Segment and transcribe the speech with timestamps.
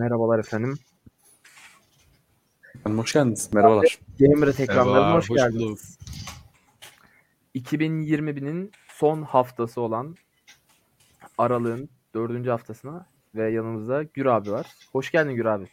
[0.00, 0.78] Merhabalar efendim.
[2.84, 3.52] Hoş geldiniz.
[3.52, 3.98] Merhabalar.
[4.18, 5.98] Gamer'ı ekranlarına Merhaba, hoş, hoş geldiniz.
[7.54, 10.16] 2020'nin son haftası olan
[11.38, 14.66] Aralık'ın dördüncü haftasına ve yanımızda Gür abi var.
[14.92, 15.68] Hoş geldin Gür abi.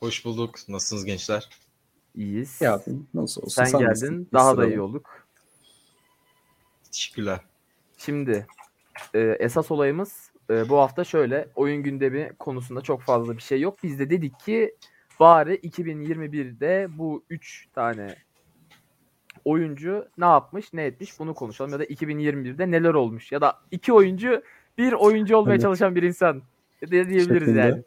[0.00, 0.58] Hoş bulduk.
[0.68, 1.48] Nasılsınız gençler?
[2.14, 2.60] İyiyiz.
[2.60, 2.82] Ya
[3.14, 3.64] nasıl olsun?
[3.64, 3.84] Sen, geldin.
[3.84, 4.28] nasılsın?
[4.32, 5.26] Daha da Nasıl iyi olduk.
[6.92, 7.40] Teşekkürler.
[7.98, 8.46] Şimdi
[9.14, 11.48] e, esas olayımız e, bu hafta şöyle.
[11.54, 13.78] Oyun gündemi konusunda çok fazla bir şey yok.
[13.82, 14.76] Biz de dedik ki
[15.20, 18.14] bari 2021'de bu 3 tane
[19.44, 21.72] oyuncu ne yapmış ne etmiş bunu konuşalım.
[21.72, 23.32] Ya da 2021'de neler olmuş.
[23.32, 24.42] Ya da iki oyuncu
[24.78, 25.62] bir oyuncu olmaya Evet.
[25.62, 26.42] çalışan bir insan
[26.90, 27.58] diyebiliriz Şeklinde.
[27.58, 27.82] yani.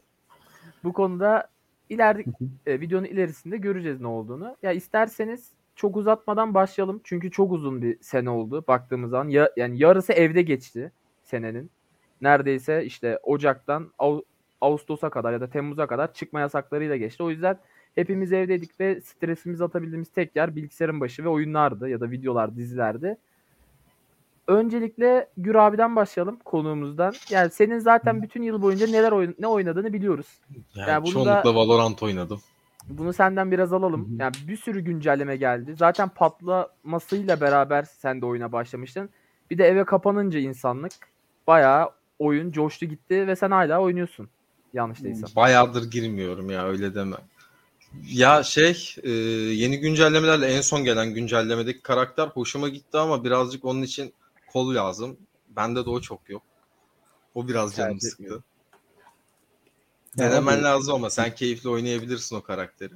[0.83, 1.47] Bu konuda
[1.89, 2.23] ileride
[2.65, 4.57] e, videonun ilerisinde göreceğiz ne olduğunu.
[4.63, 7.01] Ya isterseniz çok uzatmadan başlayalım.
[7.03, 9.27] Çünkü çok uzun bir sene oldu baktığımız zaman.
[9.29, 10.91] Ya, yani yarısı evde geçti
[11.23, 11.71] senenin.
[12.21, 13.91] Neredeyse işte Ocak'tan
[14.61, 17.23] Ağustos'a kadar ya da Temmuz'a kadar çıkma yasaklarıyla geçti.
[17.23, 17.57] O yüzden
[17.95, 23.17] hepimiz evdeydik ve stresimizi atabildiğimiz tek yer bilgisayarın başı ve oyunlardı ya da videolar, dizilerdi.
[24.47, 27.13] Öncelikle Gür abiden başlayalım konuğumuzdan.
[27.29, 30.27] Yani senin zaten bütün yıl boyunca neler oyun ne oynadığını biliyoruz.
[30.75, 32.41] Yani Ya bunu çoğunlukla Valorant oynadım.
[32.89, 34.17] Bunu senden biraz alalım.
[34.19, 35.75] Yani bir sürü güncelleme geldi.
[35.75, 39.09] Zaten patlamasıyla beraber sen de oyuna başlamıştın.
[39.51, 40.93] Bir de eve kapanınca insanlık
[41.47, 44.29] bayağı oyun coştu gitti ve sen hala oynuyorsun.
[44.73, 45.29] Yanlış değilsem.
[45.35, 47.15] Bayağıdır girmiyorum ya öyle deme.
[48.03, 53.81] Ya şey e, yeni güncellemelerle en son gelen güncellemedeki karakter hoşuma gitti ama birazcık onun
[53.81, 54.13] için
[54.47, 55.17] kol lazım.
[55.49, 56.43] Bende de o çok yok.
[57.35, 58.43] O biraz canımı Tercih sıktı.
[60.17, 62.93] Denemen lazım ama sen keyifli oynayabilirsin o karakteri.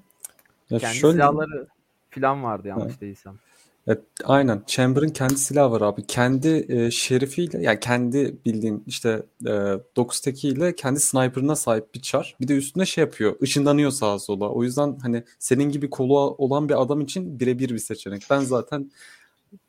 [0.70, 1.68] Ya Kendi şöyle, silahları
[2.10, 3.40] falan vardı yanlış değilsem.
[3.90, 4.64] Ya aynen.
[4.68, 6.08] Chamber'ın kendi silahı var abi.
[6.08, 9.52] Kendi e, şerifiyle yani kendi bildiğin işte e,
[9.96, 12.36] 9 tekiyle kendi sniper'ına sahip bir çar.
[12.42, 13.36] Bir de üstüne şey yapıyor.
[13.42, 14.50] ışınlanıyor sağa sola.
[14.50, 18.24] O yüzden hani senin gibi kolu olan bir adam için birebir bir seçenek.
[18.30, 18.92] Ben zaten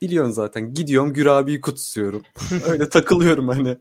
[0.02, 2.22] biliyorsun zaten gidiyorum Gür abiyi kutsuyorum.
[2.68, 3.76] Öyle takılıyorum hani.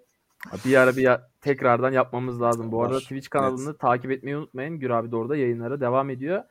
[0.66, 2.72] Bir ara bir ya- tekrardan yapmamız lazım.
[2.72, 3.00] Bu arada.
[3.00, 4.80] Twitch kanalını takip etmeyi unutmayın.
[4.80, 6.44] Gür abi de orada yayınlara devam ediyor.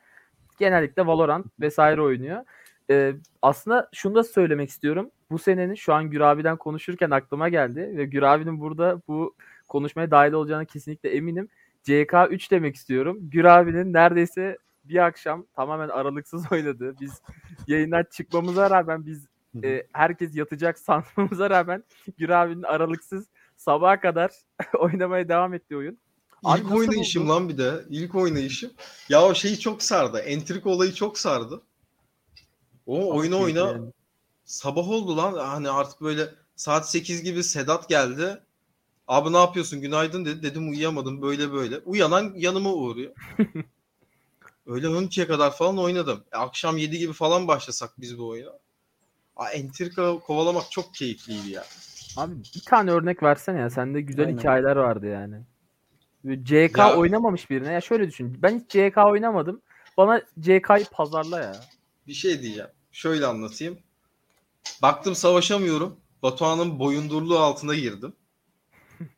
[0.59, 2.45] Genellikle Valorant vesaire oynuyor.
[2.91, 5.11] Ee, aslında şunu da söylemek istiyorum.
[5.31, 9.35] Bu senenin şu an Gür abiden konuşurken aklıma geldi ve Gür abinin burada bu
[9.69, 11.49] konuşmaya dahil olacağına kesinlikle eminim.
[11.85, 13.19] CK3 demek istiyorum.
[13.21, 16.95] Gür abinin neredeyse bir akşam tamamen aralıksız oynadı.
[17.01, 17.23] Biz
[17.67, 19.27] yayından çıkmamıza rağmen biz
[19.65, 21.85] e, herkes yatacak sanmamıza rağmen
[22.19, 24.31] Gür abinin aralıksız sabaha kadar
[24.79, 25.99] oynamaya devam ettiği oyun.
[26.45, 27.85] Abi İlk oynayışım lan bir de.
[27.91, 28.71] İlk oynayışım.
[29.09, 30.19] Ya o şeyi çok sardı.
[30.19, 31.63] Entrik olayı çok sardı.
[32.89, 33.93] O oyna Çok oyna yani.
[34.45, 35.33] sabah oldu lan.
[35.33, 38.39] Hani artık böyle saat 8 gibi Sedat geldi.
[39.09, 39.81] Abi ne yapıyorsun?
[39.81, 40.43] Günaydın dedi.
[40.43, 41.79] Dedim uyuyamadım böyle böyle.
[41.79, 43.13] Uyanan yanıma uğruyor.
[44.67, 46.25] Öyle 12'ye kadar falan oynadım.
[46.33, 48.51] E, akşam 7 gibi falan başlasak biz bu oyuna.
[49.37, 51.65] Aa, entrika kovalamak çok keyifliydi ya.
[52.17, 53.71] Abi bir tane örnek versene ya.
[53.71, 54.39] Sende güzel Aynen.
[54.39, 55.37] hikayeler vardı yani.
[56.45, 57.73] CK Ya- oynamamış birine.
[57.73, 58.39] Ya şöyle düşün.
[58.43, 59.61] Ben hiç CK oynamadım.
[59.97, 61.57] Bana CK'yı pazarla ya.
[62.07, 62.71] Bir şey diyeceğim.
[62.99, 63.79] Şöyle anlatayım.
[64.83, 66.01] Baktım savaşamıyorum.
[66.23, 68.13] Batuhan'ın boyundurluğu altına girdim.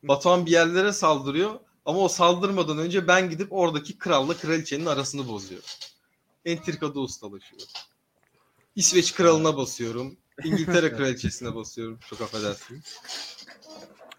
[0.03, 1.59] Batuhan bir yerlere saldırıyor.
[1.85, 5.69] Ama o saldırmadan önce ben gidip oradaki kralla kraliçenin arasını bozuyorum.
[6.45, 7.67] Entrikada ustalaşıyorum.
[8.75, 10.17] İsveç kralına basıyorum.
[10.43, 11.99] İngiltere kraliçesine basıyorum.
[12.09, 12.97] Çok affedersiniz.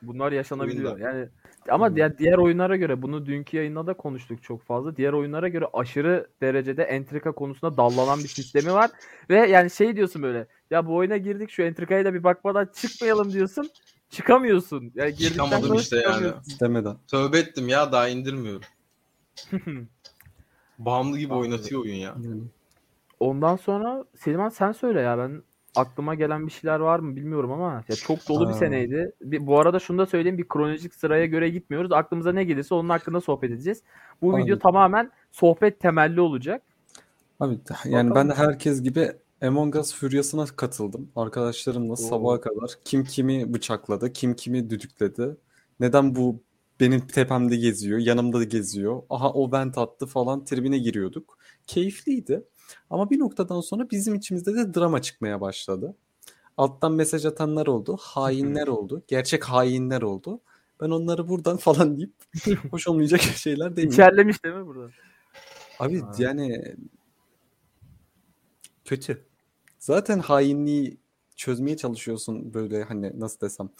[0.02, 0.98] Bunlar yaşanabiliyor.
[0.98, 1.28] Yani
[1.68, 1.96] ama Hmm.
[1.96, 4.96] diğer, diğer oyunlara göre bunu dünkü yayında da konuştuk çok fazla.
[4.96, 8.90] Diğer oyunlara göre aşırı derecede entrika konusunda dallanan bir sistemi var.
[9.30, 13.32] Ve yani şey diyorsun böyle ya bu oyuna girdik şu entrikaya da bir bakmadan çıkmayalım
[13.32, 13.70] diyorsun.
[14.10, 14.92] Çıkamıyorsun.
[14.94, 16.26] Yani girdikten Çıkamadım işte yani.
[16.46, 16.96] İstemeden.
[17.10, 18.62] Tövbe ettim ya daha indirmiyorum.
[20.78, 22.14] Bağımlı gibi oynatıyor oyun ya.
[22.24, 22.42] Yani.
[23.20, 25.42] Ondan sonra Selman sen söyle ya ben
[25.76, 29.12] aklıma gelen bir şeyler var mı bilmiyorum ama ya çok dolu bir seneydi.
[29.22, 31.92] Bir, bu arada şunu da söyleyeyim bir kronolojik sıraya göre gitmiyoruz.
[31.92, 33.82] Aklımıza ne gelirse onun hakkında sohbet edeceğiz.
[34.22, 34.42] Bu Abi.
[34.42, 36.62] video tamamen sohbet temelli olacak.
[37.40, 38.28] Abi yani Bakalım.
[38.28, 41.10] ben de herkes gibi Among Us furyasına katıldım.
[41.16, 41.96] Arkadaşlarımla Oo.
[41.96, 45.36] sabaha kadar kim kimi bıçakladı, kim kimi düdükledi.
[45.80, 46.42] Neden bu
[46.80, 49.02] benim tepemde geziyor, yanımda geziyor.
[49.10, 51.38] Aha o vent attı falan tribine giriyorduk.
[51.66, 52.44] Keyifliydi.
[52.90, 55.94] Ama bir noktadan sonra bizim içimizde de drama çıkmaya başladı.
[56.56, 60.40] Alttan mesaj atanlar oldu, hainler oldu, gerçek hainler oldu.
[60.80, 62.12] Ben onları buradan falan deyip
[62.70, 63.92] hoş olmayacak şeyler demeyeyim.
[63.92, 64.90] İçerlemiş değil mi burada?
[65.78, 66.12] Abi Ha.
[66.18, 66.76] yani
[68.84, 69.24] kötü.
[69.78, 70.96] Zaten hainliği
[71.36, 73.70] çözmeye çalışıyorsun böyle hani nasıl desem.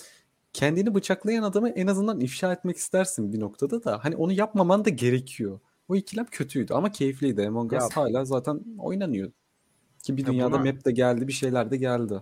[0.53, 4.05] Kendini bıçaklayan adamı en azından ifşa etmek istersin bir noktada da.
[4.05, 5.61] Hani onu yapmaman da gerekiyor.
[5.89, 7.47] O ikilem kötüydü ama keyifliydi.
[7.49, 9.33] Among Us hala zaten oynanıyor.
[10.03, 12.21] Ki bir Ya dünyada buna- map de geldi, bir şeyler de geldi.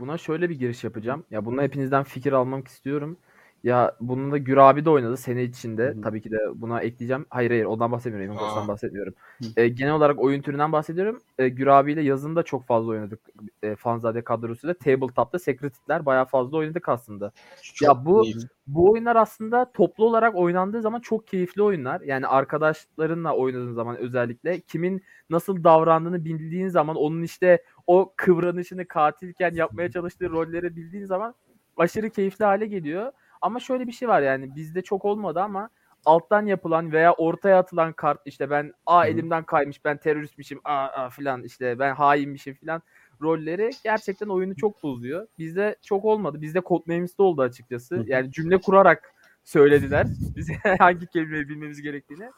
[0.00, 1.24] Buna şöyle bir giriş yapacağım.
[1.30, 3.16] Ya bununla hepinizden fikir almak istiyorum.
[3.64, 5.86] Ya bunun da Gür abi de oynadı sene içinde.
[5.88, 6.00] Hı.
[6.02, 7.26] Tabii ki de buna ekleyeceğim.
[7.30, 8.36] Hayır hayır ondan bahsetmiyorum.
[8.36, 8.68] Us'tan Aa.
[8.68, 9.14] bahsetmiyorum.
[9.56, 11.20] E, genel olarak oyun türünden bahsediyorum.
[11.38, 13.20] E, Gür abiyle yazın da çok fazla oynadık.
[13.62, 14.74] E, Fanzade kadrosuyla.
[14.74, 17.32] Tabletop'ta Secret Hitler bayağı fazla oynadık aslında.
[17.62, 18.48] Çok Ya bu- keyifli.
[18.66, 22.00] Bu oyunlar aslında toplu olarak oynandığı zaman çok keyifli oyunlar.
[22.00, 29.54] Yani arkadaşlarınla oynadığın zaman özellikle kimin nasıl davrandığını bildiğin zaman onun işte o kıvranışını katilken
[29.54, 31.34] yapmaya çalıştığı rolleri bildiğin zaman
[31.76, 33.12] aşırı keyifli hale geliyor.
[33.40, 35.70] Ama şöyle bir şey var yani bizde çok olmadı ama
[36.04, 41.10] alttan yapılan veya ortaya atılan kart işte ben a elimden kaymış ben teröristmişim a, a
[41.10, 42.82] filan işte ben hainmişim filan
[43.22, 45.26] rolleri gerçekten oyunu çok bozuyor.
[45.38, 46.40] Bizde çok olmadı.
[46.40, 48.04] Bizde Codenames'te oldu açıkçası.
[48.06, 49.14] Yani cümle kurarak
[49.44, 52.30] söylediler bize hangi kelimeyi bilmemiz gerektiğini.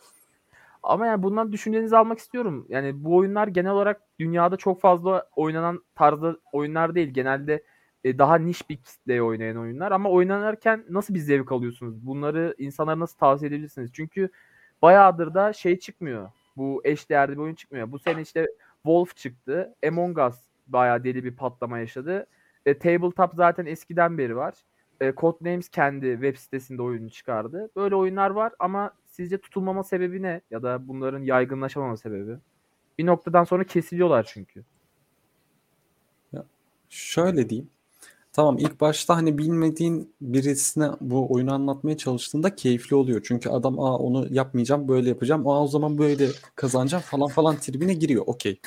[0.83, 2.67] Ama yani bundan düşüncenizi almak istiyorum.
[2.69, 7.09] Yani bu oyunlar genel olarak dünyada çok fazla oynanan tarzda oyunlar değil.
[7.09, 7.63] Genelde
[8.05, 9.93] e, daha niş bir kitleye oynayan oyunlar.
[9.93, 12.07] Ama oynanırken nasıl bir zevk alıyorsunuz?
[12.07, 13.91] Bunları insanlara nasıl tavsiye edebilirsiniz?
[13.93, 14.29] Çünkü
[14.83, 16.31] bayağıdır da şey çıkmıyor.
[16.57, 17.93] Bu eşdeğerli bir oyun çıkmıyor.
[17.93, 18.47] Bu sene işte
[18.83, 19.75] Wolf çıktı.
[19.89, 22.27] Among Us bayağı deli bir patlama yaşadı.
[22.67, 24.55] E, Tabletop zaten eskiden beri var.
[25.01, 27.71] E, Codenames kendi web sitesinde oyunu çıkardı.
[27.77, 30.41] Böyle oyunlar var ama sizce tutulmama sebebi ne?
[30.51, 32.37] Ya da bunların yaygınlaşamama sebebi?
[32.99, 34.65] Bir noktadan sonra kesiliyorlar çünkü.
[36.89, 37.71] Şöyle diyeyim.
[38.33, 43.21] Tamam ilk başta hani bilmediğin birisine bu oyunu anlatmaya çalıştığında keyifli oluyor.
[43.25, 45.49] Çünkü adam aa onu yapmayacağım böyle yapacağım.
[45.49, 48.23] Aa o zaman böyle kazanacağım falan falan tribine giriyor.
[48.27, 48.61] Okey.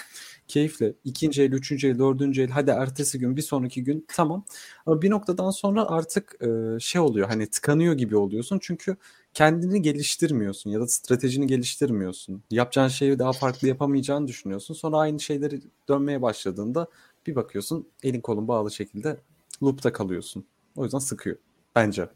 [0.47, 0.94] Keyifle.
[1.03, 4.45] İkinci el, üçüncü el, dördüncü el hadi ertesi gün bir sonraki gün tamam.
[4.85, 8.59] Ama bir noktadan sonra artık e, şey oluyor hani tıkanıyor gibi oluyorsun.
[8.62, 8.97] Çünkü
[9.33, 12.44] kendini geliştirmiyorsun ya da stratejini geliştirmiyorsun.
[12.51, 14.73] Yapacağın şeyi daha farklı yapamayacağını düşünüyorsun.
[14.73, 16.88] Sonra aynı şeyleri dönmeye başladığında
[17.27, 19.17] bir bakıyorsun elin kolun bağlı şekilde
[19.63, 20.45] loop'ta kalıyorsun.
[20.75, 21.37] O yüzden sıkıyor
[21.75, 22.09] bence.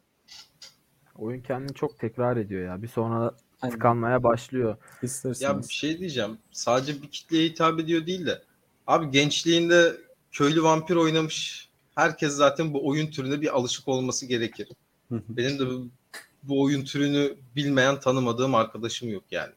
[1.16, 2.82] Oyun kendini çok tekrar ediyor ya.
[2.82, 3.74] Bir sonra Aynen.
[3.74, 4.78] tıkanmaya başlıyor.
[5.02, 5.42] İsterseniz.
[5.42, 6.38] Ya bir şey diyeceğim.
[6.52, 8.42] Sadece bir kitleye hitap ediyor değil de.
[8.88, 9.98] Abi gençliğinde
[10.32, 11.70] köylü vampir oynamış.
[11.96, 14.70] Herkes zaten bu oyun türüne bir alışık olması gerekir.
[15.10, 15.24] Hı hı.
[15.30, 15.88] Benim de bu,
[16.44, 19.54] bu oyun türünü bilmeyen tanımadığım arkadaşım yok yani.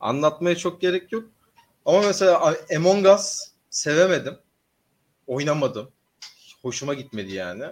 [0.00, 1.24] Anlatmaya çok gerek yok.
[1.86, 3.40] Ama mesela Among Us
[3.70, 4.34] sevemedim.
[5.28, 5.88] Oynamadım.
[6.62, 7.64] Hoşuma gitmedi yani.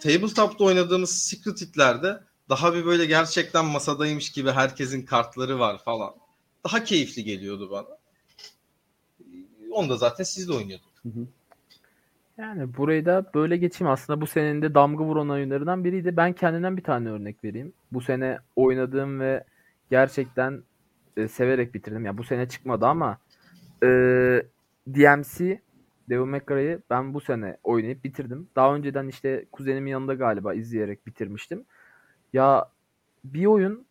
[0.00, 6.14] Tabletop'ta oynadığımız Secret Hitler'de daha bir böyle gerçekten masadaymış gibi herkesin kartları var falan.
[6.64, 7.86] Daha keyifli geliyordu bana.
[9.70, 10.92] Onu da zaten siz de oynuyordunuz.
[11.02, 11.26] Hı hı.
[12.38, 13.92] Yani burayı da böyle geçeyim.
[13.92, 16.16] Aslında bu senenin de damga vuran oyunlarından biriydi.
[16.16, 17.72] Ben kendimden bir tane örnek vereyim.
[17.92, 19.44] Bu sene oynadığım ve
[19.90, 20.62] gerçekten
[21.16, 22.04] e, severek bitirdim.
[22.04, 23.18] Ya bu sene çıkmadı ama
[23.82, 23.86] e,
[24.88, 25.60] DMC
[26.08, 28.48] Devil May Cry'ı ben bu sene oynayıp bitirdim.
[28.56, 31.64] Daha önceden işte kuzenimin yanında galiba izleyerek bitirmiştim.
[32.32, 32.68] Ya
[33.24, 33.86] bir oyun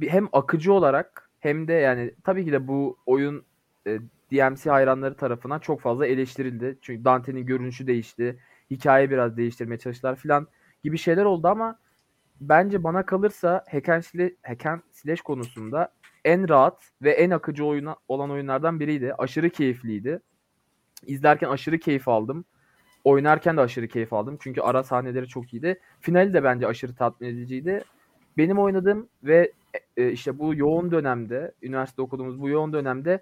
[0.00, 3.44] hem akıcı olarak hem de yani tabii ki de bu oyun
[3.86, 3.98] e,
[4.32, 6.78] DMC hayranları tarafından çok fazla eleştirildi.
[6.82, 8.38] Çünkü Dante'nin görünüşü değişti.
[8.70, 10.46] Hikaye biraz değiştirmeye çalıştılar filan
[10.84, 11.78] gibi şeyler oldu ama
[12.40, 15.92] bence bana kalırsa hack and slash, hack and slash konusunda
[16.24, 19.14] en rahat ve en akıcı oyuna, olan oyunlardan biriydi.
[19.18, 20.20] Aşırı keyifliydi.
[21.06, 22.44] İzlerken aşırı keyif aldım.
[23.04, 24.38] Oynarken de aşırı keyif aldım.
[24.40, 25.80] Çünkü ara sahneleri çok iyiydi.
[26.00, 27.84] Finali de bence aşırı tatmin ediciydi.
[28.36, 29.52] Benim oynadığım ve
[29.96, 33.20] e, işte bu yoğun dönemde, üniversite okuduğumuz bu yoğun dönemde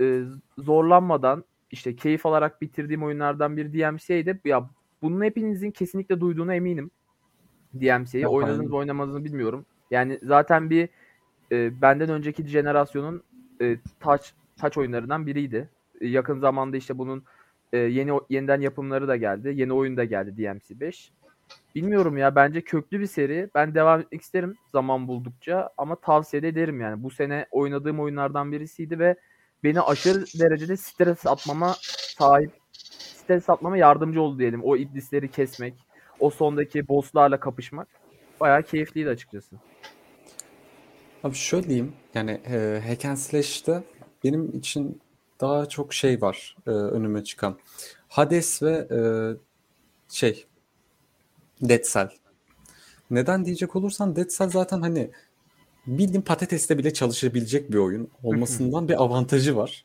[0.00, 0.22] e,
[0.58, 4.40] zorlanmadan işte keyif alarak bitirdiğim oyunlardan bir DMC'ydi.
[4.44, 4.70] Ya
[5.02, 6.90] bunun hepinizin kesinlikle duyduğuna eminim.
[7.74, 9.66] DMC'yi oynadınız oynamadığınızı bilmiyorum.
[9.90, 10.88] Yani zaten bir
[11.52, 13.22] e, benden önceki jenerasyonun
[13.60, 14.22] e, touch
[14.60, 15.68] touch oyunlarından biriydi.
[16.00, 17.24] Yakın zamanda işte bunun
[17.72, 19.52] e, yeni yeniden yapımları da geldi.
[19.54, 21.12] Yeni oyun da geldi DMC 5.
[21.74, 23.50] Bilmiyorum ya bence köklü bir seri.
[23.54, 27.02] Ben devam etmek isterim zaman buldukça ama tavsiye de ederim yani.
[27.02, 29.16] Bu sene oynadığım oyunlardan birisiydi ve
[29.64, 31.74] beni aşırı derecede stres atmama
[32.18, 32.52] sahip
[33.28, 34.64] stres atmama yardımcı oldu diyelim.
[34.64, 35.74] O iblisleri kesmek,
[36.20, 37.88] o sondaki bosslarla kapışmak
[38.40, 39.56] bayağı keyifliydi açıkçası.
[41.24, 43.82] Abi şöyle diyeyim yani e, Hack and Slash'te
[44.24, 45.00] benim için
[45.40, 47.58] daha çok şey var e, önüme çıkan.
[48.08, 49.00] Hades ve e,
[50.08, 50.46] şey
[51.62, 52.10] Dead Cell.
[53.10, 55.10] Neden diyecek olursan Dead Cell zaten hani
[55.86, 59.84] bildiğin patateste bile çalışabilecek bir oyun olmasından bir avantajı var.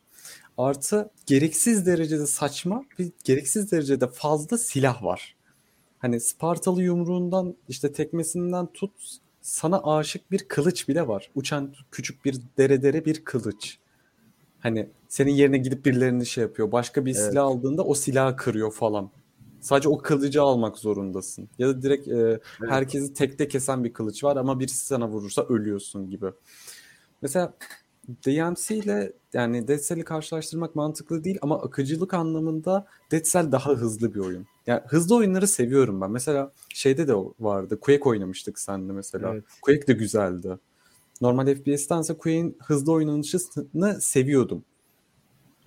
[0.58, 5.36] Artı gereksiz derecede saçma ve gereksiz derecede fazla silah var.
[6.00, 8.92] Hani Spartalı yumruğundan işte tekmesinden tut
[9.42, 11.32] sana aşık bir kılıç bile var.
[11.36, 13.78] Uçan küçük bir dere dere bir kılıç.
[14.60, 16.72] Hani senin yerine gidip birilerini şey yapıyor.
[16.72, 17.30] Başka bir Evet.
[17.30, 19.12] silah aldığında o silahı kırıyor falan.
[19.62, 21.50] Sadece o kılıcı almak zorundasın.
[21.58, 22.40] Ya da direkt e,
[22.70, 26.26] herkesi tekte kesen bir kılıç var ama birisi sana vurursa ölüyorsun gibi.
[27.22, 27.54] Mesela
[28.26, 34.14] DMC ile yani Dead Cell'i karşılaştırmak mantıklı değil ama akıcılık anlamında Dead Cell daha hızlı
[34.14, 34.48] bir oyun.
[34.68, 36.12] Yani hızlı oyunları seviyorum ben.
[36.12, 37.80] Mesela şeyde de vardı.
[37.80, 39.34] Quake oynamıştık seninle mesela.
[39.34, 39.44] Evet.
[39.62, 40.58] Quake de güzeldi.
[41.22, 44.66] Normal FPS'tense Quake'in hızlı oynanışını seviyordum.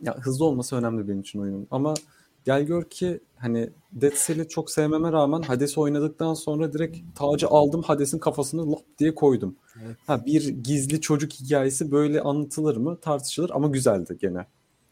[0.02, 1.66] Ya hızlı olması önemli benim için oyunun.
[1.70, 1.94] Ama
[2.44, 7.82] gel gör ki hani Dead Cell'i çok sevmeme rağmen Hades'i oynadıktan sonra direkt tacı aldım
[7.82, 9.56] Hades'in kafasını lop diye koydum.
[9.84, 9.96] Evet.
[10.06, 12.98] Ha bir gizli çocuk hikayesi böyle anlatılır mı?
[13.00, 14.38] Tartışılır ama güzeldi gene.
[14.38, 14.46] Ama,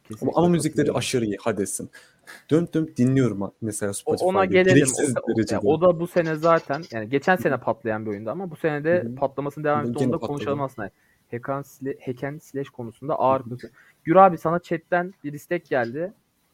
[0.09, 1.91] Kesinlikle ama müzikleri aşırı iyi Hades'in.
[2.51, 4.29] Dönüp dönüp dinliyorum mesela Spotify'da.
[4.29, 4.87] ona gelelim.
[4.99, 5.03] O,
[5.51, 8.85] yani o da bu sene zaten yani geçen sene patlayan bir oyundu ama bu sene
[8.85, 9.15] de Hı hı.
[9.15, 10.05] patlamasını devam Gene etti.
[10.05, 10.29] Onu da patladı.
[10.29, 10.91] konuşalım aslında.
[11.65, 13.73] Sile, hacken slash konusunda ağır konuşuyor.
[14.05, 16.13] Gür abi sana chatten bir istek geldi.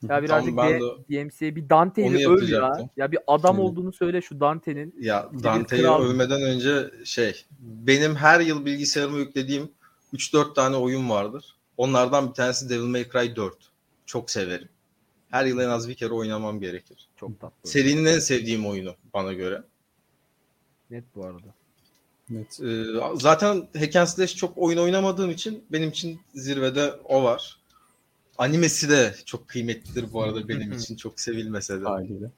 [0.09, 2.89] Ya birazcık Tamam, de DMC'ye bir Dante'yi öv ya.
[2.97, 4.95] Ya bir adam olduğunu söyle şu Dante'nin.
[5.01, 6.03] Ya Dante'yi kral.
[6.03, 9.71] övmeden önce şey benim her yıl bilgisayarıma yüklediğim
[10.15, 11.57] 3-4 tane oyun vardır.
[11.77, 13.57] Onlardan bir tanesi Devil May Cry 4.
[14.07, 14.69] Çok severim.
[15.31, 17.09] Her yıl en az bir kere oynamam gerekir.
[17.17, 17.71] Çok tatlı.
[17.71, 19.63] Serinin en sevdiğim oyunu bana göre.
[20.91, 21.55] Net bu arada.
[22.35, 22.61] Evet.
[22.61, 22.85] Ee,
[23.15, 27.61] zaten Hack and Slash çok oyun oynamadığım için benim için zirvede o var.
[28.39, 31.85] Animesi de çok kıymetlidir bu arada benim için çok sevilmese de.
[31.85, 32.31] Haliyle.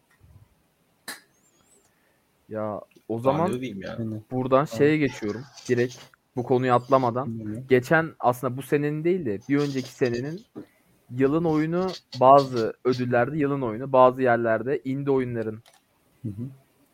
[2.48, 3.86] Ya o Zaman yani.
[3.98, 4.22] Aynen.
[4.30, 5.42] buradan şeye geçiyorum.
[5.68, 5.96] Direkt
[6.36, 7.26] bu konuyu atlamadan.
[7.26, 7.64] Aynen.
[7.68, 10.44] geçen aslında bu senenin değil de bir önceki senenin
[11.10, 15.62] yılın oyunu bazı ödüllerde yılın oyunu bazı yerlerde indie oyunların
[16.22, 16.42] Hı hı.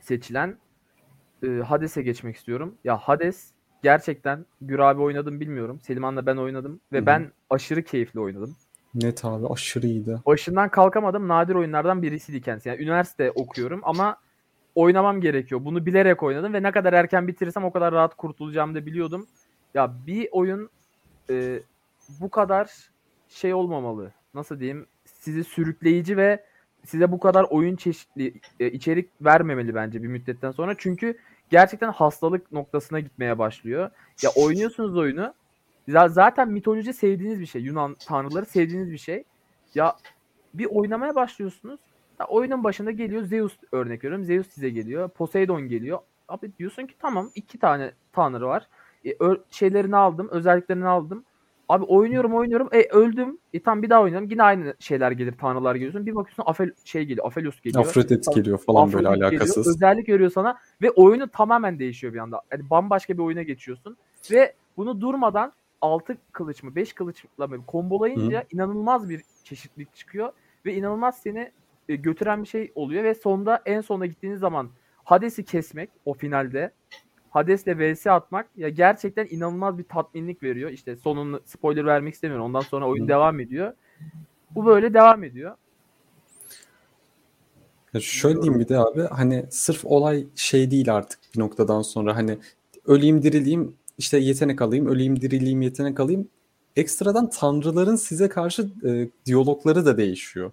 [0.00, 0.58] seçilen
[1.42, 2.74] e, Hades'e geçmek istiyorum.
[2.84, 3.50] Ya Hades
[3.82, 5.80] gerçekten Gür abi oynadım bilmiyorum.
[5.82, 7.06] Selimhan'la ben oynadım ve Hı hı.
[7.06, 8.56] ben aşırı keyifli oynadım.
[8.94, 10.18] Net abi aşırı iyiydi.
[10.26, 12.68] Başından kalkamadım nadir oyunlardan birisiydi kendisi.
[12.68, 14.16] Yani üniversite okuyorum ama
[14.74, 15.64] oynamam gerekiyor.
[15.64, 19.26] Bunu bilerek oynadım ve ne kadar erken bitirirsem o kadar rahat kurtulacağımı da biliyordum.
[19.74, 20.70] Ya bir oyun
[21.30, 21.60] e,
[22.20, 22.70] bu kadar
[23.28, 24.12] şey olmamalı.
[24.34, 24.86] Nasıl diyeyim?
[25.04, 26.44] Sizi sürükleyici ve
[26.84, 30.74] size bu kadar oyun çeşitli e, içerik vermemeli bence bir müddetten sonra.
[30.78, 31.18] Çünkü
[31.50, 33.90] gerçekten hastalık noktasına gitmeye başlıyor.
[34.22, 35.34] Ya oynuyorsunuz oyunu.
[35.88, 37.62] za- Zaten mitoloji sevdiğiniz bir şey.
[37.62, 39.24] Yunan tanrıları sevdiğiniz bir şey.
[39.74, 39.96] Ya
[40.54, 41.80] bir oynamaya başlıyorsunuz.
[42.20, 44.24] Ya oyunun başında geliyor Zeus örnek veriyorum.
[44.24, 45.08] Zeus size geliyor.
[45.08, 45.98] Poseidon geliyor.
[46.28, 48.66] Abi diyorsun ki tamam iki tane tanrı var.
[49.06, 49.10] E,
[49.50, 51.24] şeylerini aldım, özelliklerini aldım.
[51.68, 52.68] Abi oynuyorum oynuyorum.
[52.72, 53.38] E öldüm.
[53.52, 54.28] E tam bir daha oynuyorum.
[54.30, 56.06] Yine aynı şeyler gelir, tanrılar geliyorsun.
[56.06, 57.84] Bir bakıyorsun Afel şey geliyor, Afelios geliyor.
[57.84, 58.36] Afrodit Tamam.
[58.40, 59.68] geliyor falan böyle Afrodit geliyor, alakasız.
[59.68, 62.40] özellik veriyor sana ve oyunu tamamen değişiyor bir anda.
[62.52, 63.96] Yani bambaşka bir oyuna geçiyorsun
[64.30, 70.32] ve bunu durmadan 6 kılıç mı 5 kılıçla mı kombolayınca inanılmaz bir çeşitlilik çıkıyor
[70.66, 71.52] ve inanılmaz seni
[71.88, 74.68] e, götüren bir şey oluyor ve sonda en sona gittiğiniz zaman
[75.04, 76.72] Hades'i kesmek o finalde
[77.30, 80.70] Hades'le vs atmak ya gerçekten inanılmaz bir tatminlik veriyor.
[80.70, 82.46] İşte sonunu spoiler vermek istemiyorum.
[82.46, 83.72] Ondan sonra oyun devam ediyor.
[84.50, 85.56] Bu böyle devam ediyor.
[87.94, 92.16] Ya şöyle diyeyim bir de abi hani sırf olay şey değil artık bir noktadan sonra
[92.16, 92.38] hani
[92.86, 96.28] öleyim dirileyim işte yetenek alayım öleyim dirileyim yetenek alayım
[96.76, 100.52] ekstradan tanrıların size karşı e, diyalogları da değişiyor.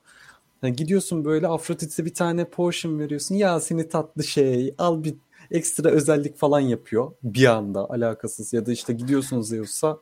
[0.63, 5.15] Yani gidiyorsun böyle Afrodit'e bir tane potion veriyorsun ya seni tatlı şey al bir
[5.55, 9.99] ekstra özellik falan yapıyor bir anda alakasız ya da işte gidiyorsun Zeus'a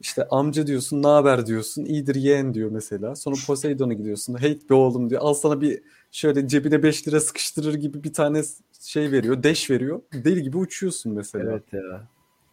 [0.00, 4.74] işte amca diyorsun ne haber diyorsun iyidir yeğen diyor mesela sonra Poseidon'a gidiyorsun hey be
[4.74, 8.42] oğlum diyor al sana bir şöyle cebine 5 lira sıkıştırır gibi bir tane
[8.80, 10.02] şey veriyor, deş veriyor.
[10.12, 11.52] Deli gibi uçuyorsun mesela.
[11.72, 12.08] ya.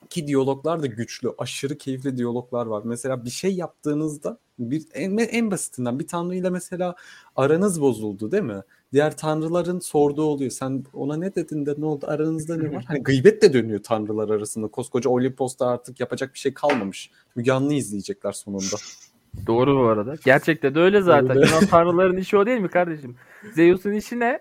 [0.09, 2.81] Ki diyaloglar da güçlü, aşırı keyifli diyaloglar var.
[2.85, 6.95] Mesela bir şey yaptığınızda bir en, en basitinden bir tanrıyla mesela
[7.35, 8.61] aranız bozuldu değil mi?
[8.93, 10.51] Diğer tanrıların sorduğu oluyor.
[10.51, 12.05] Sen ona ne dedin de ne oldu?
[12.09, 12.83] Aranızda ne var?
[12.87, 14.67] Hani gıybet de dönüyor tanrılar arasında.
[14.67, 17.11] Koskoca Olimpos'ta artık yapacak bir şey kalmamış.
[17.35, 18.75] Müge Anlı izleyecekler sonunda.
[19.47, 20.15] Doğru bu arada.
[20.25, 21.37] Gerçekten de öyle zaten.
[21.37, 21.47] Öyle.
[21.47, 23.15] Yunan tanrıların işi o değil mi kardeşim?
[23.53, 24.39] Zeus'un işi ne?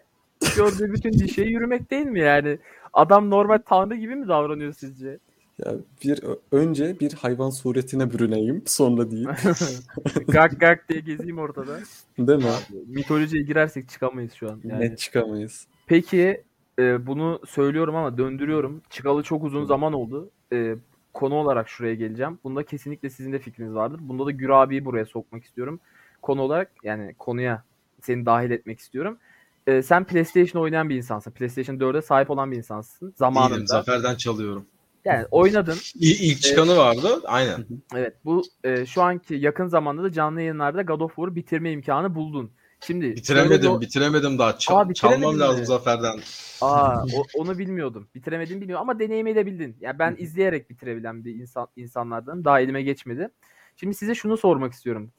[0.56, 2.58] Gördüğü bütün dişeye yürümek değil mi yani?
[2.92, 5.18] Adam normal tanrı gibi mi davranıyor sizce?
[5.64, 5.72] Ya
[6.04, 6.20] bir
[6.52, 9.30] önce bir hayvan suretine bürüneyim sonra diyeyim.
[10.28, 11.78] gak gak diye gezeyim ortada.
[12.18, 12.50] Değil mi?
[12.86, 14.60] Mitolojiye girersek çıkamayız şu an.
[14.64, 14.80] Yani.
[14.80, 15.66] Net çıkamayız.
[15.86, 16.42] Peki
[16.78, 18.82] e, bunu söylüyorum ama döndürüyorum.
[18.90, 20.30] Çıkalı çok uzun zaman oldu.
[20.52, 20.74] E,
[21.14, 22.38] konu olarak şuraya geleceğim.
[22.44, 24.00] Bunda kesinlikle sizin de fikriniz vardır.
[24.02, 25.80] Bunda da Gür abiyi buraya sokmak istiyorum.
[26.22, 27.62] Konu olarak yani konuya
[28.02, 29.18] seni dahil etmek istiyorum.
[29.66, 31.30] e, sen PlayStation oynayan bir insansın.
[31.30, 33.54] PlayStation 4'e sahip olan bir insansın zamanında.
[33.54, 33.66] Değilim.
[33.66, 34.66] Zafer'den çalıyorum.
[35.06, 35.76] Yani oynadın.
[35.94, 37.20] İlk çıkanı vardı.
[37.24, 37.66] Aynen.
[37.94, 42.14] Evet bu e, şu anki yakın zamanda da canlı yayınlarda God of War'u bitirme imkanı
[42.14, 42.50] buldun.
[42.80, 43.74] Şimdi Bitiremedim.
[43.76, 44.58] bir- Bitiremedim daha.
[44.58, 45.40] Çal- Aa, çalmam mi?
[45.40, 46.18] lazım Zafer'den.
[46.60, 48.08] Aa, o- onu bilmiyordum.
[48.14, 49.76] Bitiremediğini bilmiyorum ama deneyimleyebildin.
[49.80, 53.28] Yani ben izleyerek bitirebilen bir insan insanlardan daha elime geçmedi.
[53.76, 55.12] Şimdi size şunu sormak istiyorum.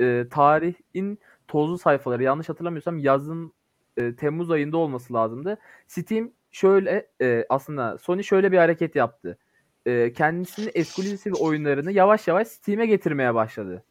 [0.00, 1.18] E, tarihin
[1.48, 3.52] tozlu sayfaları yanlış hatırlamıyorsam yazın
[3.96, 5.58] e, Temmuz ayında olması lazımdı.
[5.86, 9.38] Steam şöyle e, aslında Sony şöyle bir hareket yaptı.
[9.86, 13.84] E, kendisinin eksklusif oyunlarını yavaş yavaş Steam'e getirmeye başladı.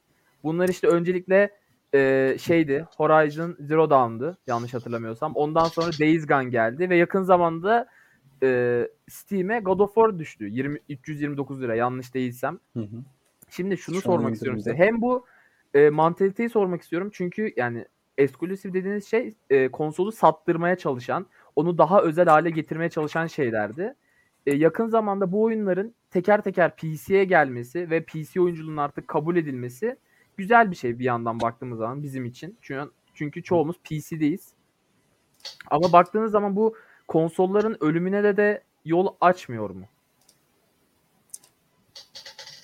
[0.43, 1.49] Bunlar işte öncelikle
[1.93, 5.35] e, şeydi Horizon Zero Dawn'dı yanlış hatırlamıyorsam.
[5.35, 7.87] Ondan sonra Days Gone geldi ve yakın zamanda
[8.43, 10.47] e, Steam'e God of War düştü.
[10.47, 12.59] 20, 329 lira yanlış değilsem.
[12.73, 13.03] Hı hı.
[13.49, 14.75] Şimdi şunu Şu sormak istiyorum size.
[14.75, 15.25] Hem bu
[15.73, 17.09] e, mantaliteyi sormak istiyorum.
[17.13, 17.85] Çünkü yani
[18.17, 21.25] eksklusif dediğiniz şey e, konsolu sattırmaya çalışan,
[21.57, 23.95] onu daha özel hale getirmeye çalışan şeylerdi.
[24.45, 29.97] E, yakın zamanda bu oyunların teker teker PC'ye gelmesi ve PC oyunculuğunun artık kabul edilmesi
[30.37, 32.57] güzel bir şey bir yandan baktığımız zaman bizim için.
[32.61, 34.53] Çünkü, çünkü çoğumuz PC'deyiz.
[35.71, 36.75] Ama baktığınız zaman bu
[37.07, 39.85] konsolların ölümüne de de yol açmıyor mu?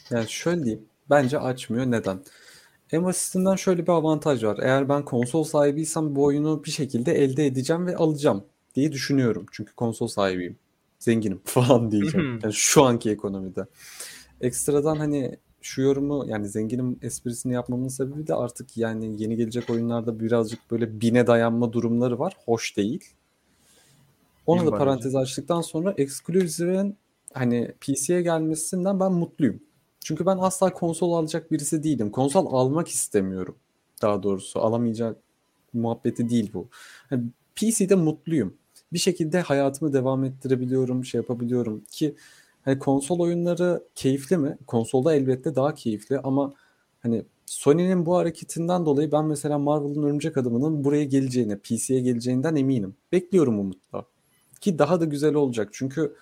[0.10, 0.86] Yani şöyle diyeyim.
[1.10, 1.86] Bence açmıyor.
[1.86, 2.20] Neden?
[2.92, 4.60] En basitinden şöyle bir avantaj var.
[4.62, 8.46] Eğer ben konsol sahibiysem bu oyunu bir şekilde elde edeceğim ve alacağım
[8.76, 9.46] diye düşünüyorum.
[9.52, 10.58] Çünkü konsol sahibiyim.
[11.00, 12.40] Zenginim falan diyeceğim.
[12.44, 13.66] Yani şu anki ekonomide.
[14.42, 20.20] Ekstradan hani şu yorumu yani zenginim esprisini yapmamın sebebi de artık yani yeni gelecek oyunlarda
[20.20, 22.38] birazcık böyle bine dayanma durumları var.
[22.46, 23.04] Hoş değil.
[24.46, 26.98] Ona Bin da parantez açtıktan sonra Exclusive'in
[27.34, 29.60] hani PC'ye gelmesinden ben mutluyum.
[30.00, 32.12] Çünkü ben asla konsol alacak birisi değilim.
[32.12, 33.56] Konsol almak istemiyorum.
[34.02, 35.18] Daha doğrusu alamayacak
[35.74, 36.68] muhabbeti değil bu.
[37.10, 37.24] Hani
[37.56, 38.54] PC'de mutluyum.
[38.94, 42.16] Bir şekilde hayatımı devam ettirebiliyorum, şey yapabiliyorum ki
[42.66, 44.58] hani konsol oyunları keyifli mi?
[44.68, 46.54] Konsolda elbette daha keyifli ama
[47.00, 52.96] hani Sony'nin bu hareketinden dolayı ben mesela Marvel'ın Örümcek Adamı'nın buraya geleceğine, PC'ye geleceğinden eminim.
[53.12, 54.06] Bekliyorum umutla.
[54.62, 55.70] Ki daha da güzel olacak.
[55.72, 56.16] Çünkü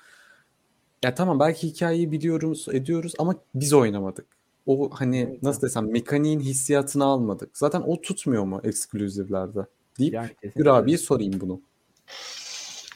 [1.04, 4.26] ya tamam belki hikayeyi biliyoruz, ediyoruz ama biz oynamadık.
[4.65, 7.58] O hani Evet, nasıl desem mekaniğin hissiyatını almadık.
[7.58, 9.65] Zaten o tutmuyor mu eksklusivlerde?
[10.00, 10.30] Deyip Yani.
[10.56, 11.62] Gür abiye sorayım bunu.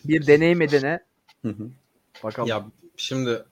[0.07, 0.99] Bir deneyim edene
[1.41, 1.69] Hı hı.
[2.23, 2.49] bakalım.
[2.49, 2.65] Ya
[2.97, 3.45] şimdi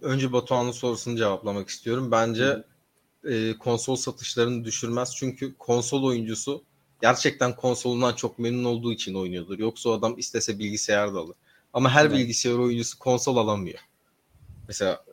[0.00, 2.10] önce Batuhan'ın sorusunu cevaplamak istiyorum.
[2.10, 2.64] Bence
[3.24, 5.16] e, konsol satışlarını düşürmez.
[5.16, 6.64] Çünkü konsol oyuncusu
[7.02, 9.58] gerçekten konsolundan çok memnun olduğu için oynuyordur.
[9.58, 11.36] Yoksa o adam istese bilgisayar da alır.
[11.72, 12.16] Ama her Evet.
[12.16, 13.78] bilgisayar oyuncusu konsol alamıyor.
[14.68, 15.04] Mesela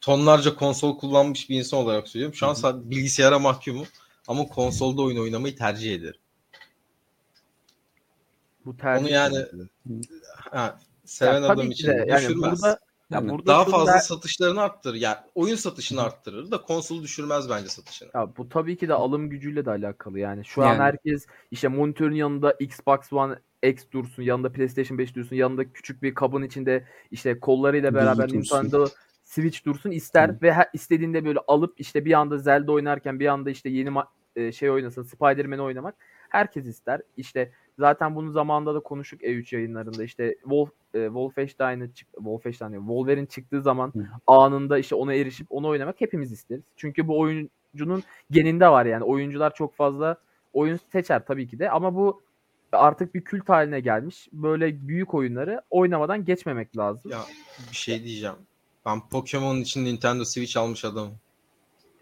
[0.00, 2.34] tonlarca konsol kullanmış bir insan olarak söylüyorum.
[2.34, 3.86] Şu an bilgisayara mahkumum.
[4.28, 6.20] Ama konsolda oyun oynamayı tercih ederim.
[8.64, 9.36] Bu tercih Onu yani
[10.36, 12.62] ha, seven Ya adam için de, yani düşürmez.
[12.62, 12.78] burada ya
[13.10, 14.94] Yani burada Daha fazla der- satışlarını arttırır.
[14.94, 18.08] Yani oyun satışını arttırır da konsolu düşürmez bence satışını.
[18.14, 20.44] Ya bu tabii ki de alım gücüyle de alakalı yani.
[20.44, 20.78] Şu an Yani.
[20.78, 26.14] herkes işte monitörün yanında Xbox One X dursun, yanında PlayStation 5 dursun, yanında küçük bir
[26.14, 28.28] kabın içinde işte kollarıyla beraber.
[28.32, 28.88] Nintendo
[29.24, 30.38] Switch dursun ister Hı.
[30.42, 34.06] ve her istediğinde böyle alıp işte bir anda Zelda oynarken bir anda işte yeni ma-
[34.36, 35.94] e, şey oynasın, Spider-Man oynamak
[36.28, 37.00] herkes ister.
[37.16, 40.04] İşte zaten bunu zamanında da konuştuk E3 yayınlarında.
[40.04, 44.06] İşte Wolf e, Wolfenstein'ı çık Wolfenstein Wolverine çıktığı zaman Hı.
[44.26, 46.64] anında işte ona erişip onu oynamak hepimiz isteriz.
[46.76, 49.04] Çünkü bu oyuncunun geninde var yani.
[49.04, 50.16] Oyuncular çok fazla
[50.52, 52.22] oyun seçer tabii ki de ama bu
[52.72, 54.28] artık bir kült haline gelmiş.
[54.32, 57.10] Böyle büyük oyunları oynamadan geçmemek lazım.
[57.10, 57.20] Ya
[57.70, 58.36] bir şey diyeceğim.
[58.86, 61.14] Ben Pokemon için Nintendo Switch almış adamım.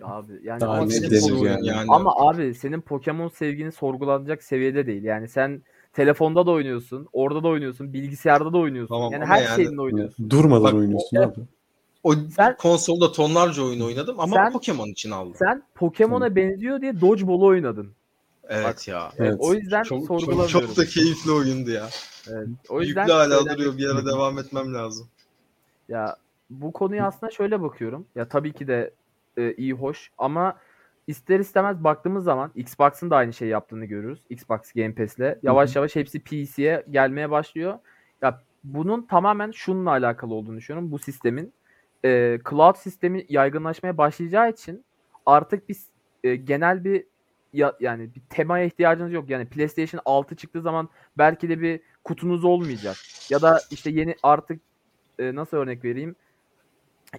[0.04, 1.84] Abi yani Daha ama senin, yani?
[1.88, 5.02] ama abi senin Pokemon sevgini sorgulanacak seviyede değil.
[5.04, 5.62] Yani sen
[5.92, 8.94] telefonda da oynuyorsun, orada da oynuyorsun, bilgisayarda da oynuyorsun.
[8.94, 10.30] Tamam yani her yani- şeyinde oynuyorsun.
[10.30, 11.40] Durmadan Bak, oynuyorsun o- abi.
[12.04, 15.34] O Sen- konsolda tonlarca oyun oynadım ama Sen- Pokemon için aldım.
[15.38, 17.92] Sen Pokemon'a benziyor diye Dodgeball'u oynadın.
[18.48, 19.12] Evet Bak, ya.
[19.18, 19.36] Evet.
[19.38, 20.48] O yüzden Çok, çok, sorgulamıyorum.
[20.66, 21.88] çok da keyifli oyundu ya.
[22.30, 23.76] Evet, O yüzden Yüklü hala duruyor.
[23.78, 24.12] Bir ara istedim.
[24.14, 25.06] devam etmem lazım.
[25.88, 26.16] Ya
[26.50, 28.06] bu konuya aslında şöyle bakıyorum.
[28.14, 28.90] Ya tabii ki de
[29.36, 30.58] e, iyi hoş ama
[31.06, 34.20] ister istemez baktığımız zaman Xbox'ın da aynı şey yaptığını görüyoruz.
[34.30, 35.38] Xbox Game Pass'le.
[35.42, 37.78] Yavaş yavaş hepsi PC'ye gelmeye başlıyor.
[38.22, 40.92] Ya bunun tamamen şununla alakalı olduğunu düşünüyorum.
[40.92, 41.52] Bu sistemin
[42.04, 44.84] e, cloud sistemi yaygınlaşmaya başlayacağı için
[45.26, 45.86] artık biz
[46.24, 47.04] e, genel bir
[47.52, 49.30] ya, yani bir temaya ihtiyacınız yok.
[49.30, 52.96] Yani PlayStation 6 çıktığı zaman belki de bir kutunuz olmayacak.
[53.30, 54.60] Ya da işte yeni artık
[55.18, 56.16] e, nasıl örnek vereyim?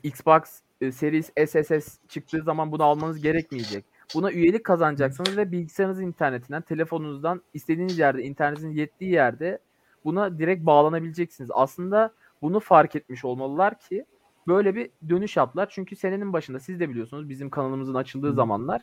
[0.04, 0.41] Xbox
[0.84, 3.86] e, Series SSS çıktığı zaman bunu almanız gerekmeyecek.
[4.15, 9.60] Buna üyelik kazanacaksınız ve bilgisayarınızın internetinden, telefonunuzdan istediğiniz yerde, internetin yettiği yerde
[10.06, 11.50] buna direkt bağlanabileceksiniz.
[11.54, 14.06] Aslında bunu fark etmiş olmalılar ki
[14.48, 15.67] böyle bir dönüş yaptılar.
[15.72, 18.82] Çünkü senenin başında siz de biliyorsunuz bizim kanalımızın açıldığı zamanlar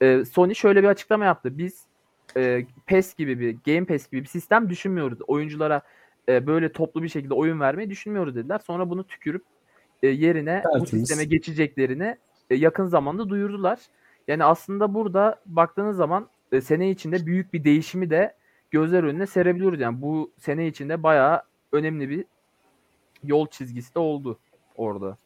[0.00, 1.58] e, Sony şöyle bir açıklama yaptı.
[1.58, 1.86] Biz
[2.36, 5.18] e, PES gibi bir Game Pass gibi bir sistem düşünmüyoruz.
[5.26, 5.82] Oyunculara
[6.28, 8.60] e, böyle toplu bir şekilde oyun vermeyi düşünmüyoruz dediler.
[8.66, 9.44] Sonra bunu tükürüp
[10.02, 10.90] e, yerine bu Tertemiz.
[10.90, 12.16] sisteme geçeceklerini
[12.50, 13.78] e, yakın zamanda duyurdular.
[14.28, 18.34] Yani aslında burada baktığınız zaman e, sene içinde büyük bir değişimi de
[18.70, 19.80] gözler önüne serebiliyoruz.
[19.80, 22.24] Yani bu sene içinde bayağı önemli bir
[23.24, 24.38] yol çizgisi de oldu
[24.76, 25.16] orada.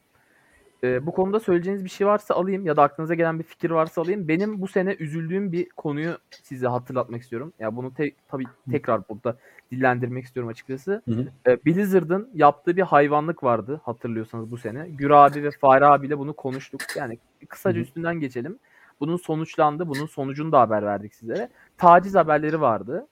[0.83, 4.01] E, bu konuda söyleyeceğiniz bir şey varsa alayım ya da aklınıza gelen bir fikir varsa
[4.01, 4.27] alayım.
[4.27, 7.53] Benim bu sene üzüldüğüm bir konuyu size hatırlatmak istiyorum.
[7.59, 9.37] Ya bunu te- tabii tekrar burada
[9.71, 11.01] dillendirmek istiyorum açıkçası.
[11.09, 11.51] Hı hı.
[11.51, 14.87] E, Blizzard'ın yaptığı bir hayvanlık vardı hatırlıyorsanız bu sene.
[14.89, 16.81] Gür abi ve Fahri abiyle bunu konuştuk.
[16.95, 17.83] Yani kısaca Hı hı.
[17.83, 18.59] üstünden geçelim.
[18.99, 19.89] Bunun sonuçlandı.
[19.89, 21.49] Bunun sonucunu da haber verdik sizlere.
[21.77, 23.07] Taciz haberleri vardı.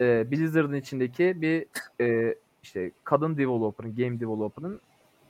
[0.00, 1.66] E, Blizzard'ın içindeki bir
[2.00, 4.80] e, işte kadın developer'ın, game developer'ın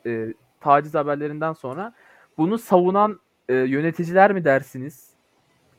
[0.06, 1.92] e, taciz haberlerinden sonra
[2.38, 5.08] bunu savunan e, yöneticiler mi dersiniz?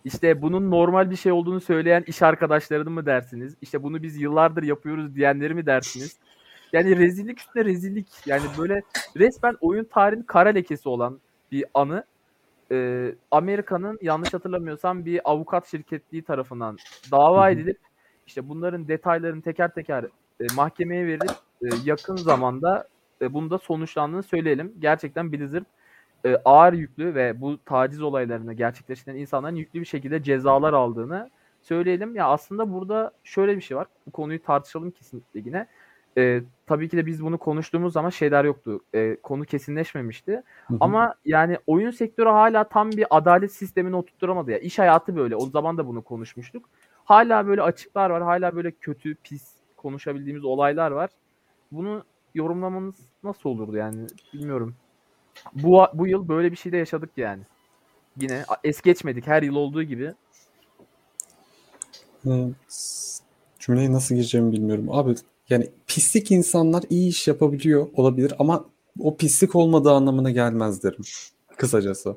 [0.05, 3.55] İşte bunun normal bir şey olduğunu söyleyen iş arkadaşlarını mı dersiniz?
[3.61, 6.17] İşte bunu biz yıllardır yapıyoruz diyenleri mi dersiniz?
[6.73, 8.07] Yani rezillik üstüne rezillik.
[8.25, 8.81] Yani böyle
[9.17, 11.19] resmen oyun tarihinin kara lekesi olan
[11.51, 12.03] bir anı.
[12.71, 16.77] e, Amerika'nın yanlış hatırlamıyorsam bir avukat şirketliği tarafından
[17.11, 17.77] dava edilip
[18.27, 20.03] işte bunların detaylarını teker teker
[20.41, 22.87] e, mahkemeye verilip e, yakın zamanda
[23.21, 24.73] e, bunda sonuçlandığını söyleyelim.
[24.79, 25.65] Gerçekten Blizzard
[26.25, 31.29] e, ağır yüklü ve bu taciz olaylarını gerçekleştiren insanların yüklü bir şekilde cezalar aldığını
[31.61, 32.15] söyleyelim.
[32.15, 33.87] Ya aslında burada şöyle bir şey var.
[34.07, 35.67] Bu konuyu tartışalım kesinlikle yine.
[36.17, 38.79] E, tabii ki de biz bunu konuştuğumuz zaman şeyler yoktu.
[38.93, 40.31] E, konu kesinleşmemişti.
[40.31, 40.77] Hı hı.
[40.79, 44.57] Ama yani oyun sektörü hala tam bir adalet sistemini oturtturamadı ya.
[44.57, 45.35] İş hayatı böyle.
[45.35, 46.69] O zaman da bunu konuşmuştuk.
[47.05, 48.23] Hala böyle açıklar var.
[48.23, 51.09] Hala böyle kötü, pis konuşabildiğimiz olaylar var.
[51.71, 54.75] Bunu yorumlamanız nasıl olurdu yani bilmiyorum.
[55.53, 57.43] Bu bu yıl böyle bir şey de yaşadık yani.
[58.17, 60.13] Yine es geçmedik her yıl olduğu gibi.
[62.67, 63.23] S-
[63.59, 64.87] Cümleye nasıl gireceğimi bilmiyorum.
[64.91, 65.15] Abi
[65.49, 68.65] yani pislik insanlar iyi iş yapabiliyor olabilir ama
[68.99, 71.01] o pislik olmadığı anlamına gelmez derim.
[71.57, 72.15] Kısacası.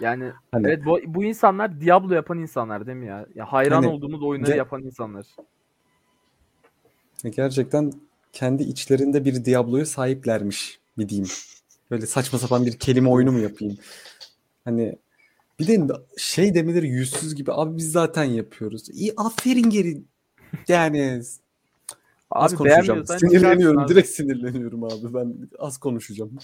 [0.00, 3.26] Yani Hani evet bu, bu insanlar Diablo yapan insanlar değil mi ya?
[3.34, 5.26] Ya hayran Hani olduğumuz oyunları yapan insanlar.
[7.30, 7.92] gerçekten
[8.32, 11.30] kendi içlerinde bir Diablo'ya sahiplermiş bir diyeyim.
[11.90, 13.78] Böyle saçma sapan bir kelime oyunu mu yapayım?
[14.64, 14.98] Hani
[15.58, 18.90] bir de şey demeleri yüzsüz gibi abi biz zaten yapıyoruz.
[18.90, 20.02] İyi aferin geri.
[20.68, 21.22] Yani
[22.30, 23.06] az Abi konuşacağım.
[23.06, 23.78] Sinirleniyorum.
[23.78, 23.88] abi.
[23.88, 25.14] Direkt sinirleniyorum abi.
[25.14, 26.38] Ben az konuşacağım.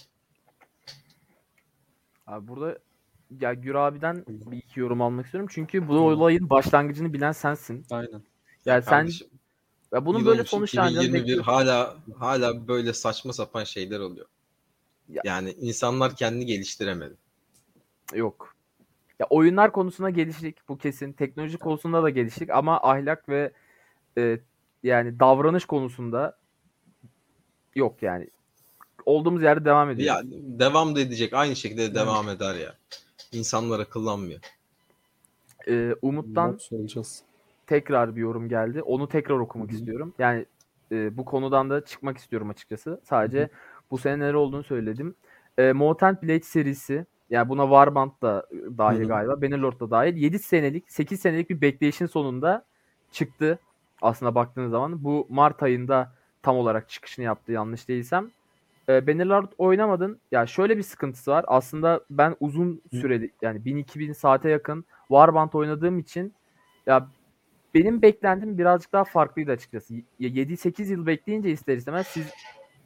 [2.27, 2.79] Abi burada
[3.40, 5.51] ya Gür abiden bir iki yorum almak istiyorum.
[5.53, 7.87] Çünkü bu olayın başlangıcını bilen sensin.
[7.90, 8.22] Aynen.
[8.64, 9.29] Yani sen Kardeşim,
[9.92, 11.53] ya bunun yıl böyle sonuçlanacağını 2021 bekliyorsun.
[11.53, 14.27] hala hala böyle saçma sapan şeyler oluyor.
[15.09, 17.14] Ya- Yani insanlar kendini geliştiremedi.
[18.14, 18.55] Yok.
[19.18, 21.12] Ya oyunlar konusunda geliştik bu kesin.
[21.12, 23.53] Teknoloji konusunda da geliştik ama ahlak ve
[24.18, 24.40] e,
[24.83, 26.38] yani davranış konusunda
[27.74, 28.29] yok yani.
[29.07, 30.31] Olduğumuz yerde devam ediyoruz.
[30.33, 31.33] Ya devam da edecek.
[31.35, 32.74] Aynı şekilde devam eder ya.
[33.33, 34.40] İnsanlar akıllanmıyor.
[35.68, 37.22] E, Umut'tan söyleyeceğiz.
[37.68, 38.83] Tekrar bir yorum geldi.
[38.83, 39.76] Onu tekrar okumak Hı hı.
[39.76, 40.14] istiyorum.
[40.18, 40.46] Yani
[40.92, 43.00] e, bu konudan da çıkmak istiyorum açıkçası.
[43.04, 43.48] Sadece
[43.90, 45.14] bu sene neler olduğunu söyledim.
[45.59, 49.09] E, Mutant Blade serisi yani buna Warband da e, dahil Hı hı.
[49.09, 49.42] galiba.
[49.42, 50.16] Bannerlord da dahil.
[50.16, 52.64] 7 senelik, 8 senelik bir bekleyişin sonunda
[53.12, 53.59] çıktı.
[54.02, 58.31] Aslında baktığınız zaman bu Mart ayında tam olarak çıkışını yaptı yanlış değilsem.
[58.88, 60.20] E, Bannerlord oynamadın.
[60.33, 61.44] Ya şöyle bir sıkıntısı var.
[61.48, 66.35] Aslında ben uzun süreli yani 1000-2000 saate yakın Warband oynadığım için
[66.87, 67.09] ya
[67.74, 69.94] benim beklentim birazcık daha farklıydı açıkçası.
[69.94, 72.26] Y- 7-8 yıl bekleyince ister istemez siz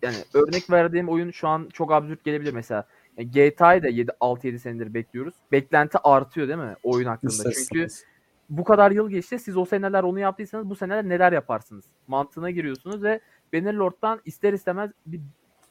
[0.03, 2.87] yani örnek verdiğim oyun şu an çok absürt gelebilir mesela.
[3.17, 5.35] Yani GTA'yı da 7 6-7 senedir bekliyoruz.
[5.53, 7.31] Beklenti artıyor değil mi oyun hakkında?
[7.33, 7.87] İster Çünkü
[8.51, 9.39] bu kadar yıl geçti.
[9.39, 11.85] Siz o seneler onu yaptıysanız bu seneler neler yaparsınız?
[12.07, 13.21] Mantığına giriyorsunuz ve
[13.55, 15.21] Bannerlord'dan ister istemez bir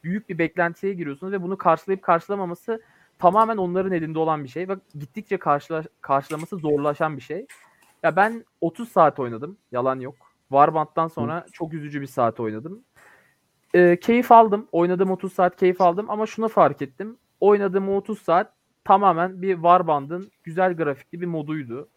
[0.04, 2.82] büyük bir beklentiye giriyorsunuz ve bunu karşılayıp karşılamaması
[3.20, 7.46] tamamen onların elinde olan bir şey ve gittikçe karşıla, karşılaması zorlaşan bir şey.
[8.04, 9.58] Ya ben 30 saat oynadım.
[9.72, 10.16] Yalan yok.
[10.50, 12.84] Warband'dan sonra çok üzücü bir saat oynadım.
[13.74, 14.68] Ee, keyif aldım.
[14.72, 17.18] Oynadığım 30 saat keyif aldım ama şunu fark ettim.
[17.40, 21.88] Oynadığım o 30 saat tamamen bir Warband'ın güzel grafikli bir moduydu.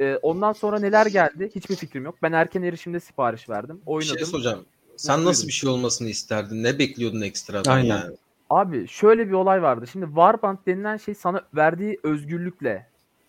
[0.00, 2.14] Ee, ondan sonra neler geldi hiçbir fikrim yok.
[2.22, 3.80] Ben erken erişimde sipariş verdim.
[3.86, 4.18] Bir Oynadım.
[4.18, 4.64] şey soracağım.
[4.96, 6.62] Sen nasıl bir şey olmasını isterdin?
[6.62, 7.88] Ne bekliyordun ekstradan Aynen.
[7.88, 8.16] yani?
[8.50, 9.86] Abi şöyle bir olay vardı.
[9.86, 12.86] Şimdi Warband denilen şey sana verdiği özgürlükle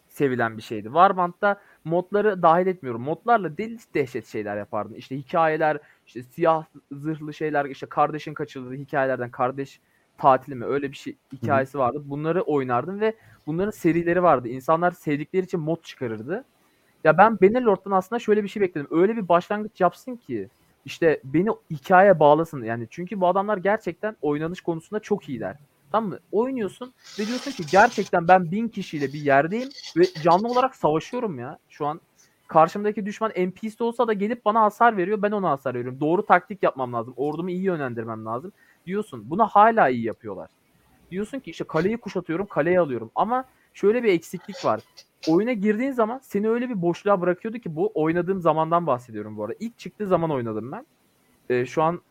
[0.07, 0.85] sevilen bir şeydi.
[0.85, 3.01] Warband'da modları dahil etmiyorum.
[3.01, 4.93] Modlarla deli dehşet şeyler yapardın.
[4.93, 9.79] İşte hikayeler, işte siyah zırhlı şeyler, işte kardeşin kaçırıldığı hikayelerden kardeş
[10.17, 12.01] tatili mi öyle bir şey hikayesi vardı.
[12.05, 13.13] Bunları oynardım ve
[13.47, 14.47] bunların serileri vardı.
[14.47, 16.45] İnsanlar sevdikleri için mod çıkarırdı.
[17.03, 18.87] Ya ben Bannerlord'dan aslında şöyle bir şey bekledim.
[18.91, 20.49] Öyle bir başlangıç yapsın ki
[20.85, 22.87] işte beni hikaye bağlasın yani.
[22.89, 25.55] Çünkü bu adamlar gerçekten oynanış konusunda çok iyiler.
[25.91, 26.19] Tamam mı?
[26.31, 31.59] Oynuyorsun ve diyorsun ki gerçekten ben bin kişiyle bir yerdeyim ve canlı olarak savaşıyorum ya.
[31.69, 32.01] Şu an
[32.47, 35.21] karşımdaki düşman NPC olsa da gelip bana hasar veriyor.
[35.21, 35.99] Ben ona hasar veriyorum.
[35.99, 37.13] Doğru taktik yapmam lazım.
[37.17, 38.51] Ordumu iyi yönlendirmem lazım.
[38.85, 39.29] Diyorsun.
[39.29, 40.49] Buna hala iyi yapıyorlar.
[41.11, 43.11] Diyorsun ki işte kaleyi kuşatıyorum, kaleyi alıyorum.
[43.15, 44.81] Ama şöyle bir eksiklik var.
[45.27, 49.55] Oyuna girdiğin zaman seni öyle bir boşluğa bırakıyordu ki bu oynadığım zamandan bahsediyorum bu arada.
[49.59, 50.85] İlk çıktığı zaman oynadım ben.
[51.49, 52.01] Ee, şu an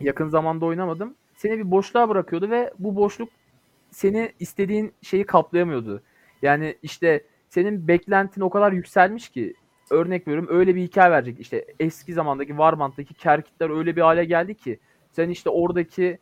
[0.00, 1.14] yakın zamanda oynamadım.
[1.42, 3.28] Seni bir boşluğa bırakıyordu ve bu boşluk
[3.90, 6.02] seni istediğin şeyi kaplayamıyordu.
[6.42, 9.54] Yani işte senin beklentin o kadar yükselmiş ki
[9.90, 11.40] örnek veriyorum öyle bir hikaye verecek.
[11.40, 14.78] İşte eski zamandaki Warband'daki kerkitler öyle bir hale geldi ki
[15.12, 16.18] sen işte oradaki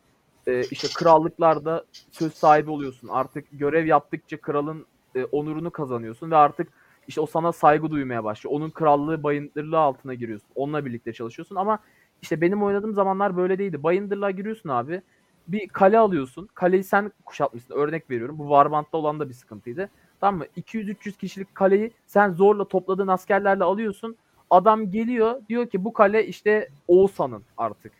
[0.47, 3.07] e, işte krallıklarda söz sahibi oluyorsun.
[3.07, 6.67] Artık görev yaptıkça kralın e, onurunu kazanıyorsun ve artık
[7.07, 8.55] işte o sana saygı duymaya başlıyor.
[8.55, 10.49] Onun krallığı bayındırlığı altına giriyorsun.
[10.55, 11.79] Onunla birlikte çalışıyorsun ama
[12.21, 13.83] işte benim oynadığım zamanlar böyle değildi.
[13.83, 15.01] Bayındırlığa giriyorsun abi.
[15.47, 16.49] Bir kale alıyorsun.
[16.53, 17.73] Kaleyi sen kuşatmışsın.
[17.75, 18.39] Örnek veriyorum.
[18.39, 19.89] Bu Warband'da olan da bir sıkıntıydı.
[20.19, 20.45] Tamam mı?
[20.57, 24.15] 200-300 kişilik kaleyi sen zorla topladığın askerlerle alıyorsun.
[24.49, 27.91] Adam geliyor diyor ki bu kale işte Oğuzhan'ın artık.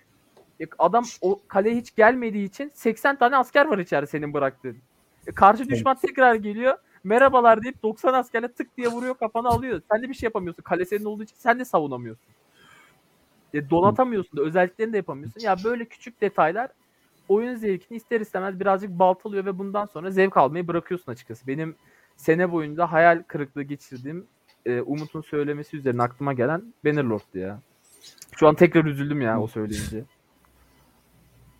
[0.62, 4.78] E, Adam o kaleye hiç gelmediği için 80 tane asker var içeride senin bıraktığın.
[5.28, 6.78] E, Karşı düşman tekrar geliyor.
[7.04, 9.82] Merhabalar deyip 90 askerle tık diye vuruyor kafana alıyor.
[9.92, 10.64] Sen de bir şey yapamıyorsun.
[10.64, 12.26] Kale senin olduğu için sen de savunamıyorsun.
[13.54, 15.42] Donatamıyorsun da özelliklerini de yapamıyorsun.
[15.42, 16.70] Ya böyle küçük detaylar
[17.30, 21.48] oyun zevkini ister istemez birazcık baltalıyor ve bundan sonra zevk almayı bırakıyorsun açıkçası.
[21.48, 21.76] Benim
[22.16, 24.26] sene boyunca hayal kırıklığı geçirdiğim
[24.66, 27.60] e, Umut'un söylemesi üzerine aklıma gelen Bannerlord'du ya.
[28.36, 30.04] Şu an tekrar üzüldüm ya o söyleyince.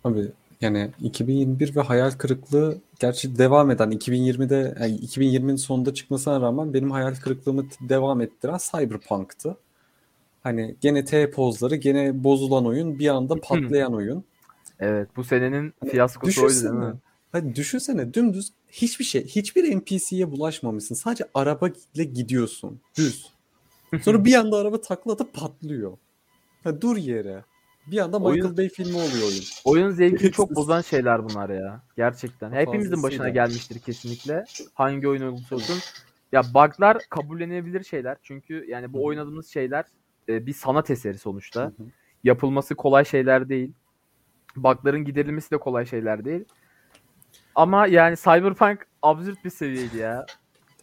[0.04, 0.28] Abi
[0.60, 6.90] yani 2021 ve hayal kırıklığı gerçi devam eden 2020'de yani 2020'nin sonunda çıkmasına rağmen benim
[6.90, 9.56] hayal kırıklığımı devam ettiren Cyberpunk'tı.
[10.42, 14.24] Hani gene T pozları, gene bozulan oyun, bir anda patlayan oyun.
[14.80, 16.86] Evet bu senenin Hani fiyaskosu oydu değil Düşünsene.
[16.88, 16.94] mi?
[17.32, 20.94] Hadi düşünsene dümdüz hiçbir şey, hiçbir NPC'ye bulaşmamışsın.
[20.94, 22.80] Sadece araba ile gidiyorsun.
[22.98, 23.32] Düz.
[24.02, 25.96] Sonra bir anda araba takla atıp patlıyor.
[26.64, 27.44] Ha, dur yere.
[27.86, 29.42] Bir anda Michael Oyun- Bay filmi oluyor oyun.
[29.64, 31.82] Oyun zevkini çok bozan şeyler bunlar ya.
[31.96, 32.52] Gerçekten.
[32.52, 34.44] Hepimizin başına gelmiştir kesinlikle.
[34.74, 35.76] Hangi oyun olursa olsun.
[36.32, 38.16] Ya bug'lar kabullenebilir şeyler.
[38.22, 39.84] Çünkü yani bu oynadığımız şeyler
[40.28, 41.64] e, bir sanat eseri sonuçta.
[41.64, 41.72] hı.
[42.24, 43.72] Yapılması kolay şeyler değil.
[44.56, 46.44] Bug'ların giderilmesi de kolay şeyler değil.
[47.54, 50.26] Ama yani Cyberpunk absürt bir seviyeydi ya.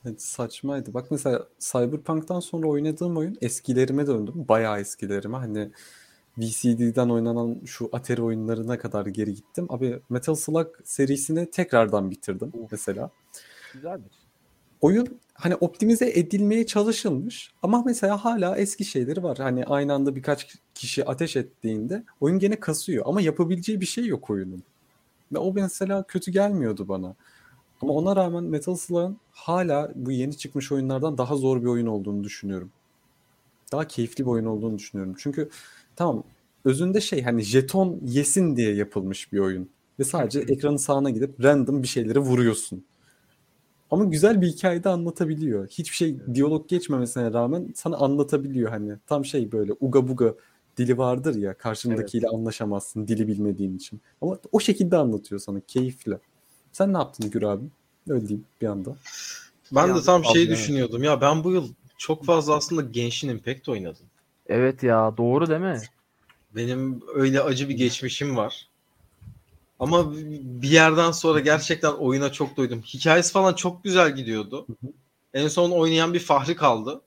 [0.06, 0.94] Evet, saçmaydı.
[0.94, 4.34] Bak mesela Cyberpunk'tan sonra oynadığım oyun eskilerime döndüm.
[4.36, 5.38] Bayağı eskilerime.
[5.38, 5.72] Hani
[6.38, 9.66] VCD'den oynanan şu Atari oyunlarına kadar geri gittim.
[9.70, 13.10] Abi Metal Slug serisini tekrardan bitirdim mesela.
[13.74, 14.19] Güzeldir.
[14.82, 19.38] Oyun hani optimize edilmeye çalışılmış ama mesela hala eski şeyleri var.
[19.38, 24.30] Hani aynı anda birkaç kişi ateş ettiğinde oyun gene kasıyor ama yapabileceği bir şey yok
[24.30, 24.64] oyunun.
[25.34, 27.16] Ve o mesela kötü gelmiyordu bana.
[27.82, 32.24] Ama ona rağmen Metal Slug'ın hala bu yeni çıkmış oyunlardan daha zor bir oyun olduğunu
[32.24, 32.72] düşünüyorum.
[33.72, 35.16] Daha keyifli bir oyun olduğunu düşünüyorum.
[35.18, 35.50] Çünkü
[35.96, 36.24] tamam
[36.66, 39.70] özünde şey hani jeton yesin diye yapılmış bir oyun.
[40.00, 42.84] Ve sadece ekranın sağına gidip random bir şeyleri vuruyorsun.
[43.92, 45.68] Ama güzel bir hikaye de anlatabiliyor.
[45.68, 48.94] Hiçbir şey diyalog geçmemesine rağmen sana anlatabiliyor hani.
[49.08, 50.34] Tam şey böyle uga buga
[50.78, 54.02] dili vardır ya karşındakiyle anlaşamazsın dili bilmediğin için.
[54.22, 56.20] Ama o şekilde anlatıyor sana keyifle.
[56.72, 57.66] Sen ne yaptın Gür abi?
[58.10, 58.96] Öyle diyeyim bir anda.
[59.72, 61.04] Ben de Yalnız tam şey düşünüyordum.
[61.04, 64.06] Ya ben bu yıl çok fazla aslında Genshin Impact oynadım.
[64.48, 65.82] Evet ya doğru değil mi?
[66.56, 68.69] Benim öyle acı bir geçmişim var.
[69.80, 70.14] Ama
[70.62, 72.82] bir yerden sonra gerçekten oyuna çok doydum.
[72.82, 74.68] Hikayesi falan çok güzel gidiyordu.
[75.34, 77.02] En son oynayan bir Fahri kaldı.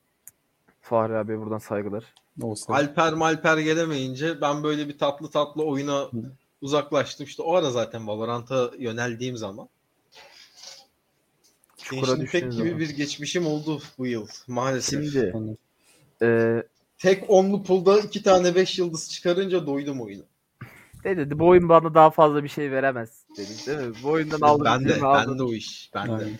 [0.81, 2.05] Fahri abi buradan saygılar.
[2.43, 2.73] Olsa.
[2.73, 6.11] Alper malper gelemeyince ben böyle bir tatlı tatlı oyuna
[6.63, 7.27] uzaklaştım.
[7.27, 9.69] İşte o ara zaten Valorant'a yöneldiğim zaman.
[11.77, 12.79] Çukura Impact gibi zaman.
[12.79, 15.13] bir geçmişim oldu bu yıl maalesef.
[15.13, 15.33] Şimdi
[16.23, 16.63] e,
[16.99, 20.23] Tek onlu pulda iki tane beş yıldız çıkarınca doydum oyuna.
[21.05, 21.39] Ne dedi?
[21.39, 23.95] Bu oyun bana daha fazla bir şey veremez dedi değil mi?
[24.03, 24.65] Bu oyundan aldım.
[24.65, 25.91] Ben de, ben de o iş.
[25.95, 26.13] Ben de.
[26.13, 26.39] Yani.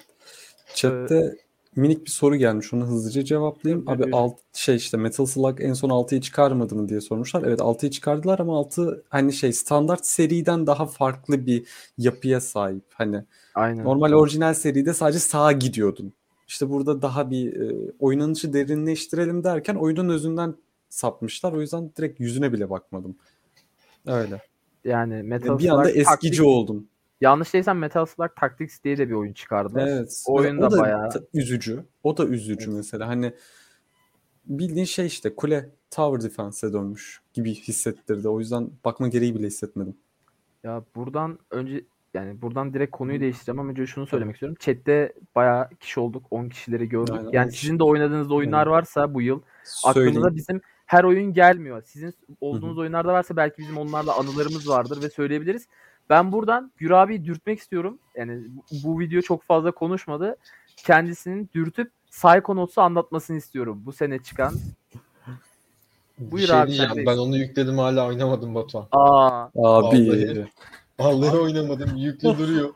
[0.75, 1.37] Chat'te
[1.77, 2.75] minik bir soru gelmiş.
[2.75, 3.89] Onu hızlıca cevaplayayım.
[3.89, 7.43] Abi alt şey işte Metal Slug en son 6'yı çıkarmadı mı diye sormuşlar.
[7.43, 11.65] Evet 6'yı çıkardılar ama 6 hani şey standart seriden daha farklı bir
[11.99, 12.85] yapıya sahip.
[12.95, 13.85] Hani Aynen.
[13.85, 16.13] normal orijinal seride sadece sağa gidiyordun.
[16.49, 20.55] İşte burada daha bir e, oynanışı derinleştirelim derken oyunun özünden
[20.89, 21.53] sapmışlar.
[21.53, 23.17] O yüzden direkt yüzüne bile bakmadım.
[24.07, 24.41] Öyle.
[24.85, 26.87] Yani Metal bir anda Slug eskici Tactics- oldum.
[27.21, 29.87] Yanlış değilsem Metal Slug Tactics diye de bir oyun çıkardı.
[29.89, 30.23] Evet.
[30.27, 31.85] O oyun da da bayağı- üzücü.
[32.03, 33.09] O da üzücü mesela.
[33.09, 33.33] Hani
[34.47, 38.29] bildiğin şey işte kule tower defense'e dönmüş gibi hissettirdi.
[38.29, 39.97] O yüzden bakma gereği bile hissetmedim.
[40.65, 44.57] Ya buradan önce yani buradan direkt konuyu değiştireceğim ama önce şunu söylemek istiyorum.
[44.61, 46.27] Chat'te bayağı kişi olduk.
[46.31, 47.15] 10 kişileri gördük.
[47.19, 50.23] Aynen, yani sizin de oynadığınız oyunlar varsa bu yıl Söyleyeyim.
[50.37, 50.61] bizim
[50.93, 51.83] her oyun gelmiyor.
[51.87, 55.67] Sizin olduğunuz oyunlarda varsa belki bizim onlarla anılarımız vardır ve söyleyebiliriz.
[56.11, 57.99] Ben buradan Gür abiyi dürtmek istiyorum.
[58.15, 60.37] Yani bu, bu video çok fazla konuşmadı.
[60.77, 63.83] Kendisinin dürtüp Psychonauts'u anlatmasını istiyorum.
[63.87, 64.55] Bu sene çıkan.
[66.19, 67.07] Bir Buyur şey abi, diyeceğim.
[67.07, 68.89] Ben onu yükledim hala oynamadım Batuhan.
[68.93, 70.47] Aa Abi Vallahi.
[70.99, 71.97] Vallahi oynamadım.
[71.97, 72.75] Yüklü duruyor.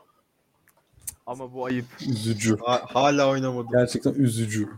[1.25, 1.85] ama bu ayıp.
[2.07, 2.57] üzücü.
[2.65, 3.69] Ha- hala oynamadım.
[3.71, 4.69] Gerçekten üzücü.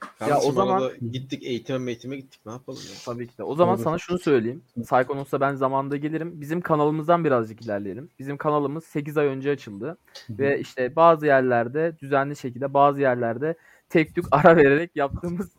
[0.00, 2.40] Kardeşim o zaman- gittik eğitime eğitime gittik.
[2.46, 2.94] Ne yapalım ya?
[3.04, 3.42] Tabii ki de.
[3.42, 3.84] O zaman Doğru.
[3.84, 4.62] sana şunu söyleyeyim.
[4.82, 6.40] Psychonauts'a ben zamanında gelirim.
[6.40, 8.10] Bizim kanalımızdan birazcık ilerleyelim.
[8.18, 9.96] Bizim kanalımız 8 ay önce açıldı.
[10.30, 13.54] Ve işte bazı yerlerde düzenli şekilde bazı yerlerde
[13.88, 15.50] tek tük ara vererek yaptığımız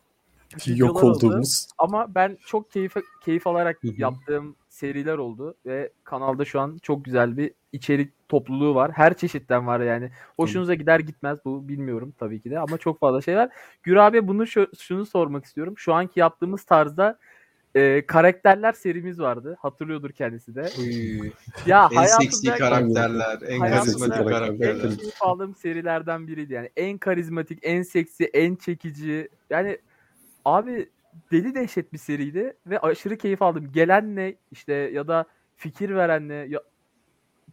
[0.66, 1.06] Yok oldu.
[1.26, 1.68] olduğumuz.
[1.78, 3.92] Ama ben çok keyif keyif alarak Hı hı.
[3.96, 8.92] yaptığım seriler oldu ve kanalda şu an çok güzel bir içerik topluluğu var.
[8.94, 10.10] Her çeşitten var yani.
[10.36, 13.48] Hoşunuza gider gitmez bu bilmiyorum tabii ki de ama çok fazla şey var.
[13.82, 15.74] Gür abi bunu şu, şunu sormak istiyorum.
[15.76, 17.18] Şu anki yaptığımız tarzda
[17.74, 19.56] e, karakterler serimiz vardı.
[19.60, 20.68] Hatırlıyordur kendisi de.
[20.78, 21.30] Uy,
[21.66, 24.96] Ya en seksi karakterler, en karizmatik En en karakterler.
[24.98, 26.70] keyif aldığım serilerden biriydi yani.
[26.76, 29.28] En karizmatik, en seksi, en çekici.
[29.50, 29.78] Yani
[30.56, 30.90] abi
[31.32, 33.72] deli dehşet bir seriydi ve aşırı keyif aldım.
[33.72, 35.24] Gelenle işte ya da
[35.56, 36.62] fikir verenle ya,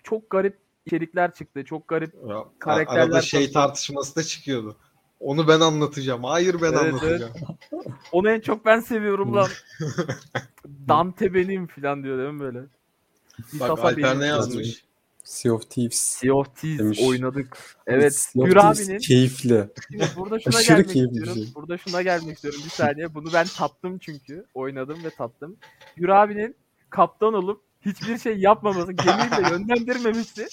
[0.03, 1.65] çok garip içerikler çıktı.
[1.65, 2.13] Çok garip.
[2.29, 4.77] Ya, Karakterler Arada şey tartışması da çıkıyordu.
[5.19, 6.23] Onu ben anlatacağım.
[6.23, 7.33] Hayır ben Evet, anlatacağım.
[8.11, 9.47] Onu en çok ben seviyorum lan.
[10.87, 12.59] Dante benim falan diyor değil mi böyle?
[12.59, 14.85] Bak Mustafa Alper ne yazmış?
[15.25, 15.97] Sea of Thieves.
[15.99, 16.99] Sea of Thieves Demiş.
[17.03, 17.57] oynadık.
[17.87, 18.25] Evet.
[18.35, 19.69] Gür abinin keyifli.
[19.91, 21.43] Şimdi burada şuna Aşırı gelmek keyifli istiyorum.
[21.43, 21.55] şey.
[21.55, 23.13] Burada şuna gelmek istiyorum bir saniye.
[23.15, 24.45] Bunu ben tattım çünkü.
[24.53, 25.57] Oynadım ve tattım.
[25.95, 26.55] Gür abinin
[26.89, 30.47] kaptan olup hiçbir şey yapmaması, gemiyi de yönlendirmemişti.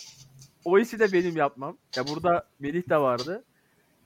[0.65, 1.77] O işi de benim yapmam.
[1.97, 3.45] Ya burada Melih de vardı.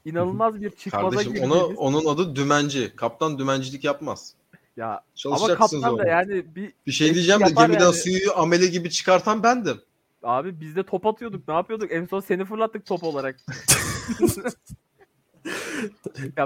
[0.04, 1.56] İnanılmaz bir çıkmaza Kardeşim girdiğimiz.
[1.56, 2.92] onu, onun adı dümenci.
[2.96, 4.34] Kaptan dümencilik yapmaz.
[4.76, 7.94] Ya ama kaptan da yani bir Bir şey diyeceğim de gemiden yani.
[7.94, 9.80] suyu amele gibi çıkartan bendim.
[10.26, 11.48] Abi biz de top atıyorduk.
[11.48, 11.92] Ne yapıyorduk?
[11.92, 13.36] En son seni fırlattık top olarak.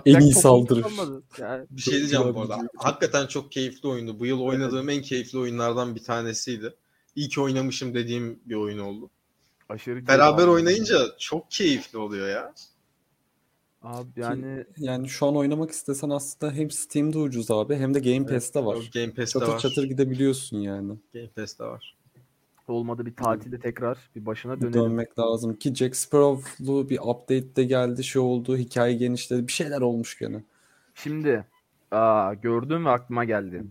[0.06, 0.82] En iyi topumuz saldırı.
[0.82, 1.22] kalmadı.
[1.38, 2.58] Yani Bir şey diyeceğim bu arada.
[2.76, 4.18] Hakikaten çok keyifli oyundu.
[4.20, 6.74] Bu yıl oynadığım en keyifli oyunlardan bir tanesiydi.
[7.16, 9.10] İyi ki oynamışım dediğim bir oyun oldu.
[9.68, 10.54] aşırı Beraber aldım.
[10.54, 12.54] oynayınca çok keyifli oluyor ya.
[13.82, 18.26] Abi yani Yani şu an oynamak istesen aslında hem Steam'de ucuz abi hem de Game
[18.26, 18.74] Pass'te var.
[18.74, 19.58] O Game Pass'te Çatır var.
[19.58, 20.92] çatır gidebiliyorsun yani.
[21.14, 21.96] Game Pass'te var.
[22.70, 24.72] Olmadı bir tatilde tekrar bir başına dönelim.
[24.72, 29.80] Dönmek lazım ki Jack Sparrow'lu bir update de geldi, şey oldu, hikaye genişledi, bir şeyler
[29.80, 30.44] olmuş gene.
[30.94, 31.44] Şimdi
[31.90, 33.64] aa, gördüm ve aklıma geldi.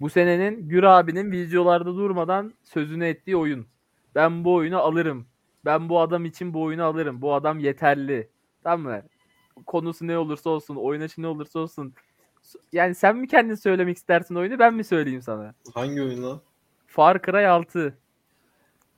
[0.00, 3.66] Bu senenin Gür abinin videolarda durmadan sözünü ettiği oyun.
[4.14, 5.26] Ben bu oyunu alırım.
[5.64, 7.22] Ben bu adam için bu oyunu alırım.
[7.22, 8.28] Bu adam yeterli.
[8.62, 9.02] Tamam mı?
[9.66, 11.94] Konusu ne olursa olsun, oynaşı ne olursa olsun.
[12.72, 15.54] Yani sen mi kendin söylemek istersin oyunu ben mi söyleyeyim sana?
[15.74, 16.40] Hangi oyun lan?
[16.86, 17.98] Far Cry 6.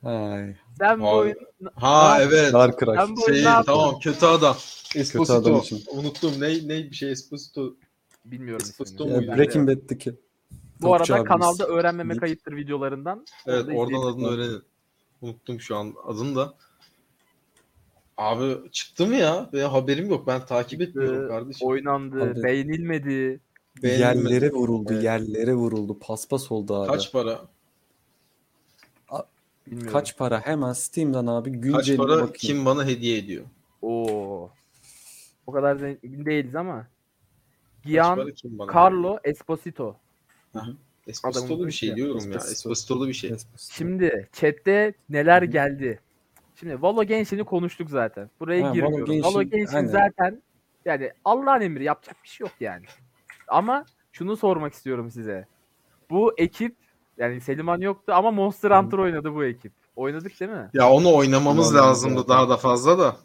[0.03, 1.35] Ay, Sen bu oyun
[1.75, 2.53] Ha evet.
[2.53, 2.69] Ben
[3.15, 4.35] bu oyunu Şey, tamam kötü adam.
[4.39, 4.55] adam
[4.95, 5.59] Esposito.
[5.59, 5.83] için.
[5.91, 6.31] Unuttum.
[6.39, 7.73] Ne, ne bir şey Esposito.
[8.25, 9.17] bilmiyorum Esposito ismini.
[9.17, 9.31] muydu?
[9.31, 10.11] Ya, Breaking Bad'deki.
[10.81, 11.27] Bu Topçu arada abimiz.
[11.27, 13.25] kanalda öğrenmemek Deyip- ayıptır videolarından.
[13.47, 14.63] Evet Orada oradan adını öğrenin.
[15.21, 16.53] Unuttum şu an adını da.
[18.17, 19.49] Abi çıktı mı ya?
[19.53, 20.27] Ve haberim yok.
[20.27, 21.67] Ben takip etmiyorum kardeşim.
[21.67, 22.43] Oynandı, Abi.
[22.43, 23.39] beğenilmedi.
[23.83, 24.33] Beğenilmedi.
[24.33, 25.03] Yerlere vuruldu, Evet.
[25.03, 25.99] yerlere vuruldu.
[25.99, 26.87] Paspas oldu abi.
[26.87, 27.41] Kaç para?
[29.67, 29.91] Bilmiyorum.
[29.93, 30.39] Kaç para?
[30.45, 32.31] Hemen Steam'den abi Kaç günceline para bakayım.
[32.33, 33.43] kim bana hediye ediyor?
[33.81, 34.49] Oo.
[35.47, 36.87] O kadar zengin değiliz ama.
[37.83, 38.15] Kaç Gian
[38.57, 38.73] para?
[38.73, 39.95] Carlo Esposito.
[41.07, 42.21] Espositolu Adamın bir şey diyorum ya.
[42.27, 42.51] Esposito.
[42.51, 43.29] Espositolu bir şey.
[43.31, 43.73] Esposito.
[43.75, 45.99] Şimdi chatte neler geldi.
[46.55, 48.29] Şimdi Valo Genshin'i konuştuk zaten.
[48.39, 49.05] Buraya Ha, Valo girmiyorum.
[49.05, 49.87] Genshin, Valo Genshin aynen.
[49.87, 50.41] zaten
[50.85, 52.85] yani Allah'ın emri yapacak bir şey yok yani.
[53.47, 55.47] Ama şunu sormak istiyorum size.
[56.09, 56.75] Bu ekip
[57.17, 58.71] yani Seliman yoktu ama Monster.
[58.71, 59.71] Hunter oynadı bu ekip.
[59.95, 60.69] Oynadık değil mi?
[60.73, 63.17] Ya onu oynamamız Vallahi lazımdı daha da fazla da.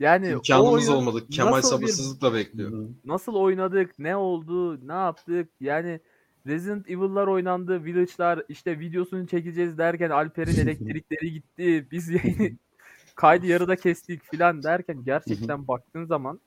[0.00, 1.26] Yani o İmkanımız oyun olmadı.
[1.30, 2.88] Kemal bir- sabırsızlıkla bekliyor.
[3.04, 5.48] Nasıl oynadık, ne oldu, ne yaptık?
[5.60, 6.00] Yani
[6.46, 11.86] Resident Evil'lar oynandı, Village'lar işte videosunu çekeceğiz derken Alper'in elektrikleri gitti.
[11.90, 12.50] Biz yayını
[13.14, 16.40] kaydı yarıda kestik filan derken gerçekten baktığın zaman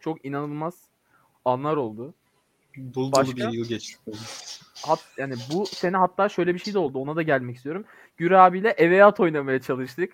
[0.00, 0.74] çok inanılmaz
[1.44, 2.14] anlar oldu.
[2.94, 3.36] Dolu dolu Başka?
[3.36, 3.98] bir yıl geçti.
[4.86, 6.98] Hat, yani bu sene hatta şöyle bir şey de oldu.
[6.98, 7.84] Ona da gelmek istiyorum.
[8.16, 10.12] Güre abiyle Eveat oynamaya çalıştık.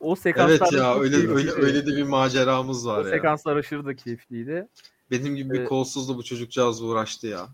[0.00, 1.66] O sekanslar Evet ya öyle öyle keyifliydi.
[1.66, 3.10] öyle de bir maceramız O var ya.
[3.10, 4.68] sekanslar aşırı da keyifliydi.
[5.10, 7.46] Benim gibi bir Ee, kolsuzla bu çocukcağız uğraştı ya.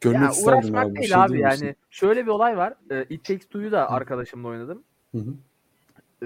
[0.00, 0.94] Görmek ya isterdim uğraşmak abi.
[0.94, 1.74] bir değil şey abi yani.
[1.90, 2.74] Şöyle bir olay var.
[2.90, 4.82] Ee, It Takes Two'yu da arkadaşımla oynadım.
[5.12, 5.34] Hı hı.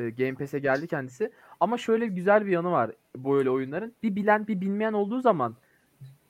[0.01, 1.31] Ee, Game Pass'e geldi kendisi.
[1.61, 3.93] Ama şöyle güzel bir yanı var bu öyle oyunların.
[4.03, 5.57] Bir bilen bir bilmeyen olduğu zaman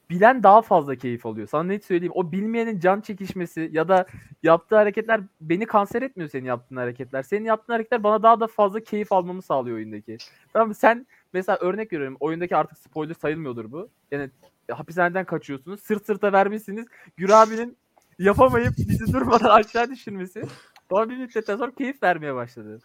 [0.09, 1.47] bilen daha fazla keyif alıyor.
[1.47, 2.13] Sana net söyleyeyim.
[2.15, 4.05] O bilmeyenin can çekişmesi ya da
[4.43, 7.23] yaptığı hareketler beni kanser etmiyor senin yaptığın hareketler.
[7.23, 10.17] Senin yaptığın hareketler bana daha da fazla keyif almamı sağlıyor oyundaki.
[10.53, 10.73] Tamam?
[10.73, 12.17] Sen mesela örnek veriyorum.
[12.19, 13.89] Oyundaki artık spoiler sayılmıyordur bu.
[14.11, 14.29] Yani
[14.71, 15.79] hapishaneden kaçıyorsunuz.
[15.79, 16.85] Sırt sırta vermişsiniz.
[17.17, 17.77] Gür abinin
[18.19, 20.43] yapamayıp bizi durmadan aşağı düşürmesi.
[20.91, 22.79] Bana bir müddetten sonra keyif vermeye başladı.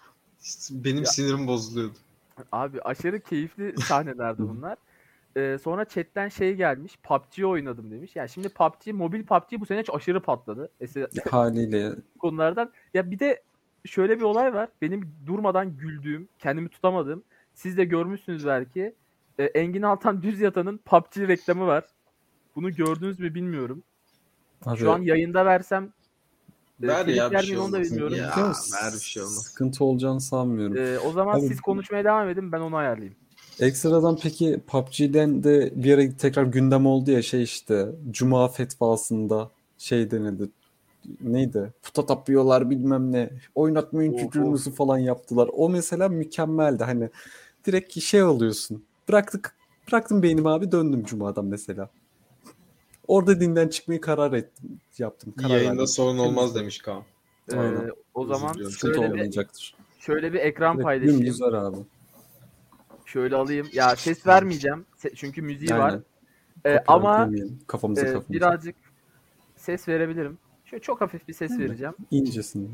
[0.70, 1.04] Benim Ya.
[1.04, 1.94] sinirim bozuluyordu.
[2.52, 4.76] Abi aşırı keyifli sahnelerdi bunlar.
[5.36, 6.98] Ee, sonra chatten şey gelmiş.
[7.02, 8.16] PUBG oynadım demiş.
[8.16, 10.70] Yani şimdi PUBG, mobil PUBG bu sene aşırı patladı.
[10.80, 12.72] Mesela Haliyle konulardan.
[12.94, 13.42] Ya bir de
[13.84, 14.68] şöyle bir olay var.
[14.82, 17.22] Benim durmadan güldüğüm, kendimi tutamadığım.
[17.54, 18.94] Siz de görmüşsünüz belki.
[19.38, 21.84] Ee, Engin Altan Düz Yatan'ın PUBG reklamı var.
[22.56, 23.82] Bunu gördünüz mü bilmiyorum.
[24.64, 25.92] abi, Şu an yayında versem
[26.82, 27.90] e, Ver ya bir şey miyim onu da olmaz.
[27.90, 28.16] bilmiyorum.
[28.16, 28.52] Ya.
[28.82, 29.42] ver bir şey olmaz.
[29.44, 30.76] Sıkıntı olacağını sanmıyorum.
[30.76, 33.16] Ee, o zaman Abi- siz konuşmaya devam edin ben onu ayarlayayım.
[33.60, 40.10] Ekstradan peki PUBG'den de bir ara tekrar gündem oldu ya şey işte Cuma fetvasında şey
[40.10, 40.48] denildi.
[41.20, 41.72] Neydi?
[41.82, 43.30] Puta tapıyorlar bilmem ne.
[43.54, 45.50] Oynatmayın çocuğunuzu falan yaptılar.
[45.52, 46.84] O mesela mükemmeldi.
[46.84, 47.10] Hani
[47.66, 48.84] direkt şey alıyorsun.
[49.08, 49.56] Bıraktık
[49.88, 51.88] bıraktım beynimi abi döndüm Cuma'dan mesela.
[53.08, 54.80] Orada dinden çıkmayı karar ettim.
[54.98, 55.34] Yaptım.
[55.36, 55.86] Karar Yayında verdim.
[55.86, 57.02] sorun olmaz demiş Kaan.
[57.52, 57.90] Ee, Aynen.
[58.14, 59.74] o zaman şöyle bir, olmayacaktır.
[59.98, 61.40] şöyle bir ekran paylaşayım.
[61.40, 61.76] ver abi.
[63.12, 63.68] Şöyle alayım.
[63.72, 64.86] Ya ses vermeyeceğim.
[64.98, 65.90] Se- çünkü müziği var.
[65.90, 66.04] Aynen.
[66.64, 67.30] Ee, Copyright ama
[67.66, 68.32] kafamıza e, kafamıza.
[68.32, 68.76] birazcık
[69.56, 70.38] ses verebilirim.
[70.64, 71.94] Şöyle çok hafif bir ses vereceğim.
[72.10, 72.68] İncesini.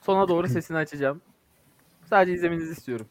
[0.00, 1.20] Sona doğru sesini açacağım.
[2.10, 3.06] Sadece izlemenizi istiyorum.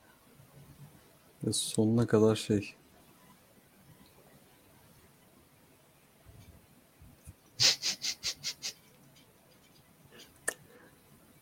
[1.43, 2.75] Ve sonuna kadar şey.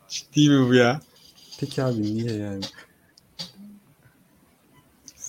[0.08, 1.02] Ciddi mi bu ya?
[1.60, 2.64] Peki abi niye yani?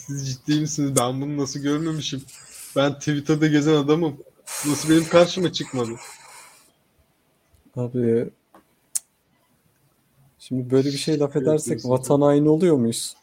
[0.07, 0.93] Siz ciddi misiniz?
[1.01, 2.23] Ben bunu nasıl görmemişim?
[2.77, 4.17] Ben Twitter'da gezen adamım.
[4.67, 5.91] Nasıl benim karşıma çıkmadı?
[7.77, 8.31] Abi
[10.39, 13.17] şimdi böyle bir şey laf edersek vatan haini oluyor muyuz?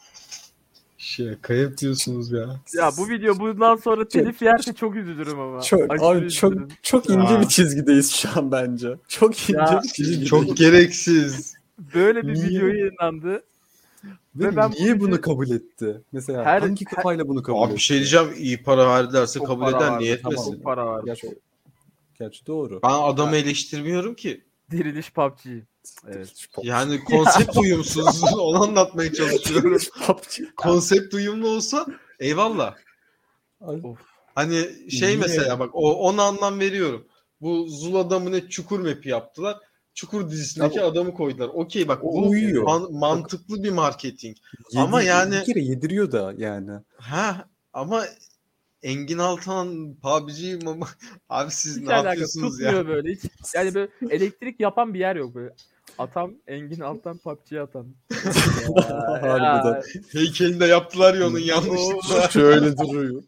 [0.98, 2.60] Şaka yapıyorsunuz ya.
[2.74, 5.62] Ya bu video bundan sonra telif yerse çok üzülürüm ama.
[5.62, 6.70] Çok Aşırı abi çok üzülürüm.
[6.84, 7.42] çok ince Ya.
[7.42, 8.96] bir çizgideyiz şu an bence.
[9.08, 10.28] Çok ince Ya, bir çizgideyiz.
[10.30, 11.54] Çok gereksiz.
[11.94, 12.46] Böyle bir Niye?
[12.50, 13.44] video yayınlandı.
[14.36, 16.02] Ve ve ben bu niye videoyu- bunu kabul etti?
[16.12, 17.76] Mesela Her- hangi kafayla bunu kabul Abi etti?
[17.76, 18.28] bir şey diyeceğim.
[18.38, 20.34] iyi para verdilerse Çok kabul vardı, Niye tamam.
[20.34, 20.54] etmesin?
[20.54, 21.04] Çok para var.
[21.06, 21.39] Gerçi,
[22.20, 22.80] gerçi doğru.
[22.84, 24.43] Ben adamı eleştirmiyorum ki.
[24.72, 25.45] Diriliş PUBG.
[26.08, 26.34] Evet.
[26.64, 28.24] Yani konsept uyumsuz.
[28.39, 29.78] Onu anlatmaya çalışıyorum.
[30.08, 30.56] PUBG.
[30.56, 31.86] konsept uyumlu olsa
[32.20, 32.76] eyvallah.
[34.36, 35.18] Hani şey Niye?
[35.18, 37.08] mesela bak o ona anlam veriyorum.
[37.41, 39.58] Bu Zul adamı ne Çukur map'i yaptılar.
[39.94, 41.48] Çukur dizisindeki Ya adamı koydular.
[41.54, 42.64] Okey bak O bu uyuyor.
[42.64, 44.38] man- mantıklı bir marketing.
[44.72, 46.72] yedi- Ama yani- bir kere yediriyor da yani.
[46.98, 48.04] Ha ama
[48.84, 50.88] Engin Altan PUBG mama
[51.30, 52.88] abi siz Hiç ne yapıyorsunuz tutmuyor ya?
[52.88, 53.22] böyle hiç.
[53.56, 55.54] Yani böyle elektrik yapan bir yer yok böyle.
[55.98, 57.88] Atam Engin Altan PUBG'ye atan.
[59.22, 59.82] Harbiden.
[60.12, 62.30] Heykelini de yaptılar ya onun yanlışlıkla.
[62.30, 63.24] Şöyle duruyor.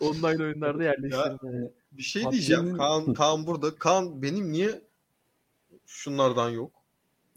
[0.00, 1.70] Online oyunlarda yerleştirilme.
[1.92, 2.76] Bir şey PUBG'nin- diyeceğim.
[2.76, 3.14] Kaan.
[3.14, 3.74] Kaan burada.
[3.74, 4.80] Kaan benim niye
[5.92, 6.72] şunlardan yok?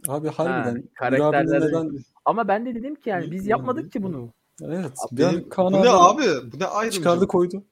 [0.07, 0.75] Abi harbiden.
[0.75, 2.03] Ha, karakterlerden neden...
[2.25, 4.29] Ama ben de dedim ki yani biz yapmadık ki bunu.
[4.61, 4.91] Evet.
[5.11, 6.51] Abi benim- bu ne abi abi?
[6.51, 7.03] Bu ne ayrımcılık?
[7.03, 7.63] çıkardı koydu.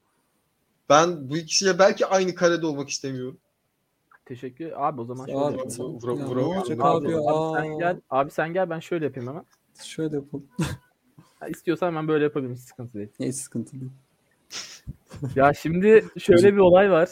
[0.90, 3.38] Ben bu ikisiyle belki aynı karede olmak istemiyorum.
[4.26, 4.72] Teşekkür.
[4.76, 6.00] Abi o zaman şöyle Abi, yapalım.
[6.00, 7.08] vura- vura- Ya, vura- abi?
[7.16, 8.00] Abi, Aa, sen gel.
[8.10, 9.46] Abi sen gel ben şöyle yapayım hemen.
[9.84, 10.48] Şöyle yapalım.
[11.40, 13.10] Ha, istiyorsan ben böyle yapabilirim hiç sıkıntı değil.
[13.20, 13.92] Hiç sıkıntı değil.
[15.36, 17.10] Ya şimdi şöyle bir olay var.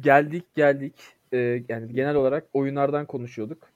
[0.00, 0.94] Geldik geldik.
[1.32, 3.68] Ee, yani genel olarak oyunlardan konuşuyorduk.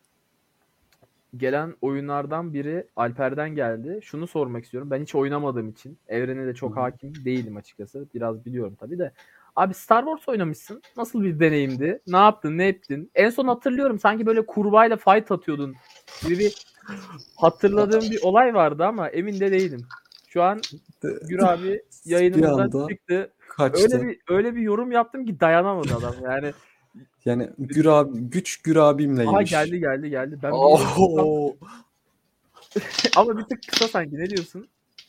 [1.37, 3.99] Gelen oyunlardan biri Alper'den geldi.
[4.03, 4.91] Şunu sormak istiyorum.
[4.91, 8.07] Ben hiç oynamadığım için evrene de çok hakim değilim açıkçası.
[8.15, 9.13] Biraz biliyorum tabii de.
[9.57, 10.83] Abi Star Wars oynamışsın.
[10.97, 12.01] Nasıl bir deneyimdi?
[12.07, 12.59] Ne yaptın?
[12.59, 13.11] Ne ettin?
[13.15, 15.75] En son hatırlıyorum sanki böyle kurbağayla fight atıyordun
[16.23, 16.65] gibi bir
[17.37, 19.81] hatırladığım bir olay vardı ama emin de değilim.
[20.29, 20.61] Şu an
[21.03, 23.31] Gür abi yayınımızdan çıktı.
[23.49, 23.83] Kaçtı.
[23.83, 26.15] Öyle bir öyle bir yorum yaptım ki dayanamadı adam.
[26.25, 26.53] Yani
[27.25, 29.35] Yani Gür abi, güç Gür abimleymiş.
[29.35, 30.39] aha geldi geldi geldi.
[30.43, 31.57] Ben Oho.
[33.17, 34.17] ama bir tık kısa sanki.
[34.19, 34.69] Ne diyorsun?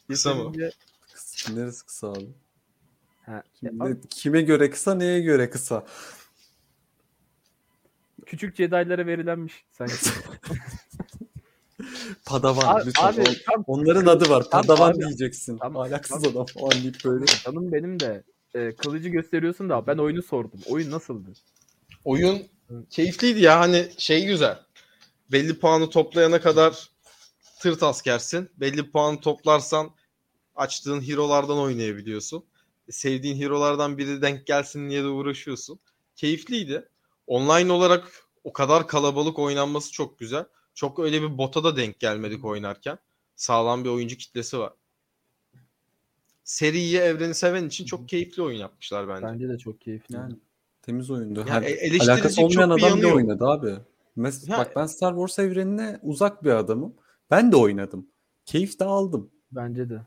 [0.09, 0.53] Kısa mı?
[1.13, 2.27] Kısa- Neresi kısa abi?
[3.25, 5.85] Ha, Şimdi kime göre kısa, neye göre kısa?
[8.25, 9.93] küçük Jedi'lara verilenmiş sanki.
[12.25, 12.75] Padavan.
[12.75, 13.03] Abi, lütfen.
[13.13, 14.49] abi tam Onların adı var.
[14.51, 14.99] Padavan abi.
[14.99, 15.57] diyeceksin.
[15.57, 17.25] Tam- Alaksız tam- adam falan deyip böyle.
[17.25, 18.23] canım benim de
[18.55, 20.59] e, kılıcı gösteriyorsun da ben oyunu sordum.
[20.69, 21.29] Oyun nasıldı?
[22.05, 22.47] Oyun
[22.89, 24.59] keyifliydi ya hani şey güzel.
[25.31, 26.89] Belli puanı toplayana kadar
[27.59, 28.49] tırt askersin.
[28.57, 29.89] Belli puanı toplarsan
[30.55, 32.45] açtığın hero'lardan oynayabiliyorsun.
[32.89, 35.79] Sevdiğin hero'lardan biri denk gelsin diye de uğraşıyorsun.
[36.15, 36.89] Keyifliydi.
[37.27, 38.11] Online olarak
[38.43, 40.45] o kadar kalabalık oynanması çok güzel.
[40.73, 42.97] Çok öyle bir bota da denk gelmedik oynarken.
[43.35, 44.73] Sağlam bir oyuncu kitlesi var.
[46.43, 49.27] Seriyi, evreni seven için çok keyifli oyun yapmışlar bence.
[49.27, 50.15] Bence de çok keyifli.
[50.15, 50.35] Yani
[50.85, 51.39] temiz oyundu.
[51.39, 53.15] Yani Her, e- alakası olmayan adam yok.
[53.15, 53.73] oynadı abi.
[54.15, 56.93] Mes Ya- bak ben Star Wars evrenine uzak bir adamım.
[57.31, 58.07] Ben de oynadım.
[58.45, 59.29] Keyif de aldım.
[59.51, 60.01] Bence de.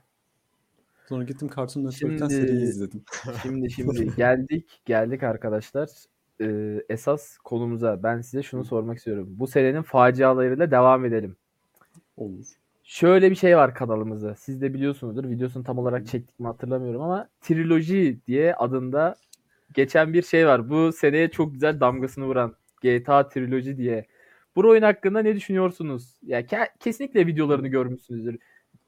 [1.09, 3.03] Sonra gittim Cartoon Network'ten Şimdi- seriyi izledim.
[3.41, 5.89] Şimdi şimdi geldik geldik arkadaşlar.
[6.41, 9.27] Ee, esas konumuza ben size şunu sormak istiyorum.
[9.31, 11.35] Bu senenin facialarıyla devam edelim.
[12.17, 12.45] Olur.
[12.83, 14.35] Şöyle bir şey var kanalımızda.
[14.35, 15.29] Siz de biliyorsunuzdur.
[15.29, 19.15] Videosunu tam olarak çektik mi hatırlamıyorum ama Triloji diye adında
[19.73, 20.69] geçen bir şey var.
[20.69, 24.05] Bu seneye çok güzel damgasını vuran GTA Triloji diye.
[24.55, 26.19] Bu oyun hakkında ne düşünüyorsunuz?
[26.23, 28.39] Ya ke- kesinlikle videolarını görmüşsünüzdür.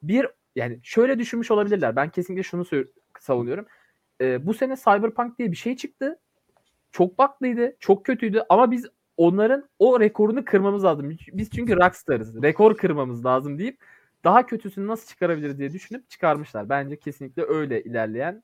[0.02, 0.26] Bir
[0.56, 1.96] yani şöyle düşünmüş olabilirler.
[1.96, 2.64] Ben kesinlikle şunu
[3.20, 3.66] savunuyorum.
[4.20, 6.18] Ee, bu sene Cyberpunk diye bir şey çıktı.
[6.92, 11.10] Çok baklıydı, çok kötüydü ama biz onların o rekorunu kırmamız lazım.
[11.32, 12.42] Biz çünkü Rockstar'ız.
[12.42, 13.78] Rekor kırmamız lazım deyip
[14.24, 16.68] daha kötüsünü nasıl çıkarabiliriz diye düşünüp çıkarmışlar.
[16.68, 18.42] Bence kesinlikle öyle ilerleyen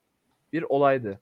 [0.52, 1.20] bir olaydı.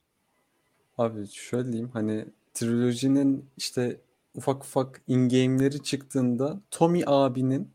[0.98, 2.24] Abi şöyle diyeyim hani
[2.54, 4.00] trilojinin işte
[4.34, 7.70] ufak ufak in-game'leri çıktığında Tommy abinin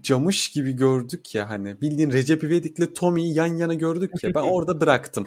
[0.00, 4.80] camış gibi gördük ya hani bildiğin Recep İvedik'le Tommy'yi yan yana gördük ya ben orada
[4.80, 5.26] bıraktım.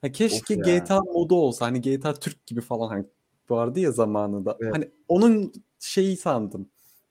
[0.00, 0.78] Ha, keşke Of ya.
[0.78, 3.04] GTA modu olsa hani GTA Türk gibi falan hani
[3.50, 4.56] vardı ya zamanında.
[4.60, 4.74] Evet.
[4.74, 6.68] Hani onun şeyi sandım.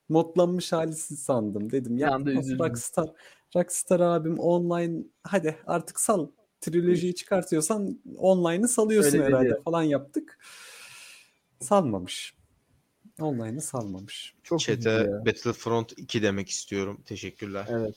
[0.09, 1.97] Modlanmış halisi sandım dedim.
[1.97, 2.19] Ya.
[2.59, 3.09] Rockstar,
[3.55, 6.28] Rockstar abim online hadi artık sal.
[6.62, 9.62] Trilojiyi çıkartıyorsan online'ı salıyorsun Öyle herhalde dedi.
[9.66, 10.39] falan yaptık.
[11.60, 12.36] Salmamış.
[13.22, 14.36] Online'ı salmamış.
[14.43, 15.26] Çok ya.
[15.26, 17.01] Battlefront 2 demek istiyorum.
[17.05, 17.66] Teşekkürler.
[17.70, 17.95] Evet.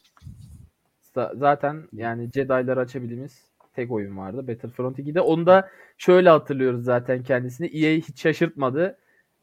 [1.17, 4.49] Za- Zaten yani Jedi'ları açabildiğimiz tek oyun vardı.
[4.49, 5.21] Battlefront 2'de.
[5.21, 7.67] Onu da şöyle hatırlıyoruz zaten kendisini.
[7.67, 8.99] EA hiç şaşırtmadı.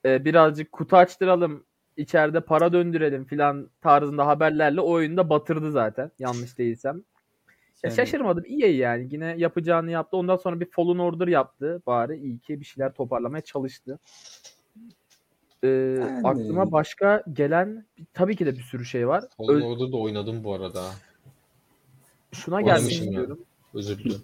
[0.06, 1.64] Ee, birazcık kutu açtıralım,
[1.98, 6.12] içeride para döndürelim filan tarzında haberlerle o oyunu da batırdı zaten.
[6.20, 7.02] Yanlış değilsem.
[7.84, 8.44] Ya şaşırmadım.
[8.48, 9.08] EA yani.
[9.12, 10.18] Yine yapacağını yaptı.
[10.18, 11.82] Ondan sonra bir Fallen Order yaptı.
[11.88, 14.00] Bari iyi ki bir şeyler toparlamaya çalıştı.
[15.64, 19.24] Ee, Yani- Aklıma başka gelen tabii ki de bir sürü şey var.
[19.50, 20.84] Öz- Fallen da oynadım bu arada.
[22.32, 23.40] şuna gelmek istiyorum.
[23.74, 24.22] Özür dilerim.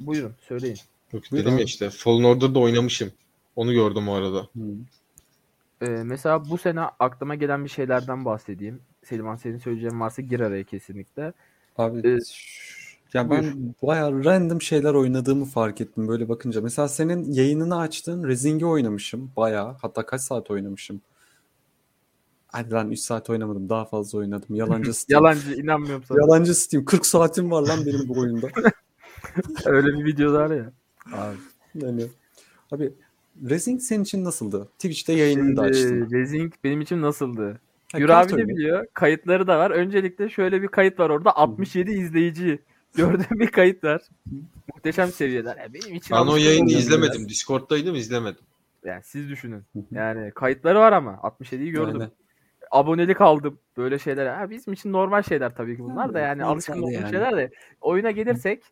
[0.00, 0.78] Buyurun söyleyin.
[1.12, 3.12] Yok Buyur dedim ya işte Fallen Order'da oynamışım.
[3.56, 4.38] Onu gördüm o arada.
[4.56, 4.62] Hı.
[5.82, 8.80] Ee, mesela bu sene aklıma gelen bir şeylerden bahsedeyim.
[9.04, 11.32] Selman senin söyleyeceğin varsa gir araya kesinlikle.
[11.78, 12.18] Abi Ee,
[13.14, 16.60] ya ben bayağı random şeyler oynadığımı fark ettim böyle bakınca.
[16.60, 19.76] Mesela senin yayınını açtığın Rezing'i oynamışım bayağı.
[19.82, 21.00] Hatta kaç saat oynamışım?
[22.46, 23.68] Hadi lan 3 saat oynamadım.
[23.68, 24.48] Daha fazla oynadım.
[24.54, 25.24] Yalancı Steam.
[25.24, 26.18] Yalancı inanmıyorum sana.
[26.20, 26.84] Yalancı Steam.
[26.84, 28.48] 40 saatim var lan benim bu oyunda.
[29.64, 30.72] Öyle bir video var ya.
[31.12, 31.36] Abi.
[31.74, 32.06] Yani.
[32.72, 32.92] Abi
[33.48, 34.68] Rezing senin için nasıldı?
[34.78, 35.88] Twitch'te yayınını da açtın.
[35.88, 37.60] Şimdi Rezing benim için nasıldı?
[37.92, 38.86] Ha, abi de biliyor.
[38.94, 39.70] Kayıtları da var.
[39.70, 41.36] Öncelikle şöyle bir kayıt var orada.
[41.36, 42.58] 67 izleyici.
[42.96, 44.02] Gördüğüm bir kayıt var.
[44.74, 45.56] Muhteşem seviyeler.
[45.56, 47.18] Yani benim için Ben o yayını izlemedim.
[47.20, 47.28] biraz.
[47.28, 48.42] Discord'daydım izlemedim.
[48.84, 49.62] Yani siz düşünün.
[49.90, 52.00] Yani kayıtları var ama 67'yi gördüm.
[52.00, 52.10] Aynen.
[52.70, 53.58] Abonelik aldım.
[53.76, 54.26] Böyle şeyler.
[54.26, 57.10] Ha, bizim için normal şeyler tabii ki bunlar da Yani, alışkın olduğum yani.
[57.10, 57.50] şeyler de.
[57.80, 58.62] Oyuna gelirsek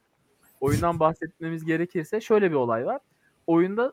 [0.60, 3.00] oyundan bahsetmemiz gerekirse şöyle bir olay var.
[3.46, 3.92] Oyunda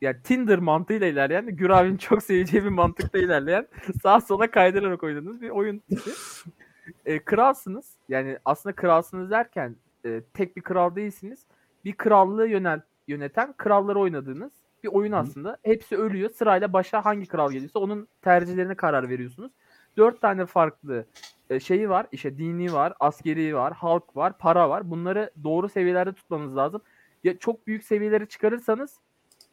[0.00, 3.66] yani Tinder mantığıyla ilerleyen, Gür abinin çok seveceği bir mantıkta ilerleyen
[4.02, 6.10] sağ sola kaydırarak oynadığınız bir oyun tipi.
[7.06, 7.96] E, kralsınız.
[8.08, 11.46] Yani aslında kralsınız derken e, tek bir kral değilsiniz.
[11.84, 14.52] Bir krallığı yönel, yöneten kralları oynadığınız
[14.84, 15.58] bir oyun aslında.
[15.62, 16.30] Hepsi ölüyor.
[16.30, 19.52] Sırayla başa hangi kral geliyorsa onun tercihlerine karar veriyorsunuz.
[19.96, 21.04] Dört tane farklı
[21.50, 22.06] e, şeyi var.
[22.12, 24.90] İşte dini var, askeri var, halk var, para var.
[24.90, 26.82] Bunları doğru seviyelerde tutmanız lazım.
[27.24, 28.98] Ya çok büyük seviyeleri çıkarırsanız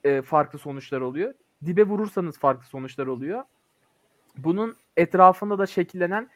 [0.03, 1.33] e, farklı sonuçlar oluyor.
[1.65, 3.43] Dibe vurursanız farklı sonuçlar oluyor.
[4.37, 6.29] Bunun etrafında da şekillenen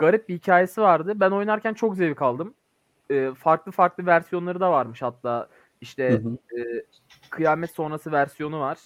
[0.00, 1.12] garip bir hikayesi vardı.
[1.16, 2.54] Ben oynarken çok zevk aldım.
[3.10, 5.48] E, farklı farklı versiyonları da varmış hatta.
[5.80, 6.60] işte Hı hı.
[6.60, 6.84] e,
[7.30, 8.78] kıyamet sonrası versiyonu var.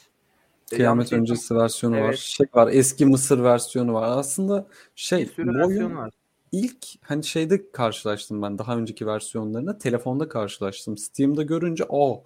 [0.72, 2.00] E, Kıyamet yanlış öncesi versiyonu var.
[2.00, 2.18] Evet.
[2.18, 2.68] Şey var.
[2.72, 4.18] Eski Mısır versiyonu var.
[4.18, 6.10] Aslında şey bu oyun var.
[6.52, 10.98] ilk hani şeyde karşılaştım ben daha önceki versiyonlarına telefonda karşılaştım.
[10.98, 12.24] Steam'da görünce o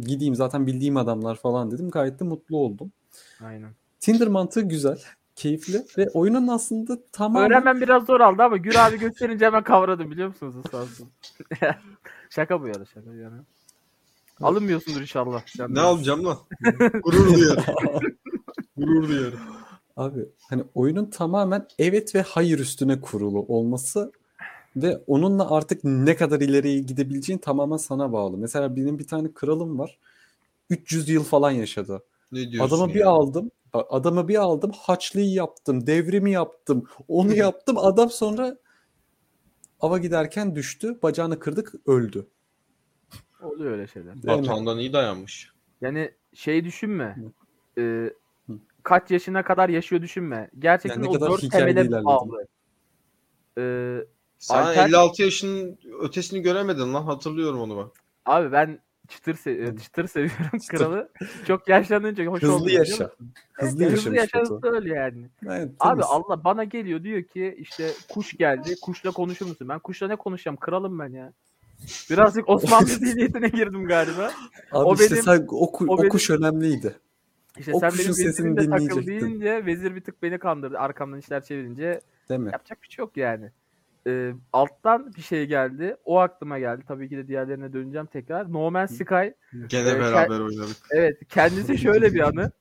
[0.00, 1.90] gideyim zaten bildiğim adamlar falan dedim.
[1.90, 2.92] Gayet de mutlu oldum.
[3.44, 3.70] Aynen.
[4.00, 5.02] Tinder mantığı güzel,
[5.36, 10.10] keyifli ve oyunun aslında tamamen Öğrenmem biraz zor aldı ama Gür abi gösterince hemen kavradım
[10.10, 11.08] biliyor musunuz olsun.
[12.30, 13.44] şaka bu ya da şaka yana.
[14.42, 15.42] Alınmıyorsundur inşallah.
[15.46, 16.38] Sen Ne alacağım lan?
[17.02, 17.64] Gurur duyarım.
[18.76, 19.38] Gurur duyarım.
[19.96, 20.20] Abi
[20.50, 24.12] hani oyunun tamamen evet ve hayır üstüne kurulu olması
[24.76, 28.36] ve onunla artık ne kadar ileriye gidebileceğin tamamen sana bağlı.
[28.36, 29.98] Mesela benim bir tane kralım var.
[30.70, 32.02] 300 yıl falan yaşadı.
[32.32, 33.08] Ne diyorsun Adamı bir ya?
[33.08, 33.50] aldım.
[33.76, 34.70] Bak Adamı bir aldım.
[34.80, 35.86] Haçlıyı yaptım.
[35.86, 36.88] Devrimi yaptım.
[37.08, 37.78] Onu yaptım.
[37.78, 38.56] Adam sonra
[39.80, 41.02] ava giderken düştü.
[41.02, 41.72] Bacağını kırdık.
[41.86, 42.26] Öldü.
[43.42, 44.14] Oluyor öyle şeyler.
[44.26, 45.52] Batuhan'dan iyi dayanmış.
[45.80, 47.16] Yani şey düşünme.
[47.78, 48.10] Hı.
[48.82, 50.50] kaç yaşına kadar yaşıyor düşünme.
[50.58, 52.46] Gerçekten Yani o kadar dört temele bağlı.
[53.58, 53.98] Ee,
[54.38, 57.02] Sen Alper- 56 yaşının ötesini göremedin lan.
[57.02, 57.90] Hatırlıyorum onu ben.
[58.32, 60.78] abi ben çıtır, se- çıtır seviyorum Çıtır.
[60.78, 61.08] kralı.
[61.46, 63.10] Çok yaşlanınca hoş Hızlı biliyor yaşa.
[63.52, 64.68] Hızlı Evet, yaşamış yaşarsa Batu.
[64.74, 65.28] öyle yani.
[65.46, 66.02] Evet, Abi.
[66.02, 68.74] Allah bana geliyor diyor ki işte kuş geldi.
[68.82, 69.68] Kuşla konuşur musun?
[69.68, 70.56] Ben kuşla ne konuşacağım?
[70.56, 71.32] Kralım ben ya.
[72.10, 74.30] Birazcık Osmanlı zihniyetine girdim galiba.
[74.72, 76.94] Abi o işte benim- sen o, ku- o o benim- kuş önemliydi.
[77.58, 79.06] İşte O sen kuşun benim sesini takıl dinleyecektin.
[79.06, 80.78] deyince vezir bir tık beni kandırdı.
[80.78, 82.50] Arkamdan işler çevirince Değil mi?
[82.52, 83.50] yapacak bir şey yok yani.
[84.06, 85.96] Ee, alttan bir şey geldi.
[86.04, 86.84] O aklıma geldi.
[86.88, 88.52] Tabii ki de diğerlerine döneceğim tekrar.
[88.52, 89.14] No Man's Sky.
[89.66, 90.76] Gene Evet, beraber oynadık.
[90.90, 92.52] Evet kendisi şöyle bir anı.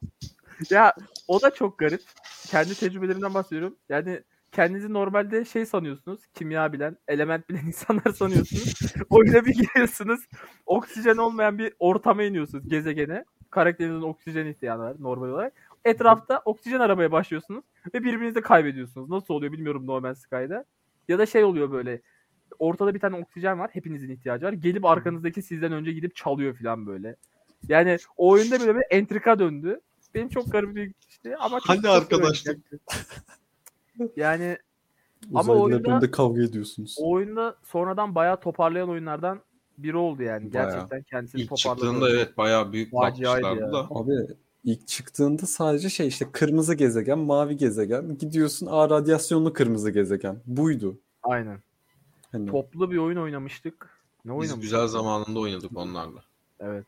[0.70, 0.94] Ya
[1.28, 2.02] o da çok garip.
[2.48, 3.76] Kendi tecrübelerimden bahsediyorum.
[3.90, 4.22] Yani
[4.52, 6.20] kendinizi normalde şey sanıyorsunuz.
[6.34, 8.76] Kimya bilen, element bilen insanlar sanıyorsunuz.
[9.10, 10.20] Oyuna bir giriyorsunuz.
[10.66, 13.26] Oksijen olmayan bir ortama iniyorsunuz gezegene.
[13.50, 15.54] Karakterinizin oksijen ihtiyacı var normal olarak.
[15.86, 19.10] Etrafta oksijen aramaya başlıyorsunuz ve birbirinizi kaybediyorsunuz.
[19.10, 20.66] Nasıl oluyor bilmiyorum No Man's Sky'da.
[21.10, 22.02] Ya da şey oluyor böyle.
[22.60, 23.70] Ortada bir tane oksijen var.
[23.74, 24.54] Hepinizin ihtiyacı var.
[24.54, 27.16] Gelip arkanızdaki sizden önce gidip çalıyor falan böyle.
[27.68, 29.80] Yani o oyunda böyle bir entrika döndü.
[30.16, 32.60] Benim çok garip bir işte ama çok, Hani arkadaşlık?
[34.16, 34.58] Yani
[35.34, 36.98] Ama oyunda- kavga ediyorsunuz.
[37.00, 39.40] o oyunda sonradan bayağı toparlayan oyunlardan
[39.78, 40.54] biri oldu yani.
[40.54, 40.72] Bayağı.
[40.72, 41.82] Gerçekten kendisini İlk toparladı.
[41.82, 43.72] çıktığında evet bayağı büyük Faciaydı bakmışlardı ya.
[43.74, 43.88] da.
[43.90, 44.12] Abi
[44.66, 48.18] ilk çıktığında sadece şey işte kırmızı gezegen, mavi gezegen.
[48.18, 50.42] Gidiyorsun aa radyasyonlu kırmızı gezegen.
[50.46, 50.98] Buydu.
[51.24, 51.60] Aynen.
[52.32, 53.90] Hani Toplu bir oyun oynamıştık.
[54.26, 54.62] Ne Biz oynamıştık?
[54.62, 56.20] güzel zamanında oynadık onlarla.
[56.60, 56.86] Evet.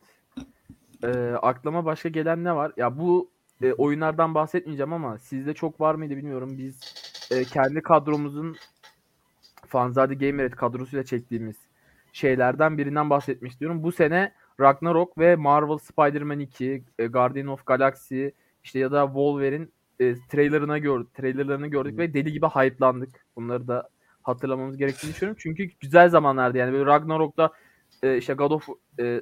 [1.03, 2.71] Ee, aklıma başka gelen ne var?
[2.77, 3.29] Ya bu
[3.61, 6.57] e, oyunlardan bahsetmeyeceğim ama sizde çok var mıydı bilmiyorum.
[6.57, 6.79] Biz
[7.31, 8.55] e, kendi kadromuzun
[9.67, 11.55] Fanzade Gamer'et kadrosuyla çektiğimiz
[12.13, 13.83] şeylerden birinden bahsetmek istiyorum.
[13.83, 18.27] Bu sene Ragnarok ve Marvel Spider-Man 2, e, Guardian of Galaxy
[18.63, 19.67] işte ya da Wolverine
[19.99, 21.97] e, trailerına gördük, trailerlarını gördük Hı.
[21.97, 23.25] ve deli gibi hype'landık.
[23.35, 23.89] Bunları da
[24.23, 25.39] hatırlamamız gerektiğini düşünüyorum.
[25.41, 27.51] Çünkü güzel zamanlardı yani böyle Ragnarok'ta
[28.03, 28.67] e, işte God of
[28.99, 29.21] e,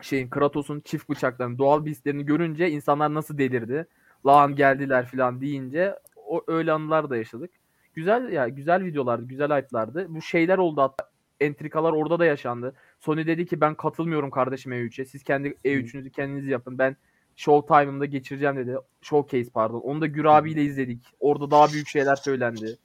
[0.00, 3.86] şeyin Kratos'un çift bıçaklarını, doğal beastlerini görünce insanlar nasıl delirdi.
[4.26, 7.50] Lan geldiler falan deyince o öyle anılar da yaşadık.
[7.94, 10.06] Güzel ya güzel videolardı, güzel hype'lardı.
[10.08, 12.74] Bu şeyler oldu hatta entrikalar orada da yaşandı.
[13.04, 15.04] Sony dedi ki ben katılmıyorum kardeşim E3'e.
[15.04, 16.78] Siz kendi E3'ünüzü kendiniz yapın.
[16.78, 16.96] Ben
[17.36, 18.76] Showtime'ımda geçireceğim dedi.
[19.02, 19.80] Showcase pardon.
[19.80, 21.00] Onu da Gür abiyle izledik.
[21.20, 22.76] Orada daha büyük şeyler söylendi.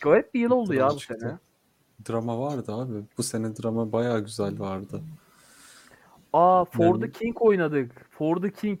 [0.00, 1.16] Garip bir yıl oldu ya Drama bu çıktı.
[1.20, 1.38] sene.
[2.08, 3.02] drama vardı abi.
[3.18, 5.02] Bu sene drama bayağı güzel vardı.
[6.32, 8.06] Aa For the Yani- King oynadık.
[8.10, 8.80] For the King.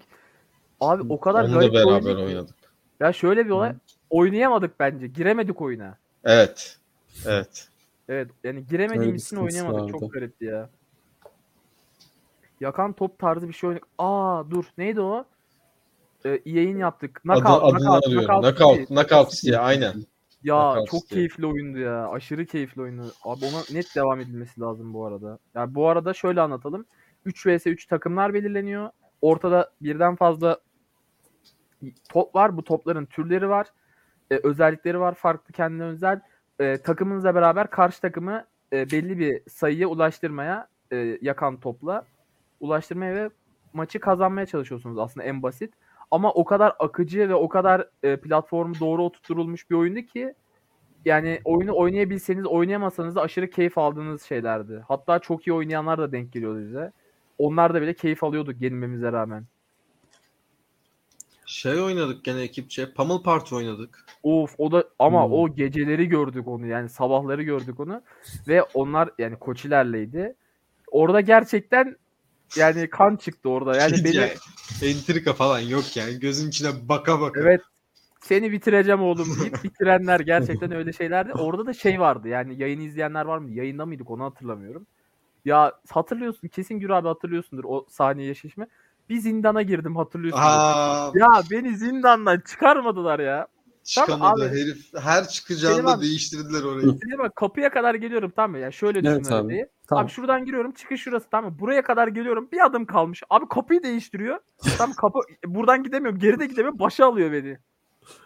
[0.80, 2.22] Abi o kadar Onu garip da beraber ki.
[2.22, 2.54] oynadık.
[3.00, 3.74] Ya şöyle bir olay.
[4.10, 5.06] Oynayamadık bence.
[5.06, 5.96] Giremedik oyuna.
[6.24, 6.78] Evet.
[7.26, 7.68] Evet.
[8.08, 9.80] Evet yani giremediğimiz için oynayamadık.
[9.80, 9.92] vardı.
[10.00, 10.70] Çok garipti ya.
[12.60, 13.88] Yakan top tarzı bir şey oynadık.
[13.98, 15.24] Aa dur neydi o?
[16.26, 17.20] Ee, yayın yaptık.
[17.28, 18.76] Adı, Knockout, adını knockout, knockout Knockout.
[18.78, 18.94] City.
[18.94, 19.94] Knockout City aynen.
[20.42, 21.14] Ya Knockout çok City.
[21.14, 22.08] keyifli oyundu ya.
[22.10, 23.06] Aşırı keyifli oyunu.
[23.24, 25.38] Abi ona net devam edilmesi lazım bu arada.
[25.54, 26.86] Yani bu arada şöyle anlatalım.
[27.24, 28.90] 3 vs 3 takımlar belirleniyor.
[29.22, 30.58] Ortada birden fazla
[32.08, 32.56] top var.
[32.56, 33.66] Bu topların türleri var.
[34.30, 35.14] Ee, özellikleri var.
[35.14, 36.20] Farklı kendine özel.
[36.60, 42.04] Ee, takımınızla beraber karşı takımı e, belli bir sayıya ulaştırmaya e, yakan topla
[42.60, 43.30] ulaştırmaya ve
[43.72, 45.74] maçı kazanmaya çalışıyorsunuz aslında en basit.
[46.10, 50.34] Ama o kadar akıcı ve o kadar e, platformu doğru oturtulmuş bir oyundu ki
[51.04, 54.84] yani oyunu oynayabilseniz oynayamasanız da aşırı keyif aldığınız şeylerdi.
[54.88, 56.92] Hatta çok iyi oynayanlar da denk geliyordu bize.
[57.38, 59.44] Onlar da bile keyif alıyorduk yenilmemize rağmen.
[61.48, 62.92] Şey oynadık gene ekipçe.
[62.92, 64.04] Pummel Party oynadık.
[64.22, 65.32] Of o da ama Hmm.
[65.32, 68.02] o geceleri gördük onu yani sabahları gördük onu
[68.48, 70.34] ve onlar yani koçilerleydi.
[70.90, 71.96] Orada gerçekten
[72.56, 73.76] yani kan çıktı orada.
[73.76, 74.28] Yani Şey beni
[74.82, 76.20] entrika falan yok yani.
[76.20, 77.40] Gözün içine baka baka.
[77.40, 77.60] evet
[78.20, 81.32] seni bitireceğim oğlum deyip bitirenler gerçekten öyle şeylerdi.
[81.32, 83.50] Orada da şey vardı yani yayını izleyenler var mı?
[83.50, 84.86] Yayında mıydık onu hatırlamıyorum.
[85.44, 88.66] Ya hatırlıyorsun kesin Gür abi hatırlıyorsundur o saniye yaşayışımı.
[89.08, 90.42] Bir zindana girdim hatırlıyorsun.
[90.44, 93.46] Aa, Ya beni zindandan çıkarmadılar ya.
[93.84, 94.48] çıkamadı abi.
[94.60, 94.90] herif.
[95.00, 96.82] Her Benim çıkacağında abi- değiştirdiler orayı.
[97.02, 98.58] Şimdi bak kapıya kadar geliyorum tamam mı?
[98.58, 99.66] Ya şöyle düşün Evet abi.
[99.88, 100.04] Tamam.
[100.04, 101.58] Abi şuradan giriyorum çıkış şurası tamam mı?
[101.58, 103.22] Buraya kadar geliyorum bir adım kalmış.
[103.30, 104.38] Abi kapıyı değiştiriyor.
[104.78, 107.58] Tam kapı buradan gidemiyorum geride gidemiyorum başa alıyor beni.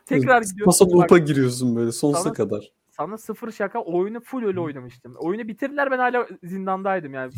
[0.07, 0.73] Tekrar gidiyorum.
[0.81, 2.71] Bak, loop'a giriyorsun böyle sonsuza Sana- kadar.
[2.91, 5.15] sana sıfır şaka oyunu full öyle oynamıştım.
[5.19, 7.33] Oyunu bitirdiler ben hala zindandaydım yani.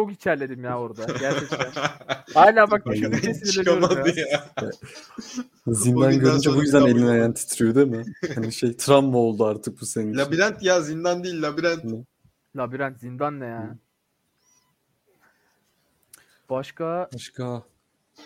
[0.00, 1.70] Çok içerledim ya orada gerçekten.
[2.34, 4.24] Hala bak düşündükçe sinirleniyorum ya.
[4.30, 4.70] ya.
[5.66, 8.04] Zindan görünce bu yüzden elin ayağın titriyor değil mi?
[8.34, 10.18] Hani şey travma oldu artık bu senin için.
[10.18, 12.06] Labirent ya zindan değil labirent.
[12.56, 13.76] Labirent zindan ne ya?
[16.50, 17.62] Başka Başka.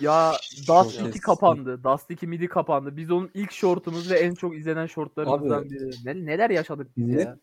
[0.00, 1.20] ya Dust Çok 2 eski.
[1.20, 1.84] kapandı.
[1.84, 2.96] Dust 2 midi kapandı.
[2.96, 5.90] Biz onun ilk şortumuz ve en çok izlenen şortlarımızdan Abi, biri.
[6.04, 7.38] Ne, neler yaşadık biz ne- ya?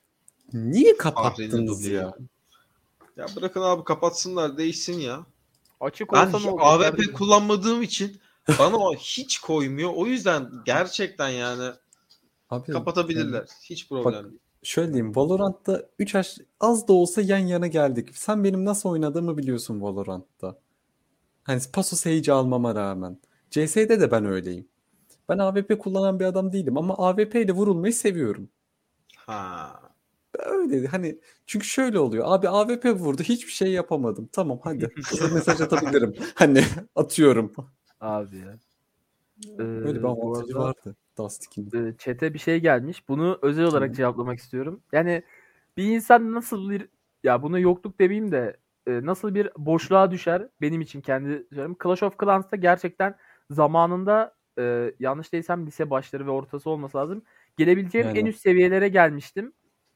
[0.54, 2.14] Niye kapattınız ya?
[3.18, 5.26] Ya bırakın abi kapatsınlar değişsin ya.
[5.80, 6.62] Açık Ben olsa ne olur?
[6.64, 7.14] AWP kardeşim?
[7.14, 8.22] kullanmadığım için
[8.60, 9.92] bana o hiç koymuyor.
[9.96, 11.72] O yüzden gerçekten yani
[12.50, 13.46] Abi kapatabilirler.
[13.64, 14.40] Hiç problem değil.
[14.64, 18.10] şöyle diyeyim Valorant'ta 3 yaş az da olsa yan yana geldik.
[18.18, 20.60] Sen benim nasıl oynadığımı biliyorsun Valorant'ta.
[21.44, 23.20] Hani Paso Sage'i almama rağmen.
[23.52, 24.68] CS'de de ben öyleyim.
[25.30, 28.50] Ben AWP kullanan bir adam değilim ama AWP ile vurulmayı seviyorum.
[29.16, 29.80] Ha.
[30.46, 32.26] Öyle hani çünkü şöyle oluyor.
[32.28, 34.30] Abi AWP vurdu hiçbir şey yapamadım.
[34.32, 34.90] Tamam hadi.
[35.10, 36.14] Size mesaj atabilirim.
[36.36, 36.64] Hani
[36.96, 37.54] atıyorum.
[38.02, 38.58] Abi ya.
[39.58, 41.88] Böyle bir Ee, avantajı arada- vardı Dust 2'nin.
[41.90, 43.08] e, chat'e bir şey gelmiş.
[43.10, 43.94] Bunu özel olarak Tamam.
[43.94, 44.82] cevaplamak istiyorum.
[44.92, 45.24] Yani
[45.78, 46.88] bir insan nasıl bir
[47.24, 51.76] ya bunu yokluk demeyeyim de e, nasıl bir boşluğa düşer benim için kendi söyleyeyim.
[51.84, 53.16] Clash of Clans'ta gerçekten
[53.50, 57.24] zamanında e, yanlış değilsem lise başları ve ortası olması lazım.
[57.58, 58.26] Gelebileceğim en Aynen.
[58.26, 59.54] üst seviyelere gelmiştim.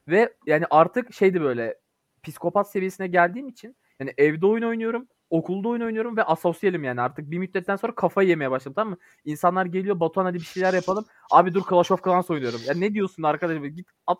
[0.07, 1.75] Ve yani artık şeydi böyle
[2.23, 7.31] psikopat seviyesine geldiğim için yani evde oyun oynuyorum, okulda oyun oynuyorum ve asosyalim yani artık
[7.31, 8.97] bir müddetten sonra kafayı yemeye başladım tamam mı?
[9.25, 11.05] İnsanlar geliyor Batuhan hadi bir şeyler yapalım.
[11.31, 12.59] Abi dur Clash of Clans oynuyorum.
[12.67, 14.17] Ya ne diyorsun arkadaşım git at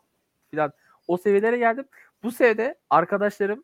[0.52, 0.72] filan.
[1.08, 1.86] O seviyelere geldim.
[2.24, 3.64] Bu seviyede arkadaşlarım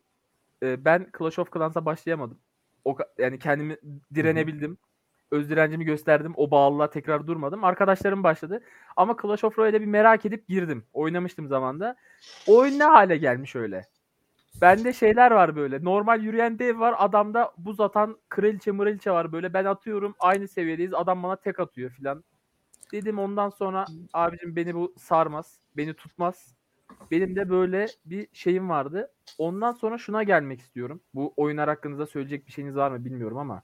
[0.62, 2.38] e, ben Clash of Clans'a başlayamadım.
[2.84, 3.76] O yani kendimi
[4.14, 4.78] direnebildim.
[5.32, 6.32] Öz direncimi gösterdim.
[6.36, 7.64] O bağlılığa tekrar durmadım.
[7.64, 8.60] Arkadaşlarım başladı.
[8.96, 10.84] Ama Clash of Royale'e bir merak edip girdim.
[10.92, 11.96] Oynamıştım zamanda.
[12.46, 13.82] Oyun ne hale gelmiş öyle?
[14.60, 15.84] Bende şeyler var böyle.
[15.84, 16.94] Normal yürüyen dev var.
[16.98, 19.54] Adamda buz atan kraliçe mıraliçe var böyle.
[19.54, 20.94] Ben atıyorum aynı seviyedeyiz.
[20.94, 22.24] Adam bana tek atıyor filan.
[22.92, 25.60] Dedim ondan sonra abicim beni bu sarmaz.
[25.76, 26.54] Beni tutmaz.
[27.10, 29.12] Benim de böyle bir şeyim vardı.
[29.38, 31.00] Ondan sonra şuna gelmek istiyorum.
[31.14, 33.62] Bu oyunlar hakkınızda söyleyecek bir şeyiniz var mı bilmiyorum ama.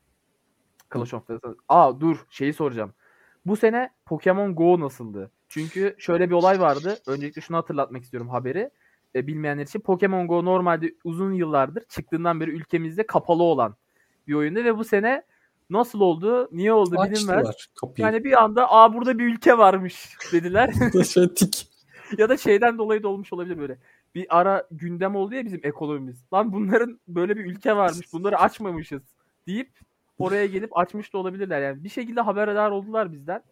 [0.93, 1.57] Clash of Clans.
[1.69, 2.93] Aa dur şeyi soracağım.
[3.47, 5.31] Bu sene Pokemon Go nasıldı?
[5.49, 6.99] Çünkü şöyle bir olay vardı.
[7.07, 8.71] Öncelikle şunu hatırlatmak istiyorum haberi.
[9.15, 13.75] E, bilmeyenler için Pokemon Go normalde uzun yıllardır çıktığından beri ülkemizde kapalı olan
[14.27, 15.23] bir oyundu ve bu sene
[15.71, 17.29] nasıl oldu, niye oldu bilinmez.
[17.29, 18.07] Açtılar kapıyı.
[18.07, 20.73] Yani bir anda aa burada bir ülke varmış dediler.
[21.05, 21.69] şey tik.
[22.19, 23.79] ya da şeyden dolayı da olmuş olabilir böyle.
[24.15, 26.25] Bir ara gündem oldu ya bizim ekonomimiz.
[26.33, 28.13] Lan bunların böyle bir ülke varmış.
[28.13, 29.03] Bunları açmamışız
[29.47, 29.71] deyip
[30.19, 31.63] oraya gelip açmış da olabilirler.
[31.63, 33.43] Yani bir şekilde haberdar oldular bizden.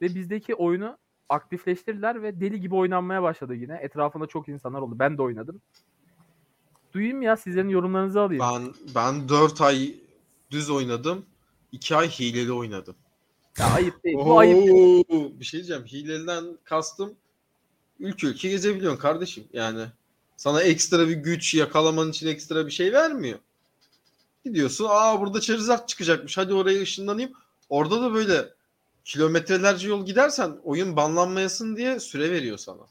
[0.00, 0.98] Ve bizdeki oyunu
[1.28, 3.78] aktifleştirdiler ve deli gibi oynanmaya başladı yine.
[3.82, 4.96] Etrafında çok insanlar oldu.
[4.98, 5.60] Ben de oynadım.
[6.92, 8.44] Duyayım ya sizlerin yorumlarınızı alayım.
[8.52, 9.94] Ben ben 4 ay
[10.50, 11.24] düz oynadım.
[11.72, 12.94] 2 ay hileli oynadım.
[13.58, 14.16] Ya ayıp değil.
[14.16, 15.40] Bu ayıp değil.
[15.40, 15.84] Bir şey diyeceğim.
[15.84, 17.14] Hileliden kastım
[18.00, 19.44] ülke ülke gezebiliyorsun kardeşim.
[19.52, 19.82] Yani
[20.36, 23.38] sana ekstra bir güç yakalaman için ekstra bir şey vermiyor.
[24.46, 27.32] Gidiyorsun aa burada Charizard çıkacakmış hadi oraya ışınlanayım.
[27.68, 28.48] Orada da böyle
[29.04, 32.82] kilometrelerce yol gidersen oyun banlanmayasın diye süre veriyor sana.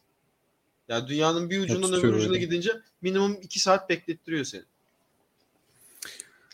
[0.87, 2.45] Yani dünyanın bir ucundan öbür ucuna öyle.
[2.45, 4.63] gidince minimum 2 saat beklettiriyor seni.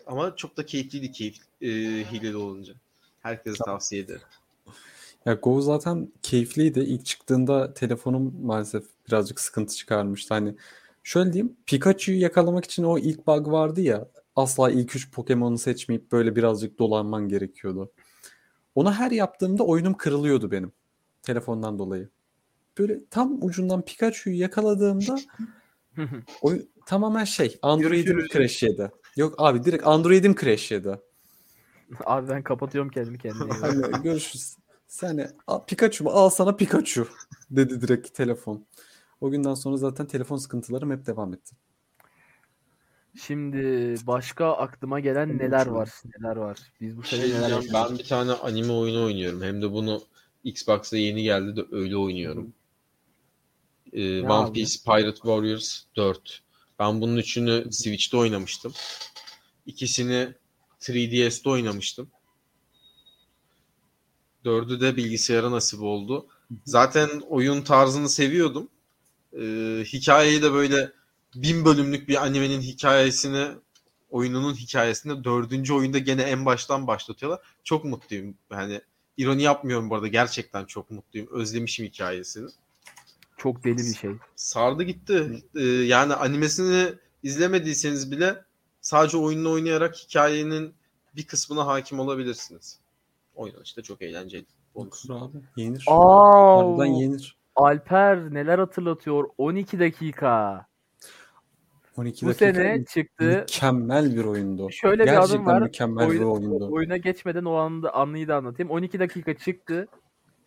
[0.07, 1.67] Ama çok da keyifliydi keyif e,
[2.11, 2.73] hileli olunca.
[3.19, 4.21] Herkese tavsiye ederim.
[5.25, 6.79] Ya Go zaten keyifliydi.
[6.79, 10.33] İlk çıktığında telefonum maalesef birazcık sıkıntı çıkarmıştı.
[10.33, 10.55] Hani
[11.03, 16.11] şöyle diyeyim Pikachu'yu yakalamak için o ilk bug vardı ya asla ilk üç Pokemon'u seçmeyip
[16.11, 17.91] böyle birazcık dolanman gerekiyordu.
[18.75, 20.71] Onu her yaptığımda oyunum kırılıyordu benim
[21.21, 22.09] telefondan dolayı.
[22.77, 25.15] Böyle tam ucundan Pikachu'yu yakaladığımda
[26.41, 28.91] oy tamamen şey Android'im crash yedi.
[29.15, 30.99] Yok abi direkt Android'im crash yedi.
[32.05, 33.53] Abi ben kapatıyorum kendimi kendime.
[33.61, 34.55] Hani görüşürüz.
[34.87, 36.09] Sen "Al Pikachu mu?
[36.09, 37.07] Al sana Pikachu
[37.49, 38.65] dedi direkt telefon.
[39.21, 41.55] O günden sonra zaten telefon sıkıntılarım hep devam etti.
[43.19, 45.89] Şimdi başka aklıma gelen neler var?
[46.19, 46.59] Neler var?
[46.81, 47.89] Biz bu Şey sene neler diyeceğim, yaşadık?
[47.91, 49.41] ben bir tane anime oyunu oynuyorum.
[49.43, 50.03] Hem de bunu
[50.43, 52.53] Xbox'a yeni geldi de öyle oynuyorum.
[53.93, 54.53] Ee, Ne One abi?
[54.53, 56.41] Piece Pirate Warriors 4.
[56.79, 58.73] Ben bunun üçünü Switch'te oynamıştım.
[59.65, 60.33] İkisini
[60.81, 62.09] 3DS'de oynamıştım.
[64.45, 66.27] Dördü de bilgisayara nasip oldu.
[66.65, 68.69] Zaten oyun tarzını seviyordum.
[69.33, 70.91] Ee, hikayeyi de böyle
[71.35, 73.47] bin bölümlük bir animenin hikayesini
[74.09, 77.41] oyununun hikayesinde dördüncü oyunda gene en baştan başlatıyorlar.
[77.63, 78.35] Çok mutluyum.
[78.51, 78.81] Yani
[79.17, 80.07] ironi yapmıyorum bu arada.
[80.07, 81.27] Gerçekten çok mutluyum.
[81.31, 82.49] Özlemişim hikayesini.
[83.37, 84.11] Çok deli bir şey.
[84.35, 85.43] Sardı gitti.
[85.55, 88.43] Ee, yani animesini izlemediyseniz bile
[88.81, 90.73] sadece oyununu oynayarak hikayenin
[91.15, 92.79] bir kısmına hakim olabilirsiniz.
[93.35, 94.45] Oynanışta çok eğlenceli.
[94.75, 95.09] Bonus.
[95.09, 95.37] Olur abi.
[95.55, 95.85] Yenir.
[95.87, 97.37] Aa, yenir.
[97.55, 99.29] Alper neler hatırlatıyor?
[99.37, 100.65] 12 dakika.
[101.97, 103.23] 12 Bu dakika sene çıktı.
[103.39, 104.67] mükemmel bir oyundu.
[104.71, 105.61] Şöyle bir Gerçekten adım var.
[105.61, 106.69] mükemmel bir Oyun- oyundu.
[106.71, 108.69] oyuna geçmeden o anda anıyı da anlatayım.
[108.71, 109.87] 12 dakika çıktı.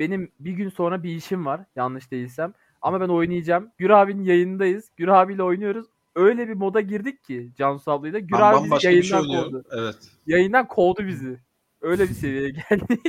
[0.01, 2.53] Benim bir gün sonra bir işim var yanlış değilsem.
[2.83, 3.71] Ama ben oynayacağım.
[3.79, 4.91] Gür abinin yayındayız.
[4.97, 5.87] Gür abiyle oynuyoruz.
[6.15, 8.19] Öyle bir moda girdik ki Cansu ablayla.
[8.19, 9.53] Gür Ben abi bizi bir şey yayından oynuyorum.
[9.53, 9.65] kovdu.
[9.73, 9.97] Evet.
[10.27, 11.39] Yayından kovdu bizi.
[11.81, 13.01] Öyle bir seviyeye geldik.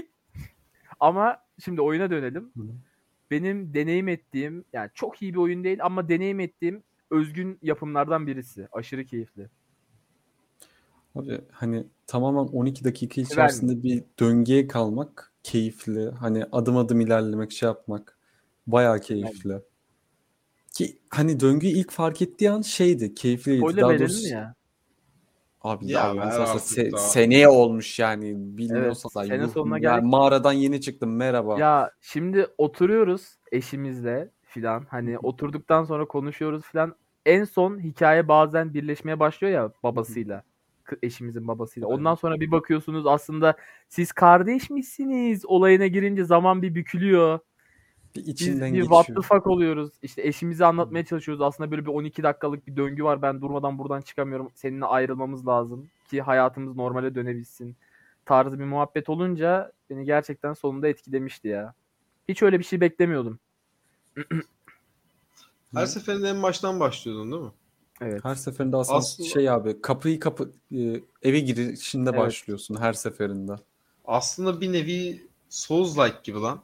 [1.00, 2.52] ama şimdi oyuna dönelim.
[3.32, 8.68] Benim deneyim ettiğim yani çok iyi bir oyun değil ama deneyim ettiğim özgün yapımlardan birisi.
[8.72, 9.50] Aşırı keyifli.
[11.16, 16.10] Abi hani tamamen 12 dakika içerisinde bir döngüye kalmak keyifli.
[16.10, 18.18] Hani adım adım ilerlemek, şey yapmak
[18.68, 19.62] bayağı keyifli.
[20.74, 23.58] Ki hani döngüyü ilk fark ettiği an şeydi, keyifliydi.
[23.60, 24.56] Spoiler Daha doğrusu mi ya?
[25.62, 27.10] abi Ya daha mesela artık se- daha.
[27.10, 29.54] seneye olmuş yani bilmiyorsa Evet, da sene yuh.
[29.54, 30.12] sonuna Yani geldik.
[30.12, 31.60] mağaradan yeni çıktım merhaba.
[31.60, 34.86] Ya şimdi oturuyoruz eşimizle filan.
[34.90, 36.96] Hani oturduktan sonra konuşuyoruz filan.
[37.26, 40.44] En son hikaye bazen birleşmeye başlıyor ya babasıyla.
[41.04, 41.88] Eşimizin babasıyla.
[41.88, 43.56] Ondan sonra bir bakıyorsunuz aslında
[43.90, 47.40] siz kardeş misiniz olayına girince zaman bir bükülüyor.
[48.16, 49.92] bir Biz içinden bir what the fuck oluyoruz.
[50.02, 51.42] İşte eşimize anlatmaya çalışıyoruz.
[51.42, 53.22] Aslında böyle bir 12 dakikalık bir döngü var.
[53.22, 54.50] Ben durmadan buradan çıkamıyorum.
[54.54, 57.76] Seninle ayrılmamız lazım ki hayatımız normale dönebilsin.
[58.26, 61.74] Tarzı bir muhabbet olunca beni gerçekten sonunda etkilemişti ya.
[62.30, 63.40] Hiç öyle bir şey beklemiyordum.
[65.74, 67.52] Her seferinde en baştan başlıyordun değil mi?
[68.02, 68.26] Evet.
[68.26, 72.20] Her seferinde aslında, Aslında- şey abi kapıyı kapı e, eve girişinde Evet.
[72.20, 73.56] başlıyorsun her seferinde.
[74.06, 76.62] Aslında bir nevi Souls-like gibi lan.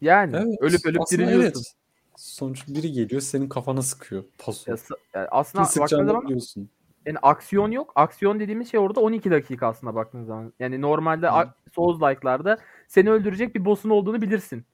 [0.00, 0.56] Yani Evet.
[0.60, 1.48] ölüp ölüp aslında diriliyorsun.
[1.66, 1.74] evet.
[2.16, 4.24] Sonuç biri geliyor senin kafana sıkıyor.
[4.38, 4.70] Paso.
[4.70, 4.76] Ya,
[5.14, 6.70] yani aslında baktığın zaman biliyorsun.
[7.06, 7.92] yani aksiyon yok.
[7.94, 10.52] Aksiyon dediğimiz şey orada 12 dakika aslında baktığın zaman.
[10.58, 11.26] Yani normalde
[11.76, 14.64] Souls-like'larda seni öldürecek bir boss'un olduğunu bilirsin.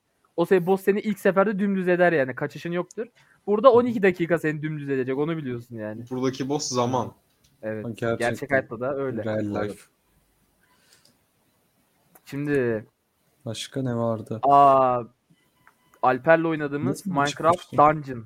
[0.41, 2.35] O se boss seni ilk seferde dümdüz eder yani.
[2.35, 3.07] Kaçışın yoktur.
[3.47, 5.19] Burada 12 dakika seni dümdüz edecek.
[5.19, 6.05] Onu biliyorsun yani.
[6.11, 7.13] Buradaki boss zaman.
[7.63, 7.85] Evet.
[7.87, 8.19] Gerçekten.
[8.19, 9.25] Gerçek hayatta da öyle.
[9.25, 9.83] Real life.
[12.25, 12.87] Şimdi
[13.45, 14.41] Başka ne vardı?
[14.43, 15.03] aa
[16.03, 17.73] Alper'le oynadığımız Ne zaman Minecraft?
[17.73, 18.25] Dungeon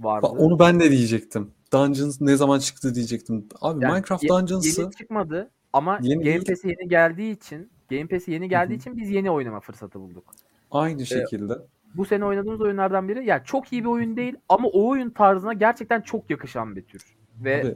[0.00, 0.26] vardı.
[0.26, 1.50] Bak, onu ben de diyecektim.
[1.72, 3.48] Dungeons ne zaman çıktı diyecektim.
[3.60, 6.44] Abi Yani Minecraft ye- Dungeons'ı Yeni çıkmadı ama Yeni Game.
[6.44, 8.78] Pass'e yeni geldiği için Game Pass'e yeni geldiği hı.
[8.78, 10.34] için biz yeni oynama fırsatı bulduk.
[10.76, 11.52] Aynı şekilde.
[11.94, 15.52] Bu sene oynadığımız oyunlardan biri ya çok iyi bir oyun değil ama o oyun tarzına
[15.52, 17.02] gerçekten çok yakışan bir tür.
[17.44, 17.74] Ve Abi,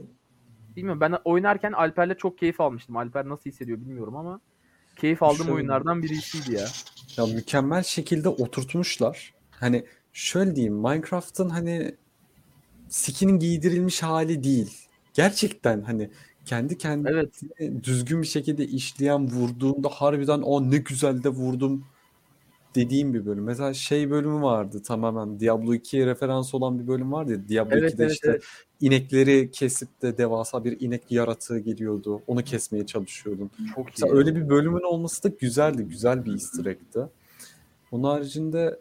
[0.75, 2.97] bilmiyorum ben oynarken Alper'le çok keyif almıştım.
[2.97, 4.39] Alper nasıl hissediyor bilmiyorum ama
[4.95, 6.65] keyif aldığım Şöyle- oyunlardan birisiydi ya.
[7.17, 9.33] ya mükemmel şekilde oturtmuşlar.
[9.51, 11.95] Hani şöyle diyeyim Minecraft'ın hani
[12.89, 14.87] skinin giydirilmiş hali değil.
[15.13, 16.09] Gerçekten hani
[16.45, 17.41] kendi kendine Evet.
[17.83, 21.85] düzgün bir şekilde işleyen vurduğunda harbiden o ne güzel de vurdum
[22.75, 23.43] dediğim bir bölüm.
[23.43, 27.49] Mesela şey bölümü vardı tamamen Diablo 2'ye referans olan bir bölüm vardı ya.
[27.49, 28.43] Diablo Evet, 2'de evet, işte evet.
[28.81, 32.21] inekleri kesip de devasa bir inek yaratığı geliyordu.
[32.27, 33.51] Onu kesmeye çalışıyordun.
[33.75, 33.91] Çok iyi.
[33.91, 35.83] Mesela öyle bir bölümün olması da güzeldi.
[35.83, 36.99] Güzel bir easter egg'ti.
[37.91, 38.79] Onun haricinde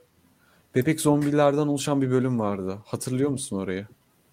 [0.74, 2.78] bebek zombilerden oluşan bir bölüm vardı.
[2.84, 3.86] Hatırlıyor musun orayı?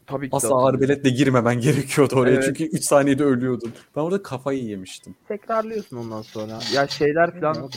[0.07, 2.33] Tabii ki Asla arbeletle girmemen gerekiyordu oraya.
[2.33, 2.43] Evet.
[2.45, 3.73] Çünkü 3 saniyede ölüyordun.
[3.95, 5.15] Ben orada kafayı yemiştim.
[5.27, 6.59] tekrarlıyorsun ondan sonra.
[6.73, 7.69] Ya şeyler falan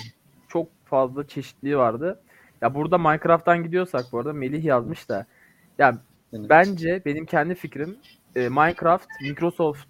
[0.90, 2.20] fazla çeşitliği vardı.
[2.62, 5.26] Ya burada Minecraft'tan gidiyorsak bu arada Melih yazmış da
[5.78, 5.98] ya
[6.32, 7.96] Yani- bence benim kendi fikrim
[8.36, 9.86] e, Minecraft Microsoft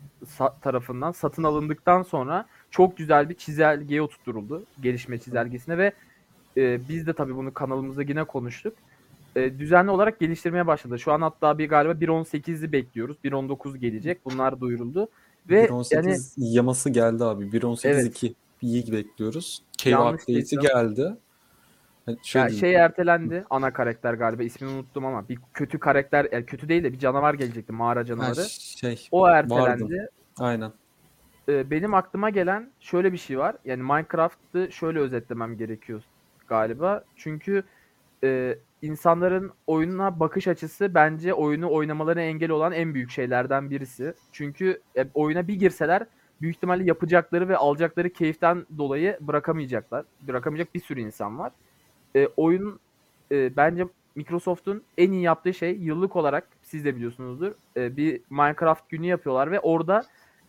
[0.62, 4.64] tarafından satın alındıktan sonra çok güzel bir çizelgeye oturtuldu.
[4.82, 5.92] Gelişme çizelgesine ve
[6.56, 8.74] e, biz de tabii bunu kanalımızda yine konuştuk.
[9.36, 10.98] E, düzenli olarak geliştirmeye başladı.
[10.98, 13.16] Şu an hatta bir galiba 1.18'i bekliyoruz.
[13.24, 14.24] 1.19 gelecek.
[14.24, 15.08] Bunlar duyuruldu.
[15.50, 16.16] Ve 1.18 yani
[16.54, 17.44] yaması geldi abi.
[17.44, 18.06] 1.18 Evet.
[18.06, 19.62] 2 iyi bekliyoruz.
[19.84, 21.16] Cave Yanlış update'i geldi.
[22.06, 22.60] Yani şöyle Ya diyeyim.
[22.60, 23.44] şey ertelendi.
[23.50, 27.34] Ana karakter galiba ismini unuttum ama bir kötü karakter yani kötü değil de bir canavar
[27.34, 28.44] gelecekti mağara Ha, canavarı.
[28.50, 30.08] şey O ertelendi.
[30.38, 30.72] aynen.
[31.48, 33.56] Ee, benim aklıma gelen şöyle bir şey var.
[33.64, 36.02] Yani Minecraft'ı şöyle özetlemem gerekiyor
[36.48, 37.04] galiba.
[37.16, 37.62] Çünkü
[38.24, 44.14] e, insanların oyuna bakış açısı bence oyunu oynamalarına engel olan en büyük şeylerden birisi.
[44.32, 46.06] Çünkü e, oyuna bir girseler
[46.40, 50.04] büyük ihtimalle yapacakları ve alacakları keyiften dolayı bırakamayacaklar.
[50.22, 51.52] Bırakamayacak bir sürü insan var.
[52.16, 52.80] E, oyun
[53.32, 57.52] e, bence Microsoft'un en iyi yaptığı şey yıllık olarak siz de biliyorsunuzdur.
[57.76, 60.04] e, bir Minecraft günü yapıyorlar ve orada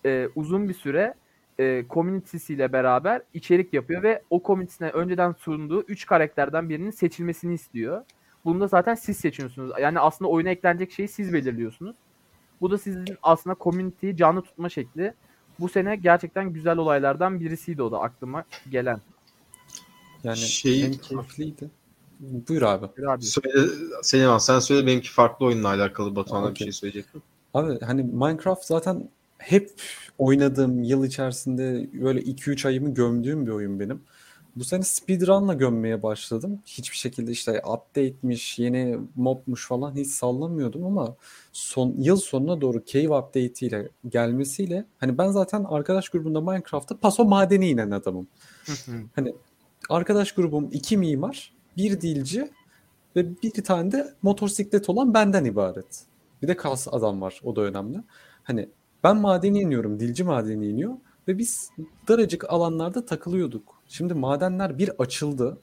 [0.06, 1.14] e, uzun bir süre
[1.60, 8.02] e, community'siyle beraber içerik yapıyor ve o community'sine önceden sunduğu 3 karakterden birinin seçilmesini istiyor.
[8.46, 9.72] Bunu da zaten siz seçiyorsunuz.
[9.82, 11.96] Yani aslında oyuna eklenecek şeyi siz belirliyorsunuz.
[12.62, 15.14] Bu da sizin aslında community'yi canlı tutma şekli.
[15.62, 19.00] Bu sene gerçekten güzel olaylardan birisiydi o da aklıma gelen.
[20.24, 21.70] Yani Şey- hem keyifliydi.
[22.20, 22.86] Buyur abi.
[22.98, 23.24] Bir abi.
[23.24, 23.68] Söyle,
[24.04, 26.66] Selim abi sen söyle benimki farklı oyunla alakalı Batuhan'a bir Okey.
[26.66, 27.22] şey söyleyecektim.
[27.54, 29.72] Abi hani Minecraft zaten hep
[30.18, 34.02] oynadığım yıl içerisinde böyle 2-3 ayımı gömdüğüm bir oyun benim.
[34.56, 36.60] Bu sene speedrun'la gömmeye başladım.
[36.66, 41.16] Hiçbir şekilde işte update'miş, yeni mobmuş falan hiç sallamıyordum ama
[41.52, 47.26] son yıl sonuna doğru cave update ile gelmesiyle hani ben zaten arkadaş grubunda Minecraft'ta paso
[47.26, 48.28] madeni inen adamım.
[49.16, 49.34] Hani
[49.90, 52.52] arkadaş grubum iki mimar, bir dilci
[53.16, 56.06] ve bir tane de motosiklet olan benden ibaret.
[56.42, 57.40] Bir de kas adam var.
[57.44, 57.98] O da önemli.
[58.44, 58.70] Hani
[59.04, 60.00] ben madeni iniyorum.
[60.00, 60.94] Dilci madeni iniyor.
[61.28, 61.70] Ve biz
[62.08, 63.81] daracık alanlarda takılıyorduk.
[63.92, 65.58] Şimdi madenler bir açıldı.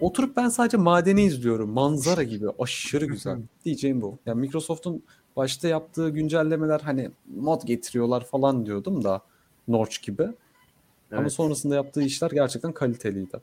[0.00, 1.70] Oturup ben sadece madeni izliyorum.
[1.70, 2.46] Manzara gibi.
[2.58, 3.38] Aşırı güzel.
[3.64, 4.18] Diyeceğim bu.
[4.26, 5.02] Yani Microsoft'un
[5.36, 9.20] başta yaptığı güncellemeler hani mod getiriyorlar falan diyordum da
[9.68, 10.22] Notch gibi.
[10.22, 11.32] Ama Evet.
[11.32, 13.36] sonrasında yaptığı işler gerçekten kaliteliydi.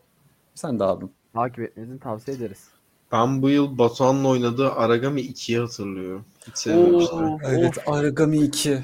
[0.56, 1.10] Sen de abim.
[1.34, 2.64] Takip etmenizi tavsiye ederiz.
[3.12, 6.26] Ben bu yıl Batuhan'la oynadığı Aragami 2'yi hatırlıyorum.
[6.48, 7.18] Hiç sevmemiştim.
[7.18, 7.78] Oo, Evet.
[7.88, 8.80] Aragami 2.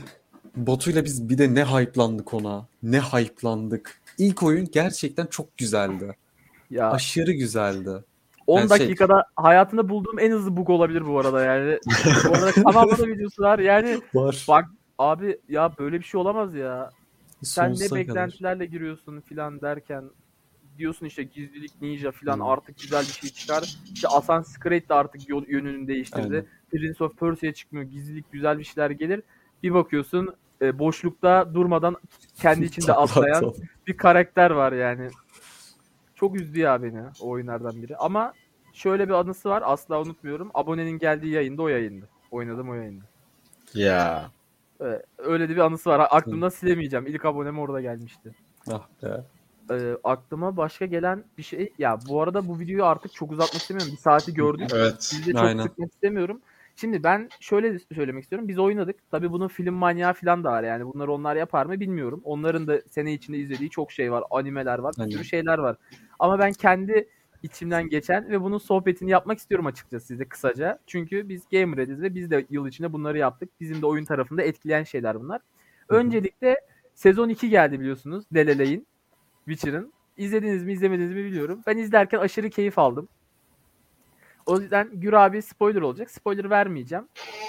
[0.55, 2.65] Batu'yla biz bir de ne hype'landık ona.
[2.83, 4.00] Ne hype'landık.
[4.18, 6.16] İlk oyun gerçekten çok güzeldi.
[6.70, 7.89] Ya Aşırı güzeldi.
[8.47, 11.80] 10 yani şey- dakikada hayatımda bulduğum en hızlı bug olabilir bu arada yani.
[12.30, 13.59] bu arada kanalda da videosu var.
[13.59, 14.45] Yani Var.
[14.47, 14.66] bak
[14.97, 16.89] abi ya böyle bir şey olamaz ya.
[17.43, 18.16] Sen Sonsuza ne kadar.
[18.16, 20.03] beklentilerle giriyorsun filan derken
[20.78, 22.41] diyorsun işte gizlilik ninja filan Hmm.
[22.45, 23.76] artık güzel bir şey çıkar.
[23.93, 26.22] İşte Assassin's Creed de artık yol, yönünü değiştirdi.
[26.24, 26.45] Aynen.
[26.72, 27.86] Prince of Persia çıkmıyor.
[27.86, 29.22] Gizlilik güzel bir şeyler gelir.
[29.64, 31.95] Bir bakıyorsun e, boşlukta durmadan
[32.36, 33.53] kendi içinde atlayan
[33.88, 35.09] bir karakter var yani.
[36.16, 37.97] Çok üzdü ya beni o oyunlardan biri.
[37.97, 38.34] Ama
[38.74, 40.51] şöyle bir anısı var asla unutmuyorum.
[40.53, 42.09] Abonenin geldiği yayında o yayındı.
[42.32, 43.03] Oynadım o yayında.
[43.74, 44.32] Ya.
[44.80, 46.07] Evet, öyle de bir anısı var.
[46.09, 47.07] Aklımdan silemeyeceğim.
[47.07, 48.36] İlk abonem orada gelmişti.
[48.72, 49.24] Ah be.
[49.72, 53.93] Ee, aklıma başka gelen bir şey ya bu arada bu videoyu artık çok uzatmak istemiyorum.
[53.93, 54.70] Bir saati gördük.
[54.74, 54.95] Evet.
[54.99, 55.64] Sizi de çok Aynen.
[55.64, 56.41] sıkmak istemiyorum.
[56.82, 58.47] Şimdi ben şöyle söylemek istiyorum.
[58.47, 58.95] Biz oynadık.
[59.11, 60.63] Tabii bunun film manyağı falan da var.
[60.63, 62.21] Yani bunları onlar yapar mı bilmiyorum.
[62.23, 64.23] Onların da sene içinde izlediği çok şey var.
[64.32, 64.95] Animeler var.
[64.97, 65.77] Bir sürü şeyler var.
[66.19, 67.09] Ama ben kendi
[67.43, 70.79] içimden geçen ve bunun sohbetini yapmak istiyorum açıkçası size kısaca.
[70.88, 73.49] Çünkü biz Gamer Ediz ve biz de yıl içinde bunları yaptık.
[73.59, 75.41] Bizim de oyun tarafında etkileyen şeyler bunlar.
[75.89, 76.55] Öncelikle
[76.95, 78.25] sezon 2 geldi biliyorsunuz.
[78.36, 78.88] Leleleyin.
[79.45, 79.93] Witcher'ın.
[80.17, 81.61] İzlediniz mi izlemediniz mi biliyorum.
[81.67, 83.07] Ben izlerken aşırı keyif aldım.
[84.45, 86.11] O yüzden Gür abi spoiler olacak.
[86.11, 87.05] Spoiler vermeyeceğim.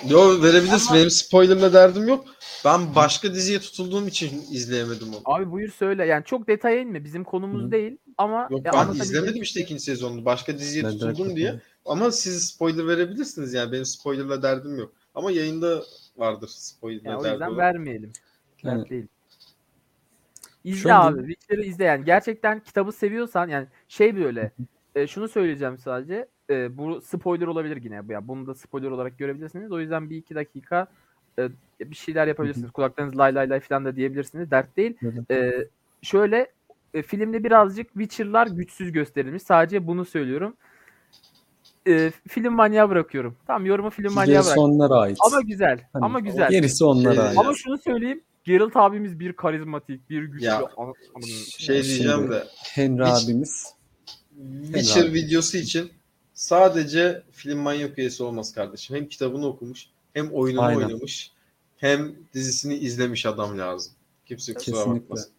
[0.09, 0.95] Yo verebilirsin.
[0.95, 2.25] Benim spoilerla derdim yok.
[2.65, 5.21] Ben başka diziye tutulduğum için izleyemedim onu.
[5.25, 6.07] Abi buyur söyle.
[6.07, 7.05] Yani çok detaya inme.
[7.05, 7.73] Bizim konumuz Hı.
[7.73, 10.25] değil ama Yok e, ben izlemedim işte ikinci sezonunu.
[10.25, 11.61] Başka diziye Ben tutuldum diye.
[11.85, 13.73] Ama siz spoiler verebilirsiniz yani.
[13.73, 14.93] Benim spoilerla derdim yok.
[15.15, 15.83] Ama yayında
[16.17, 17.59] vardır spoilerla Yani o yüzden olan.
[17.59, 18.13] vermeyelim.
[18.63, 19.07] Yani- değil.
[20.65, 21.27] İzle Şöyle abi.
[21.27, 22.05] Witcher'ı izle yani.
[22.05, 24.53] Gerçekten kitabı seviyorsan yani şey böyle
[24.95, 26.29] e, şunu söyleyeceğim sadece.
[26.51, 28.01] E, bu spoiler olabilir yine.
[28.09, 29.73] Ya bunu da spoiler olarak görebilirsiniz.
[29.73, 30.87] O yüzden bir iki dakika
[31.39, 31.49] e,
[31.81, 32.71] bir şeyler yapabilirsiniz.
[32.71, 34.51] Kulaklarınız lay lay lay falan da diyebilirsiniz.
[34.51, 34.97] Dert değil.
[35.31, 35.53] E,
[36.03, 36.47] şöyle
[36.95, 39.43] e, filmde birazcık Witcher'lar güçsüz gösterilmiş.
[39.43, 40.57] Sadece bunu söylüyorum.
[41.89, 43.37] E, film manyağı bırakıyorum.
[43.47, 44.59] Tamam yorumu film manyağı Gerisi bırak.
[44.59, 45.19] onlara ait.
[45.27, 45.81] Ama güzel.
[45.93, 46.51] Hani ama güzel.
[46.51, 47.39] Gerisi onlara ait.
[47.39, 48.21] Ama şunu söyleyeyim.
[48.45, 50.47] Geralt abimiz bir karizmatik, bir güçlü.
[50.47, 50.63] Ya,
[51.59, 53.75] Şey diyeceğim de Henry abimiz.
[54.63, 55.91] Witcher videosu için
[56.47, 58.97] sadece film manyak üyesi olmaz kardeşim.
[58.97, 60.79] Hem kitabını okumuş, hem oyununu Aynen.
[60.81, 61.31] oynamış,
[61.77, 63.93] hem dizisini izlemiş adam lazım.
[64.27, 65.03] Kimse kusura Kesinlikle.
[65.03, 65.33] bakmasın.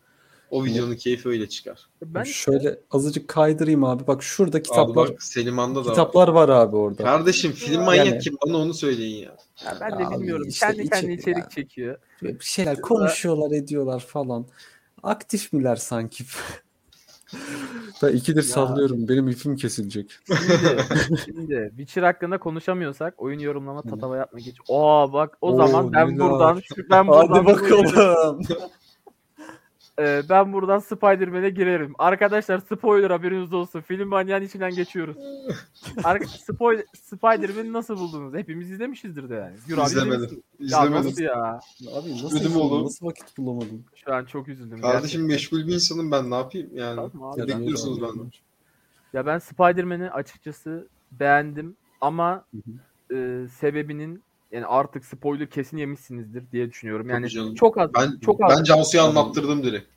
[0.52, 1.88] O videonun keyfi öyle çıkar.
[2.02, 4.08] Ben Şöyle azıcık kaydırayım abi.
[4.08, 5.94] Bak şurada Abi kitaplar bak Selimhan'da da var.
[5.94, 7.04] kitaplar var abi orada.
[7.04, 8.38] Kardeşim film manyak Yani- kim?
[8.46, 9.36] Bana onu söyleyin ya.
[9.66, 10.48] ya ben de Abi bilmiyorum.
[10.48, 11.50] işte kendi kendine içerik içerik ya.
[11.50, 11.98] çekiyor.
[12.22, 14.46] Bir şeyler konuşuyorlar ediyorlar falan.
[15.04, 16.24] Aktif miler sanki?
[18.04, 18.44] Ben ikidir Ya.
[18.44, 19.08] sallıyorum.
[19.08, 20.12] Benim ipim kesilecek.
[20.26, 24.56] Şimdi, şimdi Witcher hakkında konuşamıyorsak oyun yorumlama tatava yapma geç.
[24.68, 28.42] Oo bak o Oo, zaman ben buradan şu- ben buradan Hadi bakalım.
[30.00, 31.94] e, ben buradan Spider-Man'e girerim.
[32.00, 33.82] Arkadaşlar spoiler haberiniz olsun.
[33.82, 35.18] Film manyağın içinden geçiyoruz.
[36.04, 38.34] Arka, spoil, Spider-Man'i nasıl buldunuz?
[38.34, 39.56] Hepimiz izlemişizdir de yani.
[39.68, 40.24] Gür abi İzlemedim.
[40.24, 40.44] izlemişsin.
[40.60, 41.24] Ya nasıl İzlemedim.
[41.26, 41.60] ya?
[41.92, 42.86] Abi nasıl, Üzüldüm izledim, oğlum.
[42.86, 43.84] nasıl vakit bulamadım?
[43.96, 44.82] Şu an çok üzüldüm.
[44.82, 45.28] Kardeşim gerçekten.
[45.28, 46.96] meşgul bir insanım ben ne yapayım yani.
[46.96, 47.40] Tamam abi.
[47.42, 48.32] Ya ben- bekliyorsunuz benden.
[49.14, 52.46] Ya ben Spider-Man'i açıkçası beğendim ama
[53.14, 54.24] e, sebebinin
[54.54, 57.10] yani artık spoiler kesin yemişsinizdir diye düşünüyorum.
[57.10, 57.56] Yani canım.
[57.56, 59.88] çok az Ben çok az ben Cansu'yu anlattırdım direkt.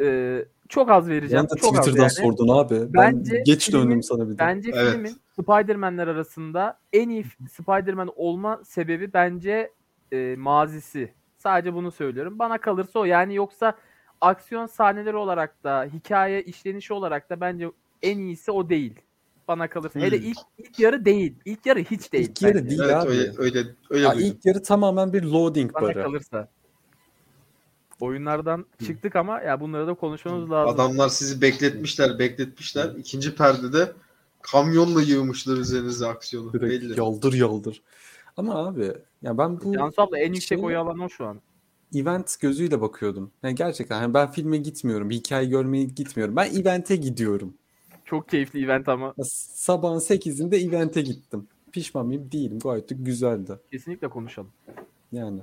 [0.00, 1.46] e, çok az vereceğim.
[1.48, 2.10] Sen de çok az Twitter'dan yani.
[2.10, 2.94] sordun abi.
[2.94, 4.38] Bence ben geç filmin- döndüm sana bir de.
[4.38, 4.92] Bence Evet.
[4.92, 9.72] filmin Spider-Man'ler arasında en iyi Spider-Man olma sebebi bence
[10.12, 11.14] e, mazisi.
[11.38, 12.38] Sadece bunu söylüyorum.
[12.38, 13.04] Bana kalırsa o.
[13.04, 13.72] Yani yoksa
[14.20, 17.70] aksiyon sahneleri olarak da hikaye işlenişi olarak da bence
[18.02, 19.00] en iyisi o değil.
[19.50, 20.00] Bana kalırsa.
[20.00, 20.24] Hele Hmm.
[20.26, 21.34] ilk, ilk yarı değil.
[21.44, 22.28] İlk yarı hiç değil.
[22.28, 22.68] İlk yarı bence.
[22.68, 22.80] değil.
[22.84, 23.08] Evet abi.
[23.10, 26.02] öyle öyle öyle Ya ilk yarı tamamen bir loading Bana barı.
[26.02, 26.48] kalırsa.
[28.00, 30.74] Oyunlardan çıktık ama ya bunları da konuşmamız lazım.
[30.74, 32.90] Adamlar sizi bekletmişler, bekletmişler.
[32.98, 33.92] İkinci perdede
[34.42, 36.52] kamyonla yığmışlar üzerinize aksiyonu.
[36.52, 36.98] Direkt Belli.
[37.00, 37.82] yaldır yaldır.
[38.36, 38.92] Ama abi
[39.22, 41.40] ya ben bu Cansu abla en yüksek oyu alan o şu an.
[41.94, 43.30] event gözüyle bakıyordum.
[43.42, 46.36] Yani gerçekten hani ben filme gitmiyorum, hikaye görmeye gitmiyorum.
[46.36, 47.54] Ben event'e gidiyorum.
[48.10, 49.14] Çok keyifli event ama.
[49.54, 51.48] Sabahın 8'inde event'e gittim.
[51.72, 52.32] Pişman mıyım?
[52.32, 52.58] Değilim.
[52.58, 53.58] Gayet de güzeldi.
[53.70, 54.50] Kesinlikle konuşalım.
[55.12, 55.40] Yani.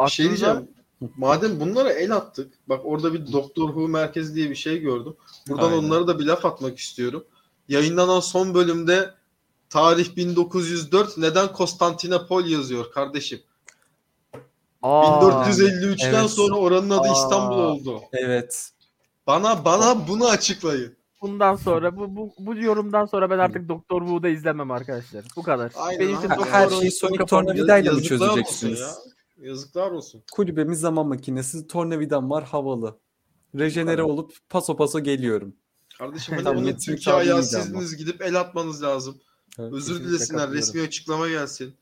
[0.00, 0.68] Bir şey Aklınıza- diyeceğim.
[1.16, 2.52] Madem bunlara el attık.
[2.68, 5.16] Bak orada bir Doktor Who merkezi diye bir şey gördüm.
[5.48, 5.84] Buradan Aynen.
[5.84, 7.24] onlara da bir laf atmak istiyorum.
[7.68, 9.14] Yayınlanan son bölümde
[9.70, 13.40] tarih 1904 neden Konstantinopol yazıyor kardeşim?
[14.82, 16.30] Aa, 1453'ten evet.
[16.30, 17.12] sonra oranın adı Aa.
[17.12, 18.02] İstanbul oldu.
[18.12, 18.72] Evet.
[19.28, 20.96] Bana bana bunu açıklayın.
[21.22, 25.24] Bundan sonra bu, bu, bu yorumdan sonra ben artık Doktor Who'da izlemem arkadaşlar.
[25.36, 25.72] Bu kadar.
[25.76, 26.38] Aynen Benim için abi.
[26.38, 27.24] Doktor Her şeyi Sonic.
[27.24, 28.80] Tornavida'yla mı Yazıklar olsun çözeceksiniz?
[28.80, 28.88] ya.
[29.48, 30.22] Yazıklar olsun.
[30.32, 32.98] Kulübemiz zaman makinesi, tornavidam var havalı.
[33.58, 35.54] Rejenere olup paso paso geliyorum.
[35.98, 39.16] Kardeşim Tamam, bunun Metin Türkiye Çağrı ayağı diyeceğim sizdiniz gidip el atmanız lazım.
[39.58, 39.72] Evet.
[39.72, 40.68] Özür kesinlikle dilesinler, katılıyorum.
[40.68, 41.74] resmi açıklama gelsin.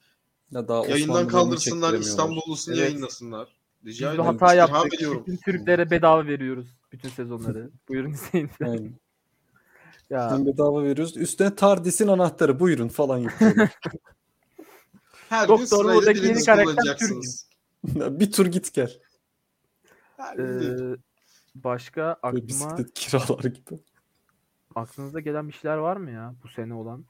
[0.50, 1.98] Ya daha Yayından Osmanlı'dan kaldırsınlar, çektiremiyorlar.
[2.08, 2.84] İstanbullusunu Evet.
[2.88, 3.48] yayınlasınlar.
[3.84, 4.24] Biz Rica bir ederim.
[4.24, 4.94] hata İstirham yaptık.
[4.94, 5.24] ediyorum.
[5.26, 7.70] Bütün Türklere bedava veriyoruz bütün sezonları.
[7.88, 8.50] Buyurun izleyin.
[8.64, 8.94] Aynen.
[10.10, 11.16] ya Hem bedava veriyoruz.
[11.16, 13.78] Üstüne TARDIS'in anahtarı buyurun falan yapıyorlar.
[15.28, 16.98] Her gün Who'daki yeni karakter
[17.94, 19.00] bir tur git gel.
[20.16, 20.92] Her gün.
[20.92, 20.96] e,
[21.54, 23.80] başka aklıma bisiklet kiralar gibi.
[24.74, 27.04] aklınızda gelen bir şeyler var mı ya bu sene olan?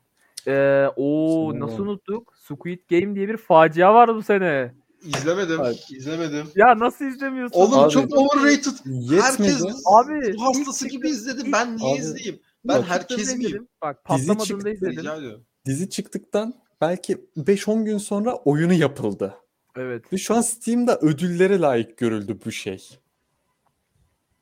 [0.47, 2.33] Ee, o nasıl unuttuk?
[2.37, 4.75] Squid Game diye bir facia var bu sene.
[5.07, 5.61] İzlemedim.
[5.61, 5.77] Abi.
[5.91, 6.47] izlemedim.
[6.57, 7.61] Ya nasıl izlemiyorsun?
[7.61, 7.93] Oğlum Abi.
[7.93, 8.73] çok overrated.
[8.87, 9.23] Yetmedi.
[9.23, 11.53] Herkes Abi bu hastası gibi izledi.
[11.53, 12.01] Ben niye Abi.
[12.01, 12.41] izleyeyim?
[12.65, 13.41] Ben Bak, herkes miyim?
[13.41, 13.69] izledim.
[13.83, 14.99] Bak Dizi patlamadığında çıktı, izledim.
[14.99, 15.45] Rica ediyorum.
[15.67, 19.35] Dizi çıktıktan belki 5-10 gün sonra oyunu yapıldı.
[19.77, 20.13] Evet.
[20.13, 22.89] Ve şu an Steam'de ödüllere layık görüldü bu şey.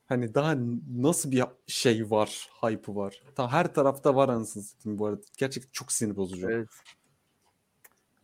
[0.07, 0.55] Hani daha
[0.97, 3.23] nasıl bir şey var, hype'ı var.
[3.35, 5.21] Ta her tarafta var anasını satayım bu arada.
[5.39, 6.51] Gerçekten çok sinir bozucu.
[6.51, 6.69] Evet.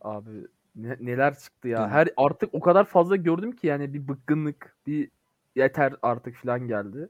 [0.01, 0.29] Abi
[0.75, 1.89] ne- neler çıktı ya.
[1.89, 5.09] Her artık o kadar fazla gördüm ki yani bir bıkkınlık, bir
[5.55, 7.09] yeter artık falan geldi.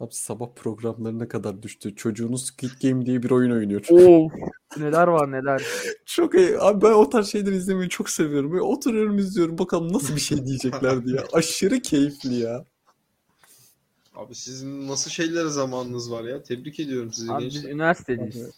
[0.00, 1.96] Abi sabah programlarına kadar düştü.
[1.96, 3.86] Çocuğunuz Squid Game diye bir oyun oynuyor.
[3.90, 4.28] Oo
[4.76, 5.62] neler var neler.
[6.04, 6.60] Çok iyi.
[6.60, 8.52] Abi ben o tarz şeyleri izlemeyi çok seviyorum.
[8.52, 11.20] Böyle oturuyorum izliyorum bakalım nasıl bir şey diyecekler diye.
[11.32, 12.64] Aşırı keyifli ya.
[14.14, 16.42] Abi sizin nasıl şeylere zamanınız var ya.
[16.42, 18.50] Tebrik ediyorum sizi Abi biz gençler.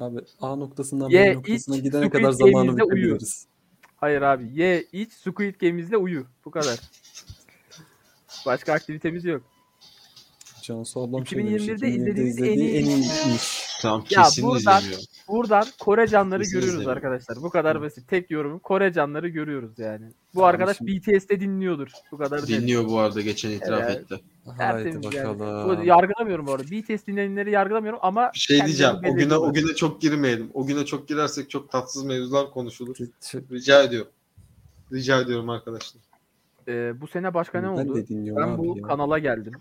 [0.00, 2.76] Abi A noktasından Ye, B noktasına iç, gidene Squid kadar zamanı uyu.
[2.78, 3.46] bitirebiliriz.
[3.96, 6.26] Hayır abi ye iç Squid Game'izle uyu.
[6.44, 6.80] Bu kadar.
[8.46, 9.42] Başka aktivitemiz yok.
[10.62, 11.96] Cansu ablam şöyle 2021'de bir şey.
[11.96, 13.65] izlediğiniz en iyi en iyi iş.
[13.82, 15.04] Tamam Ya kesin buradan- izlemiyorum.
[15.28, 16.96] Buradan Kore canları Kesin görüyoruz izlerim.
[16.96, 17.36] arkadaşlar.
[17.42, 17.80] Bu kadar Hı.
[17.82, 18.08] basit.
[18.08, 20.06] Tek yorumum Kore canları görüyoruz yani.
[20.34, 21.88] Bu Abi arkadaş şimdi- BTS'te dinliyordur.
[22.12, 22.48] Bu kadar net.
[22.48, 23.96] Dinliyor bu arada geçen itiraf Evet.
[23.96, 24.20] etti.
[24.46, 25.38] Haydi Tertemiz yani.
[25.38, 25.78] bakalım.
[25.80, 26.70] Bu yargılamıyorum bu arada.
[26.70, 28.96] BTS dinleyenleri yargılamıyorum ama Bir şey diyeceğim.
[29.10, 30.50] O güne o güne çok girmeyelim.
[30.54, 32.96] O güne çok girersek çok tatsız mevzular konuşulur.
[33.52, 34.10] Rica ediyorum.
[34.92, 36.02] Rica ediyorum arkadaşlar.
[36.68, 37.94] Ee, bu sene başka ne Ben oldu?
[37.96, 38.82] de dinliyorum Ben bu ya.
[38.82, 39.52] kanala geldim.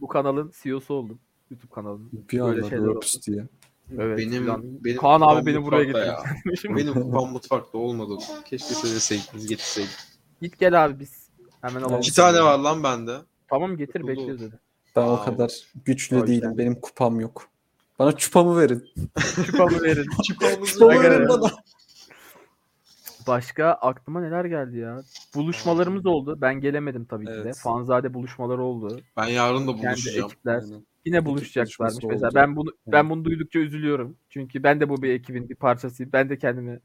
[0.00, 1.18] bu kanalın CEO'su oldum.
[1.50, 2.10] YouTube kanalının.
[2.12, 3.46] Bir böyle anda şeyler Röps diye.
[3.98, 4.18] Evet.
[4.18, 4.62] benim falan.
[4.84, 6.12] benim Kaan abi beni buraya getirdi.
[6.76, 8.12] Benim kupam mutfakta olmadı.
[8.44, 9.90] Keşke söyleseydiniz getirseydik.
[10.42, 11.28] Git gel abi biz.
[11.60, 12.00] Hemen alalım.
[12.00, 13.16] İki tane var lan bende.
[13.50, 14.08] Tamam getir Oldu.
[14.08, 14.58] bekliyoruz dedi.
[14.96, 15.52] Ben o kadar
[15.84, 16.28] güçlü yüzden.
[16.28, 16.58] değilim.
[16.58, 17.48] Benim kupam yok.
[17.98, 18.84] Bana çupamı verin.
[19.46, 20.06] Çupamı verin.
[20.26, 21.50] Çupamızı Çupamı verin bana.
[23.26, 25.02] Başka aklıma neler geldi ya?
[25.34, 26.38] Buluşmalarımız oldu.
[26.40, 27.40] Ben gelemedim tabii ki de.
[27.40, 27.58] Evet.
[27.58, 29.00] Fanzade buluşmaları oldu.
[29.16, 30.26] Ben yarın da Kendi buluşacağım.
[30.26, 30.62] ekipler.
[30.62, 30.86] Aynen.
[31.08, 32.04] Yine buluşacaklarmış.
[32.04, 32.34] Mesela oldu.
[32.34, 34.16] ben bunu ben bunu duydukça üzülüyorum.
[34.30, 36.12] Çünkü ben de bu bir ekibin bir parçasıyım.
[36.12, 36.80] Ben de kendimi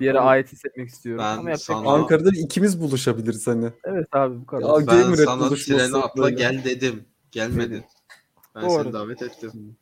[0.00, 1.24] bir yere ait hissetmek istiyorum.
[1.24, 1.92] ben Ama yapacak sana- şey.
[1.92, 3.70] Ankara'da ikimiz buluşabiliriz hani.
[3.84, 4.80] Evet abi bu kadar.
[4.80, 6.36] Ya, Ben sana atla böyle.
[6.36, 7.04] gel dedim.
[7.32, 7.84] Gelmedin.
[8.54, 8.82] Ben Doğru.
[8.82, 9.76] seni davet ettim.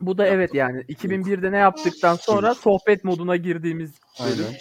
[0.00, 3.90] Bu da evet yani 2001'de ne yaptıktan sonra sohbet moduna girdiğimiz
[4.20, 4.44] bölüm.
[4.44, 4.54] Aynen.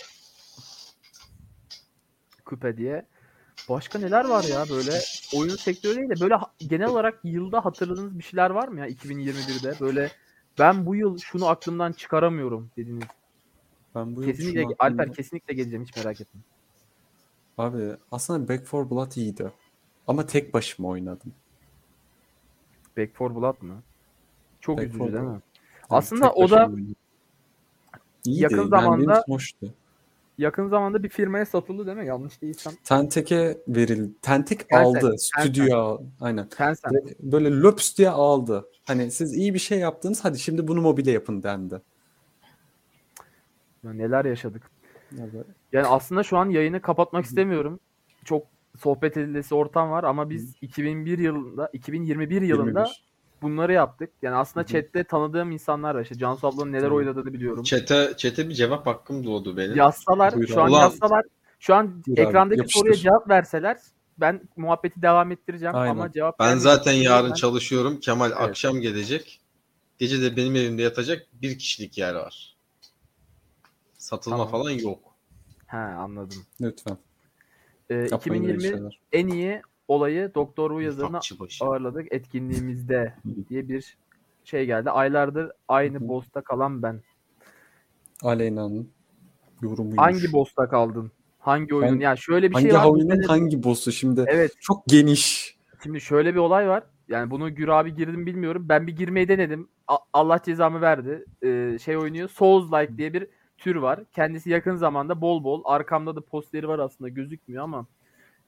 [2.46, 3.06] küpe diye.
[3.70, 4.92] Başka neler var ya böyle
[5.36, 9.76] oyun sektörü değil de böyle genel olarak yılda hatırladığınız bir şeyler var mı ya 2021'de
[9.80, 10.12] böyle
[10.60, 13.04] ben bu yıl şunu aklımdan çıkaramıyorum dediğiniz.
[13.96, 16.42] Ben bu yıl Kesinlikle şunu Alper aklımda- kesinlikle geleceğim hiç merak etme.
[17.58, 19.52] Abi aslında Back 4 Blood iyiydi.
[20.08, 21.34] Ama tek başıma oynadım.
[22.98, 23.82] Back 4 Blood mı?
[24.62, 25.30] Çok Back üzücü 4 değil mi?
[25.30, 25.42] Yani
[25.90, 26.96] Aslında o da oynadım.
[28.26, 28.44] İyiydi.
[28.44, 29.74] yakın yani zamanda- hoştu.
[30.38, 32.08] Yakın zamanda bir firmaya satıldı değil mi?
[32.08, 32.74] Yanlış değilsem.
[32.84, 34.14] Tentek'e verildi.
[34.22, 35.16] Tentek Tencent, aldı.
[35.18, 36.50] Stüdyo aynen.
[36.50, 37.20] Tencent.
[37.20, 38.66] Böyle löps diye aldı.
[38.86, 41.82] Hani siz iyi bir şey yaptınız hadi şimdi bunu mobile yapın dendi.
[43.84, 44.72] Ya neler yaşadık.
[45.72, 47.80] Yani aslında şu an yayını kapatmak istemiyorum.
[48.26, 48.48] Çok
[48.80, 53.13] sohbet edilesi ortam var ama biz 2001 yılında 2021 yılında 21.
[53.44, 54.10] bunları yaptık.
[54.22, 56.02] Yani aslında chatte tanıdığım insanlar var.
[56.02, 56.94] İşte Cansu ablanın neler Hı.
[56.94, 57.64] oynadığını biliyorum.
[57.64, 59.76] Çete, çete bir cevap hakkım doğdu benim.
[59.76, 60.74] Yazsalar, Buyur şu an abi.
[60.74, 61.24] yazsalar,
[61.60, 62.80] şu an Buyur abi, ekrandaki yapıştır.
[62.80, 63.78] soruya cevap verseler
[64.18, 65.92] ben muhabbeti devam ettireceğim Aynen.
[65.92, 68.00] ama cevap Ben zaten yarın Ben- çalışıyorum.
[68.00, 68.42] Kemal Evet.
[68.42, 69.40] akşam gelecek.
[69.98, 72.58] Gece de benim evimde yatacak bir kişilik yer var.
[73.98, 74.52] Satılma Tamam.
[74.52, 75.00] falan yok.
[75.68, 76.38] He anladım.
[76.62, 76.98] Lütfen.
[77.90, 79.00] Ee, Yapmayın öyle 2020 şeyler.
[79.12, 81.66] en iyi olayı Doktor Who başı.
[81.66, 83.14] ağırladık etkinliğimizde
[83.50, 83.98] diye bir
[84.44, 84.90] şey geldi.
[84.90, 87.02] Aylardır aynı boss'ta kalan ben.
[88.24, 88.90] Aleyna'nın
[89.62, 89.98] yorumuymuş.
[90.00, 91.12] Hangi boss'ta kaldın?
[91.40, 91.90] Hangi oyunun?
[91.92, 92.86] Hangi- Yani şöyle bir hangi şey var.
[92.86, 94.26] oyunun hangi boss'u şimdi?
[94.28, 94.52] Evet.
[94.62, 95.56] Çok geniş.
[95.84, 96.84] Şimdi şöyle bir olay var.
[97.08, 98.66] Yani bunu Gür abi girdim bilmiyorum.
[98.70, 99.68] Ben bir girmeyi denedim.
[99.88, 101.26] A- Allah cezamı verdi.
[101.44, 102.30] Ee, şey oynuyor.
[102.30, 103.28] Souls like diye bir
[103.58, 104.00] tür var.
[104.14, 105.62] Kendisi yakın zamanda bol bol.
[105.66, 107.86] Arkamda da posteri var aslında gözükmüyor ama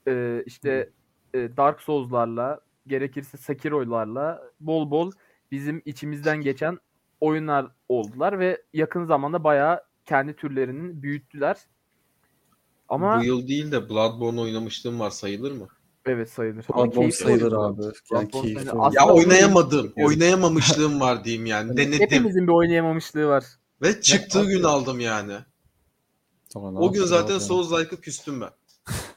[0.08, 0.90] e, işte
[1.36, 5.12] e, Dark Souls'larla gerekirse Sekiro'larla bol bol
[5.52, 6.80] bizim içimizden geçen
[7.22, 11.58] oyunlar oldular ve yakın zamanda bayağı kendi türlerinin büyüttüler.
[12.90, 15.68] Ama Bu yıl değil de Bloodborne oynamışlığım var sayılır mı?
[16.06, 16.66] evet sayılır.
[16.76, 17.84] Bloodborne sayılır abi.
[17.84, 18.72] Yani Bloodborne keyifli.
[18.72, 19.94] Aslında Ya oynayamadım.
[19.96, 21.70] Oynayamamışlığım var diyeyim yani.
[21.78, 22.00] Denedim.
[22.00, 23.46] Hepimizin bir oynayamamışlığı var.
[23.82, 25.34] Ve çıktığı gün aldım yani.
[26.56, 27.42] Ne O gün zaten abi?
[27.42, 28.50] Souls Like'ı küstüm ben.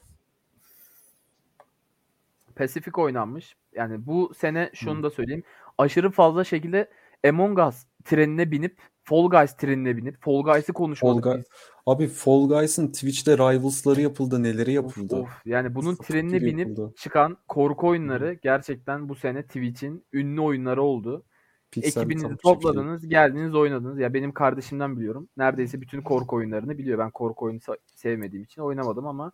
[2.59, 3.57] Pacific oynanmış.
[3.75, 5.43] Yani bu sene şunu da söyleyeyim.
[5.79, 6.91] Aşırı fazla şekilde
[7.29, 11.47] Among Us trenine binip Fall Guys trenine binip Fall Guys'ı konuşmadık Fall Guy- biz.
[11.87, 14.43] Abi Fall Guys'ın Twitch'te Rivals'ları yapıldı.
[14.43, 15.17] Neleri Of, yapıldı.
[15.17, 15.29] of.
[15.47, 16.95] Yani bunun Sapık trenine binip yapıldı.
[16.99, 21.25] çıkan korku oyunları gerçekten bu sene Twitch'in ünlü oyunları oldu.
[21.71, 23.99] Piksel Ekibinizi topladınız, geldiniz, oynadınız.
[23.99, 25.29] Ya benim kardeşimden biliyorum.
[25.37, 26.99] Neredeyse bütün korku oyunlarını biliyor.
[26.99, 27.61] Ben korku oyunu
[27.95, 29.33] sevmediğim için oynamadım ama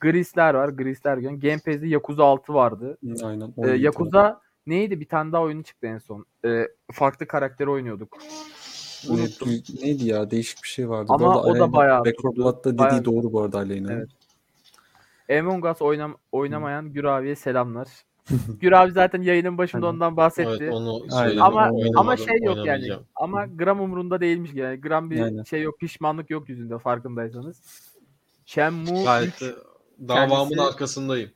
[0.00, 0.68] Grisler var.
[0.68, 1.40] Grisler gün.
[1.40, 2.98] Game Pass'de Yakuza 6 vardı.
[3.22, 3.54] Aynen.
[3.58, 3.70] Ee.
[3.70, 5.00] Yakuza neydi?
[5.00, 6.26] Bir tane daha oyunu çıktı en son.
[6.44, 8.18] Ee, farklı karakteri oynuyorduk.
[9.08, 9.48] Ne- Unuttum.
[9.82, 10.30] neydi ya?
[10.30, 11.06] Değişik bir şey vardı.
[11.12, 12.36] Ama o da Aleyna bayağı Back 4 tuttu.
[12.36, 14.06] Blood'da dediği Bayağı- doğru bu arada Aleyna'nın.
[15.28, 15.40] Evet.
[15.40, 17.88] Among Us oynam oynamayan Gür abiye selamlar.
[18.60, 20.56] Gür abi zaten yayının başında ondan bahsetti.
[20.60, 21.42] Evet, onu söyledim.
[21.42, 22.88] ama ama şey yok yani.
[23.16, 24.80] Ama gram umurunda değilmiş yani.
[24.80, 25.42] Gram bir Aynen.
[25.42, 27.62] şey yok, pişmanlık yok yüzünde farkındaysanız.
[28.46, 29.54] Shenmue Gayet 3 de
[30.08, 31.30] davamın Kendisi- arkasındayım.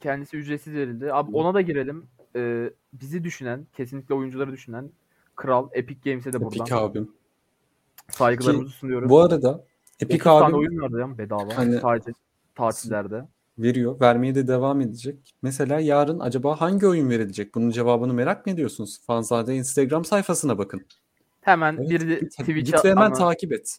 [0.00, 1.12] kendisi ücretsiz verildi.
[1.12, 2.06] Abi ona da girelim.
[2.36, 4.90] Ee, bizi düşünen, kesinlikle oyuncuları düşünen
[5.36, 7.10] Kral Epic Games'e de buradan Epic abim.
[8.10, 9.08] saygılarımızı sunuyoruz.
[9.10, 9.64] Bu arada
[10.00, 11.56] Epic 30 tane abim oyun vardı ya bedava.
[11.56, 12.12] Hani- Sadece
[12.54, 13.28] tatillerde.
[13.58, 14.00] veriyor.
[14.00, 15.34] Vermeye de devam edecek.
[15.42, 17.54] Mesela yarın acaba hangi oyun verilecek?
[17.54, 19.00] Bunun cevabını merak mı ediyorsunuz?
[19.06, 20.86] Fanzade Instagram sayfasına bakın.
[21.40, 23.78] Hemen Evet, bir Twitch'e hemen ama takip et.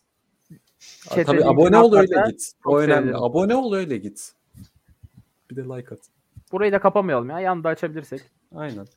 [1.09, 2.51] Chat'e Tabii abone ol öyle git.
[2.65, 2.95] O önemli.
[2.95, 3.23] sevinirim.
[3.23, 4.33] Abone ol öyle git.
[5.51, 5.99] Bir de like at.
[6.51, 7.39] burayı da kapamayalım ya.
[7.39, 8.21] Yanında açabilirsek.
[8.55, 8.87] Aynen.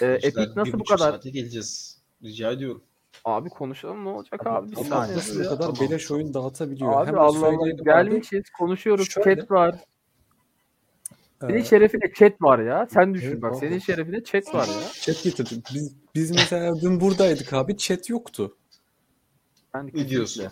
[0.00, 0.98] Ee, Epic nasıl bu kadar?
[1.12, 1.98] saate geleceğiz.
[2.24, 2.82] Rica ediyorum.
[3.24, 4.70] Abi konuşalım ne olacak abi?
[4.70, 5.16] Bir Ama saniye.
[5.16, 5.76] nasıl bu kadar Tamam.
[5.80, 6.92] beleş oyun dağıtabiliyor?
[7.02, 7.62] Abi Hemen Allah Allah.
[7.64, 7.84] abi.
[7.84, 9.10] Gelmişiz konuşuyoruz.
[9.10, 9.74] Şöyle- Chat var.
[11.40, 12.86] Senin Ee, şerefine chat var ya.
[12.90, 13.52] Sen düşün Evet, bak.
[13.52, 13.58] abi.
[13.58, 14.88] Senin şerefine chat var ya.
[15.02, 15.62] Chat getirdim.
[15.74, 17.76] Biz, biz mesela dün buradaydık abi.
[17.76, 18.56] Chat yoktu.
[19.74, 20.44] Ben Ne diyorsun?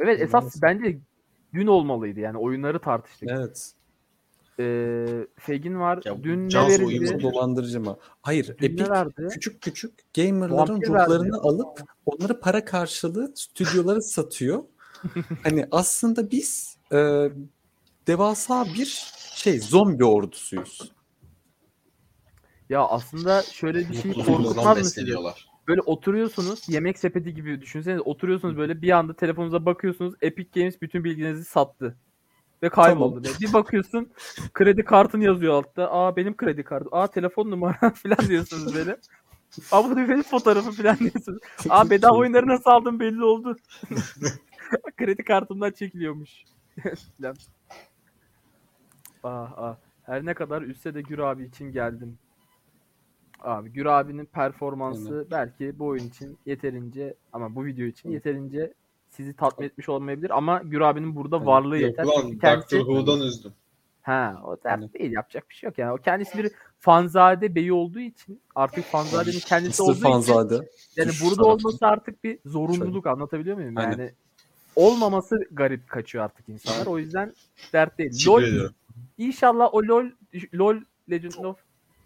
[0.00, 0.98] Evet esas bence
[1.54, 3.28] dün olmalıydı yani oyunları tartıştık.
[3.32, 3.72] Evet.
[4.58, 6.00] Ee, Fegin var.
[6.04, 7.22] Ya, dün ne verildi?
[7.22, 7.98] dolandırıcı mı?
[8.22, 8.56] Hayır.
[8.58, 9.28] Dün Epic verdi?
[9.30, 11.36] küçük küçük gamerların Vampir ruhlarını verdi.
[11.36, 14.62] alıp onları para karşılığı stüdyolara satıyor.
[15.42, 17.30] hani aslında biz e,
[18.06, 19.04] devasa bir
[19.34, 20.92] şey zombi ordusuyuz.
[22.68, 25.04] Ya aslında şöyle bir şey korkutmaz mı.
[25.68, 31.04] Böyle oturuyorsunuz yemek sepeti gibi düşünsenize oturuyorsunuz böyle bir anda telefonunuza bakıyorsunuz Epic Games bütün
[31.04, 31.96] bilgilerinizi sattı.
[32.62, 33.22] Ve kayboldu.
[33.22, 33.38] Tamam.
[33.40, 34.12] Bir bakıyorsun
[34.54, 35.92] kredi kartın yazıyor altta.
[35.92, 36.88] Aa benim kredi kartım.
[36.92, 38.96] Aa telefon numaram falan diyorsunuz böyle.
[39.72, 41.38] Aa bu benim fotoğrafı falan diyorsunuz.
[41.68, 43.56] Aa bedava oyunları nasıl aldım belli oldu.
[44.96, 46.30] kredi kartımdan çekiliyormuş.
[49.22, 49.76] Ah ah.
[50.02, 52.18] Her ne kadar üstse de Gür abi için geldim.
[53.40, 58.72] Abi Gür abinin performansı belki bu oyun için yeterince ama bu video için yeterince
[59.10, 61.46] sizi tatmin etmiş olmayabilir ama Gür abinin burada Evet.
[61.46, 62.04] varlığı Yok yeter.
[62.04, 62.78] lan Çünkü kendisi Dr.
[62.78, 63.52] Who'dan üzdüm.
[64.02, 64.92] ha o dert Aynen.
[64.92, 65.92] değil yapacak bir şey yok yani.
[65.92, 66.50] O kendisi bir
[66.80, 70.54] fanzade beyi olduğu için artık fanzadenin kendisi olduğu için Fanzade.
[70.96, 71.50] yani Düş burada tarafı.
[71.52, 73.76] olması artık bir zorunluluk anlatabiliyor muyum?
[73.76, 73.90] Aynen.
[73.90, 74.10] Yani
[74.76, 76.86] olmaması garip kaçıyor artık insanlar.
[76.86, 77.32] O yüzden
[77.72, 78.10] dert değil.
[78.10, 78.74] Teşekkür LOL ediyorum.
[79.18, 80.06] İnşallah o LoL
[80.54, 80.76] LoL
[81.10, 81.56] Legend of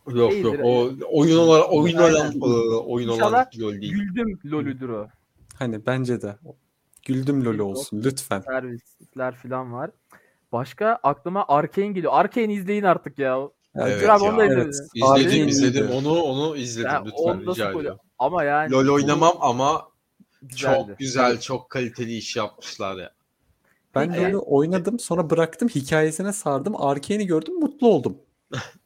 [0.09, 0.45] Yok Değildir.
[0.45, 3.93] yok o oyun olarak oyun olan e, oyun olan LoL değil.
[3.93, 5.09] güldüm LoL'üdür o.
[5.59, 6.37] Hani bence de.
[7.07, 8.41] Güldüm lolü olsun lütfen.
[8.41, 9.91] Servisler falan var.
[10.53, 12.13] Başka aklıma Arkane geliyor.
[12.15, 13.49] Arkane izleyin artık ya.
[13.75, 14.51] Evet abi onu da ya.
[14.51, 14.71] izledim.
[14.95, 15.93] İzledim Arkane izledim iyiydi.
[15.95, 17.99] onu onu izledim Ya, lütfen rica ediyorum.
[18.19, 19.89] Ama yani LoL oynamam ama
[20.43, 20.87] güzeldi.
[20.89, 23.11] çok güzel çok kaliteli iş yapmışlar ya.
[23.95, 24.09] Ben.
[24.09, 26.83] LoL'ü oynadım sonra bıraktım hikayesine sardım.
[26.83, 28.17] Arkane'i gördüm mutlu oldum.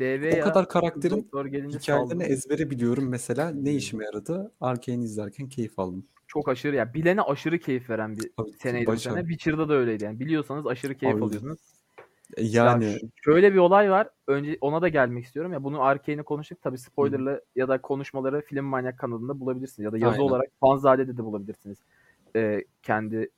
[0.00, 0.44] DV O ya.
[0.44, 2.20] kadar karakterin hikayelerini saldım.
[2.20, 3.50] ezbere biliyorum mesela.
[3.50, 4.52] Ne işime yaradı?
[4.60, 6.06] Arkane'i izlerken keyif aldım.
[6.26, 6.94] Çok aşırı ya.
[6.94, 9.20] Bilene aşırı keyif veren bir Abi, seneydi bu sene.
[9.20, 10.20] Witcher'da da öyleydi yani.
[10.20, 11.58] Biliyorsanız aşırı keyif Abi, alıyorsunuz.
[12.38, 14.08] Yani Ya şöyle bir olay var.
[14.26, 15.52] Önce ona da gelmek istiyorum.
[15.52, 16.62] Ya bunu Arkane'i konuştuk.
[16.62, 19.84] Tabii spoilerlı ya da konuşmaları Film Manyak kanalında bulabilirsiniz.
[19.84, 20.22] Ya da yazı Aynen.
[20.22, 21.78] olarak Fanzade'de de bulabilirsiniz.
[22.36, 23.30] Ee, kendi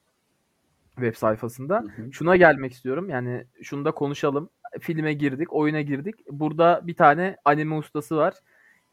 [0.95, 1.81] web sayfasında.
[1.81, 2.13] Hı hı.
[2.13, 3.11] Şuna gelmek istiyorum.
[3.11, 4.51] Yani şunu da konuşalım.
[4.81, 6.15] Filme girdik, oyuna girdik.
[6.31, 8.35] Burada bir tane anime ustası var.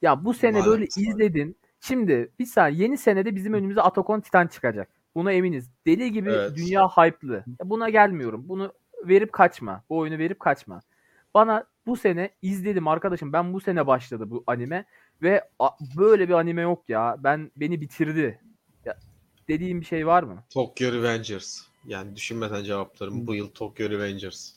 [0.01, 1.03] Ya bu sene böyle Maalesef.
[1.03, 1.57] izledin.
[1.79, 4.89] Şimdi bir saniye yeni senede bizim önümüze Attack on Titan çıkacak.
[5.15, 5.69] Buna eminiz.
[5.87, 6.57] Deli gibi Evet.
[6.57, 7.43] dünya hype'lı.
[7.63, 8.43] Buna gelmiyorum.
[8.49, 8.73] Bunu
[9.07, 9.83] verip kaçma.
[9.89, 10.81] Bu oyunu verip kaçma.
[11.33, 13.33] Bana bu sene izledim arkadaşım.
[13.33, 14.85] Ben bu sene başladı bu anime
[15.21, 15.43] ve
[15.97, 17.17] böyle bir anime yok ya.
[17.19, 18.39] Ben beni bitirdi.
[18.85, 18.97] Ya,
[19.47, 20.43] dediğim bir şey var mı?
[20.49, 21.61] Tokyo Revengers.
[21.85, 24.53] Yani düşünmeden cevaplarım bu yıl Tokyo Revengers.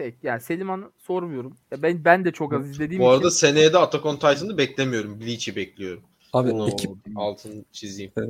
[0.00, 1.56] Tek yani Selimhan'ı sormuyorum.
[1.70, 4.58] Ya ben ben de çok az izlediğim Bu arada için seneye de Attack on Titan'ı
[4.58, 5.20] beklemiyorum.
[5.20, 6.02] Bleach'i bekliyorum.
[6.32, 8.12] abi Onu ekip altını çizeyim.
[8.18, 8.22] e,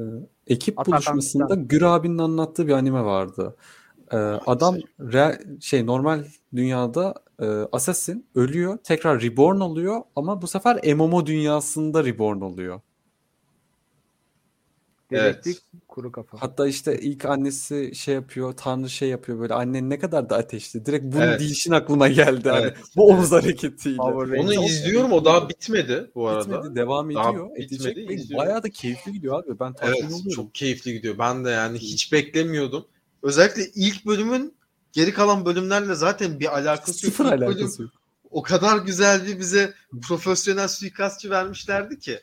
[0.47, 1.69] ekip Attack on buluşmasında Titan.
[1.69, 3.57] Gür abinin anlattığı bir anime vardı.
[4.13, 6.25] E, adam re- şey normal
[6.57, 12.81] dünyada e, assassin ölüyor, tekrar reborn oluyor ama bu sefer MMO dünyasında reborn oluyor.
[15.11, 15.83] Dedektif Evet.
[15.89, 16.39] kuru kafa.
[16.43, 20.87] Hatta işte ilk annesi şey yapıyor, Tanrı şey yapıyor böyle annen ne kadar da ateşli.
[20.87, 21.41] Direkt bunun Evet.
[21.41, 22.77] değişin aklıma geldi hani Evet.
[22.97, 23.97] bu omuz hareketiyle.
[23.97, 24.71] Power Onu Rangers.
[24.71, 26.59] izliyorum o daha bitmedi bu arada.
[26.59, 27.49] Bitmedi, devam Daha ediyor.
[27.51, 28.47] bitmedi, Edecek ve izliyorum.
[28.47, 29.61] bayağı da keyifli gidiyor abi.
[29.61, 30.29] Ben Evet oluyorum.
[30.35, 31.19] çok keyifli gidiyor.
[31.19, 32.87] Ben de yani hiç beklemiyordum.
[33.23, 34.55] Özellikle ilk bölümün
[34.93, 37.15] geri kalan bölümlerle zaten bir alakası yok.
[37.15, 37.93] Sıfır İlk bölüm alakası yok.
[38.31, 39.75] o kadar güzel bir bize
[40.09, 42.21] profesyonel suikastçı vermişlerdi ki.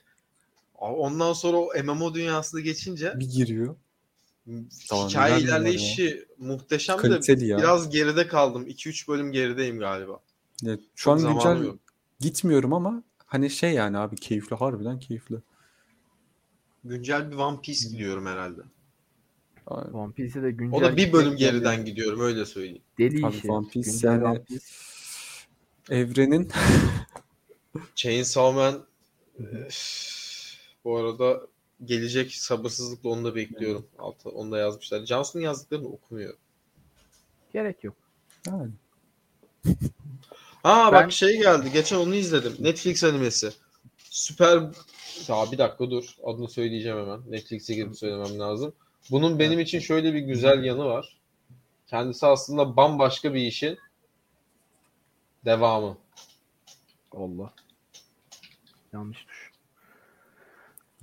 [0.77, 3.75] Ondan sonra o MMO dünyasına geçince Bir giriyor.
[4.89, 7.57] Tamam, hikaye ilerleyişi muhteşem de Kaliteli ya.
[7.57, 8.67] biraz geride kaldım.
[8.67, 10.19] 2-3 bölüm gerideyim galiba.
[10.65, 11.79] Evet, şu Çok an güncel yok.
[12.19, 15.35] gitmiyorum ama hani şey yani abi keyifli harbiden keyifli.
[16.83, 18.61] Güncel bir One Piece gidiyorum herhalde.
[19.67, 22.81] Abi, One Piece'e de güncel O da bir bölüm geriden yani gidiyorum öyle söyleyeyim.
[22.99, 23.51] Deli Abi işi.
[23.51, 24.65] One Piece Güncel yani- One Piece.
[25.89, 26.51] Evrenin
[27.95, 28.85] Chainsaw Man
[30.87, 31.41] bu arada
[31.85, 33.87] gelecek sabırsızlıkla onu da bekliyorum.
[33.99, 35.05] Altta, onu da yazmışlar.
[35.05, 36.39] Johnson'ın yazdıklarını okumuyorum.
[37.53, 37.95] Gerek yok.
[38.47, 38.71] yani,
[40.63, 41.71] Ha Ben- bak şey geldi.
[41.73, 42.55] Geçen onu izledim.
[42.59, 43.51] Netflix animesi.
[43.97, 44.63] Süper...
[45.27, 46.15] Ya bir dakika dur.
[46.23, 47.31] Adını söyleyeceğim hemen.
[47.31, 48.73] Netflix'e girip söylemem lazım.
[49.11, 51.17] Bunun benim için şöyle bir güzel yanı var.
[51.87, 53.77] Kendisi aslında bambaşka bir işin
[55.45, 55.97] devamı.
[57.11, 57.53] Allah.
[58.93, 59.46] Yanlış tuş.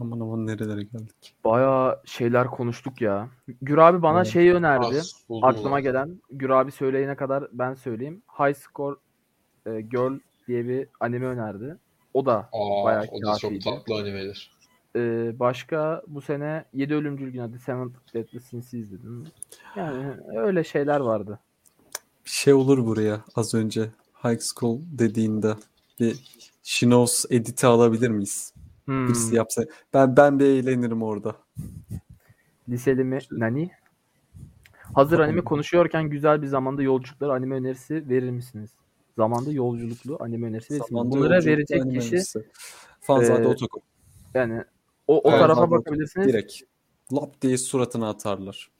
[0.01, 1.35] Aman aman nerelere geldik.
[1.45, 3.29] Bayağı şeyler konuştuk ya.
[3.62, 4.33] Gür abi bana Evet.
[4.33, 4.85] şeyi önerdi.
[4.87, 5.83] Az Aklıma ulan.
[5.83, 6.21] gelen.
[6.31, 8.23] Gür abi söyleyene kadar ben söyleyeyim.
[8.39, 8.97] High Score
[9.66, 10.19] e, Girl
[10.49, 11.77] diye bir anime önerdi.
[12.15, 14.51] O da Aa, bayağı o da çok tatlı animedir.
[14.97, 15.01] e,
[15.39, 19.25] başka bu sene 7 Ölümcül Günü The Seven Deadly Sins'i izledim.
[19.77, 21.39] Yani öyle şeyler vardı.
[22.25, 23.91] Bir şey olur buraya az önce
[24.25, 25.55] High School dediğinde
[26.01, 26.16] bir
[26.62, 28.53] Shinos editi alabilir miyiz?
[28.85, 29.09] Hmm.
[29.09, 29.65] Birisi yapsa.
[29.94, 31.36] Ben ben bir eğlenirim orada.
[32.69, 33.19] Liseli mi?
[33.31, 33.70] Nani?
[34.94, 38.70] Hazır anime konuşuyorken güzel bir zamanda yolculukları anime önerisi verir misiniz?
[39.16, 40.98] Zamanda yolculuklu anime önerisi verir misiniz?
[40.98, 42.44] Zamanda Bunlara verecek anime kişi önerisi.
[43.01, 43.82] Fanzade Ee, Otokon.
[44.35, 44.65] Yani
[45.06, 46.28] o, o tarafa bakabilirsiniz.
[46.28, 46.74] Direkt, Direkt.
[47.12, 48.70] Lap diye suratına atarlar.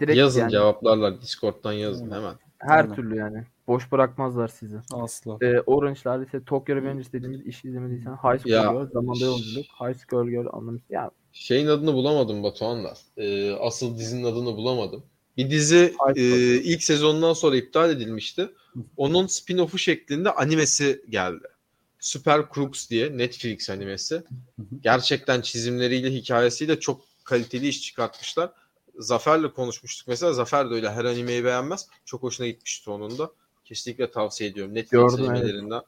[0.00, 1.20] yazın yani cevaplarlar.
[1.20, 2.34] Discord'dan yazın hemen.
[2.58, 2.94] her Aynen.
[2.94, 3.44] türlü yani.
[3.68, 4.76] Boş bırakmazlar sizi.
[4.92, 5.38] Asla.
[5.42, 8.62] Ee, Orange'lar ise Tokyo Revengers dediğimiz iş izlemediysen High School Ya.
[8.62, 10.82] Girl, zamanda yolculuk, High School Girl anlamış.
[10.90, 12.94] Ya Şeyin adını bulamadım Batuhan'la.
[13.16, 15.02] Ee, asıl dizinin adını bulamadım.
[15.36, 16.22] Bir dizi e,
[16.54, 18.48] ilk sezondan sonra iptal edilmişti.
[18.96, 21.48] Onun spin-off'u şeklinde animesi geldi.
[22.00, 24.22] Super Crooks diye Netflix animesi.
[24.80, 28.52] Gerçekten çizimleriyle, hikayesiyle çok kaliteli iş çıkartmışlar.
[28.98, 30.32] Zafer'le konuşmuştuk mesela.
[30.32, 31.88] Zafer de öyle her animeyi beğenmez.
[32.04, 33.30] Çok hoşuna gitmişti onun da.
[33.64, 34.74] Kesinlikle tavsiye ediyorum.
[34.74, 35.30] Netflix Gördüm, evet.
[35.30, 35.82] animelerinden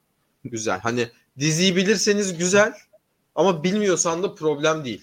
[0.45, 0.81] güzel.
[0.81, 1.09] Hani
[1.39, 2.75] diziyi bilirseniz güzel
[3.35, 5.03] ama bilmiyorsan da problem değil.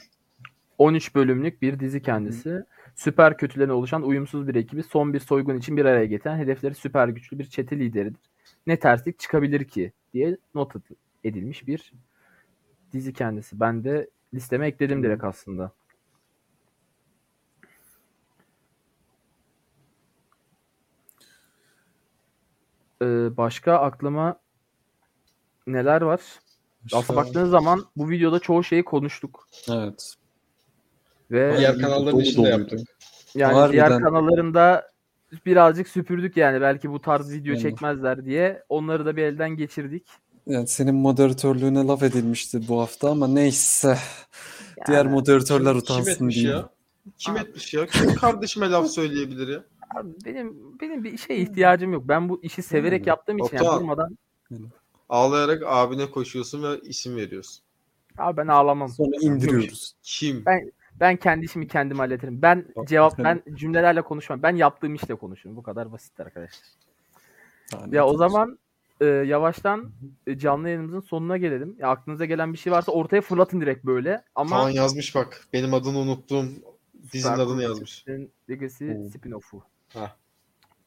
[0.78, 2.64] 13 bölümlük bir dizi kendisi.
[2.96, 7.08] Süper kötülerine oluşan uyumsuz bir ekibi son bir soygun için bir araya getiren hedefleri süper
[7.08, 8.22] güçlü bir çete lideridir.
[8.68, 11.94] Ne terslik çıkabilir ki diye not ed- edilmiş bir
[12.94, 13.60] dizi kendisi.
[13.60, 15.72] Ben de listeme ekledim direkt aslında.
[23.04, 24.40] Ee, başka aklıma
[25.68, 26.22] neler var?
[26.94, 29.48] Aslında baktığınız zaman bu videoda çoğu şeyi konuştuk.
[29.72, 30.14] Evet.
[31.32, 32.80] Ve Diğer kanalların içinde yaptık.
[33.36, 33.90] Yani Harbiden.
[33.90, 34.88] diğer kanallarında
[35.46, 37.62] birazcık süpürdük yani belki bu tarz video Yani.
[37.62, 38.64] çekmezler diye.
[38.70, 40.08] Onları da bir elden geçirdik.
[40.48, 43.98] Yani senin moderatörlüğüne laf edilmişti bu hafta ama neyse.
[44.88, 46.58] Diğer Yani moderatörler Kim utansın etmiş diyeyim.
[46.58, 46.70] ya?
[47.18, 47.86] Kim etmiş ya?
[47.86, 49.64] Kim kardeşime laf söyleyebilir ya?
[49.96, 52.04] Abi benim benim bir şeye ihtiyacım yok.
[52.08, 54.18] Ben bu işi severek yaptığım için yani durmadan
[55.10, 57.64] Ağlayarak abine koşuyorsun ve isim veriyorsun.
[58.18, 58.90] abi ben ağlamam.
[58.90, 59.94] Sonra indiriyoruz.
[60.04, 60.46] Kim?
[60.46, 62.42] Ben ben kendi işimi kendim hallederim.
[62.42, 64.44] Ben cevap ben cümlelerle konuşmam.
[64.44, 65.56] Ben yaptığım işle konuşurum.
[65.56, 66.68] Bu kadar basit arkadaşlar.
[67.74, 68.60] Yani Ya o zaman
[69.02, 69.92] e, yavaştan
[70.28, 71.76] e, canlı yayınımızın sonuna gelelim.
[71.80, 74.24] Ya aklınıza gelen bir şey varsa ortaya fırlatın direkt böyle.
[74.36, 75.48] Ama Kaan yazmış bak.
[75.54, 76.46] Benim adını unuttuğum
[77.14, 78.06] dizinin adını yazmış.
[78.50, 79.62] Legacy spin-off'u.
[79.94, 80.16] Ha.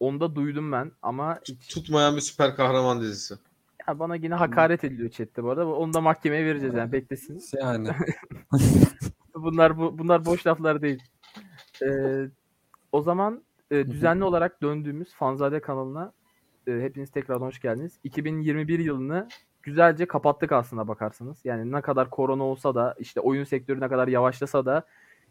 [0.00, 3.34] Onu da duydum ben ama hiç, Tutmayan bir süper kahraman dizisi.
[3.88, 5.66] ya bana yine hakaret ediliyor chatte bu arada.
[5.66, 7.42] Onu da mahkemeye vereceğiz yani beklesin.
[7.62, 7.88] yani
[9.34, 11.02] Bunlar bu, bunlar boş laflar değil.
[11.82, 12.28] Ee,
[12.92, 16.12] o zaman e, düzenli olarak döndüğümüz Fanzade kanalına
[16.66, 18.00] e, hepiniz tekrar hoş geldiniz.
[18.04, 19.28] 2021 yılını
[19.62, 21.38] güzelce kapattık aslında bakarsanız.
[21.44, 24.86] Yani ne kadar korona olsa da işte oyun sektörü ne kadar yavaşlasa da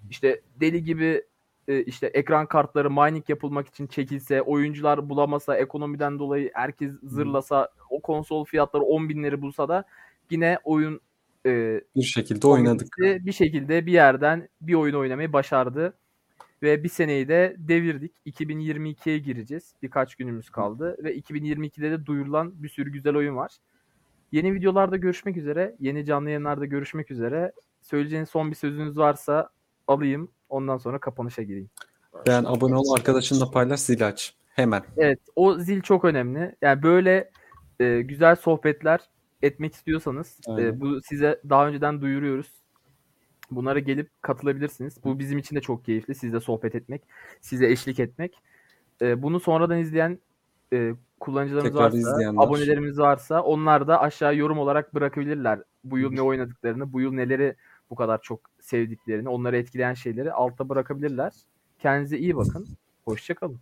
[0.10, 1.23] işte deli gibi
[1.67, 8.01] e, işte ekran kartları mining yapılmak için çekilse, oyuncular bulamasa, ekonomiden dolayı herkes zırlasa, o
[8.01, 9.83] konsol fiyatları 10 binleri bulsa da
[10.29, 11.01] yine oyun
[11.45, 12.97] e, bir şekilde oynadık.
[12.99, 15.93] Bir şekilde bir yerden bir oyun oynamayı başardı.
[16.63, 18.11] Ve bir seneyi de devirdik.
[18.25, 19.73] 2022'ye gireceğiz.
[19.83, 20.97] Birkaç günümüz kaldı.
[21.03, 23.51] Ve 2022'de de duyurulan bir sürü güzel oyun var.
[24.31, 25.75] Yeni videolarda görüşmek üzere.
[25.79, 27.51] Yeni canlı yayınlarda görüşmek üzere.
[27.81, 29.49] Söyleyeceğiniz son bir sözünüz varsa
[29.87, 30.31] alayım.
[30.56, 31.69] Ondan sonra kapanışa gireyim.
[32.27, 34.36] Ben abone ol arkadaşınla paylaş zil aç.
[34.48, 34.84] Hemen.
[34.98, 36.56] Evet o zil çok önemli.
[36.61, 37.32] Yani böyle
[37.80, 38.99] e, güzel sohbetler
[39.41, 42.48] etmek istiyorsanız e, bu size daha önceden duyuruyoruz.
[43.52, 45.03] Bunlara gelip katılabilirsiniz.
[45.03, 46.15] Bu bizim için de çok keyifli.
[46.15, 47.02] Sizle sohbet etmek,
[47.41, 48.41] size eşlik etmek.
[49.02, 50.19] E, bunu sonradan izleyen
[50.73, 52.44] e, kullanıcılarımız Tekrar varsa, izleyenler.
[52.44, 55.60] abonelerimiz varsa onlar da aşağı yorum olarak bırakabilirler.
[55.84, 57.56] Bu yıl ne oynadıklarını, bu yıl neleri
[57.90, 61.33] bu kadar çok sevdiklerini, onları etkileyen şeyleri alta bırakabilirler.
[61.79, 62.67] Kendinize iyi bakın.
[63.05, 63.59] Hoşçakalın.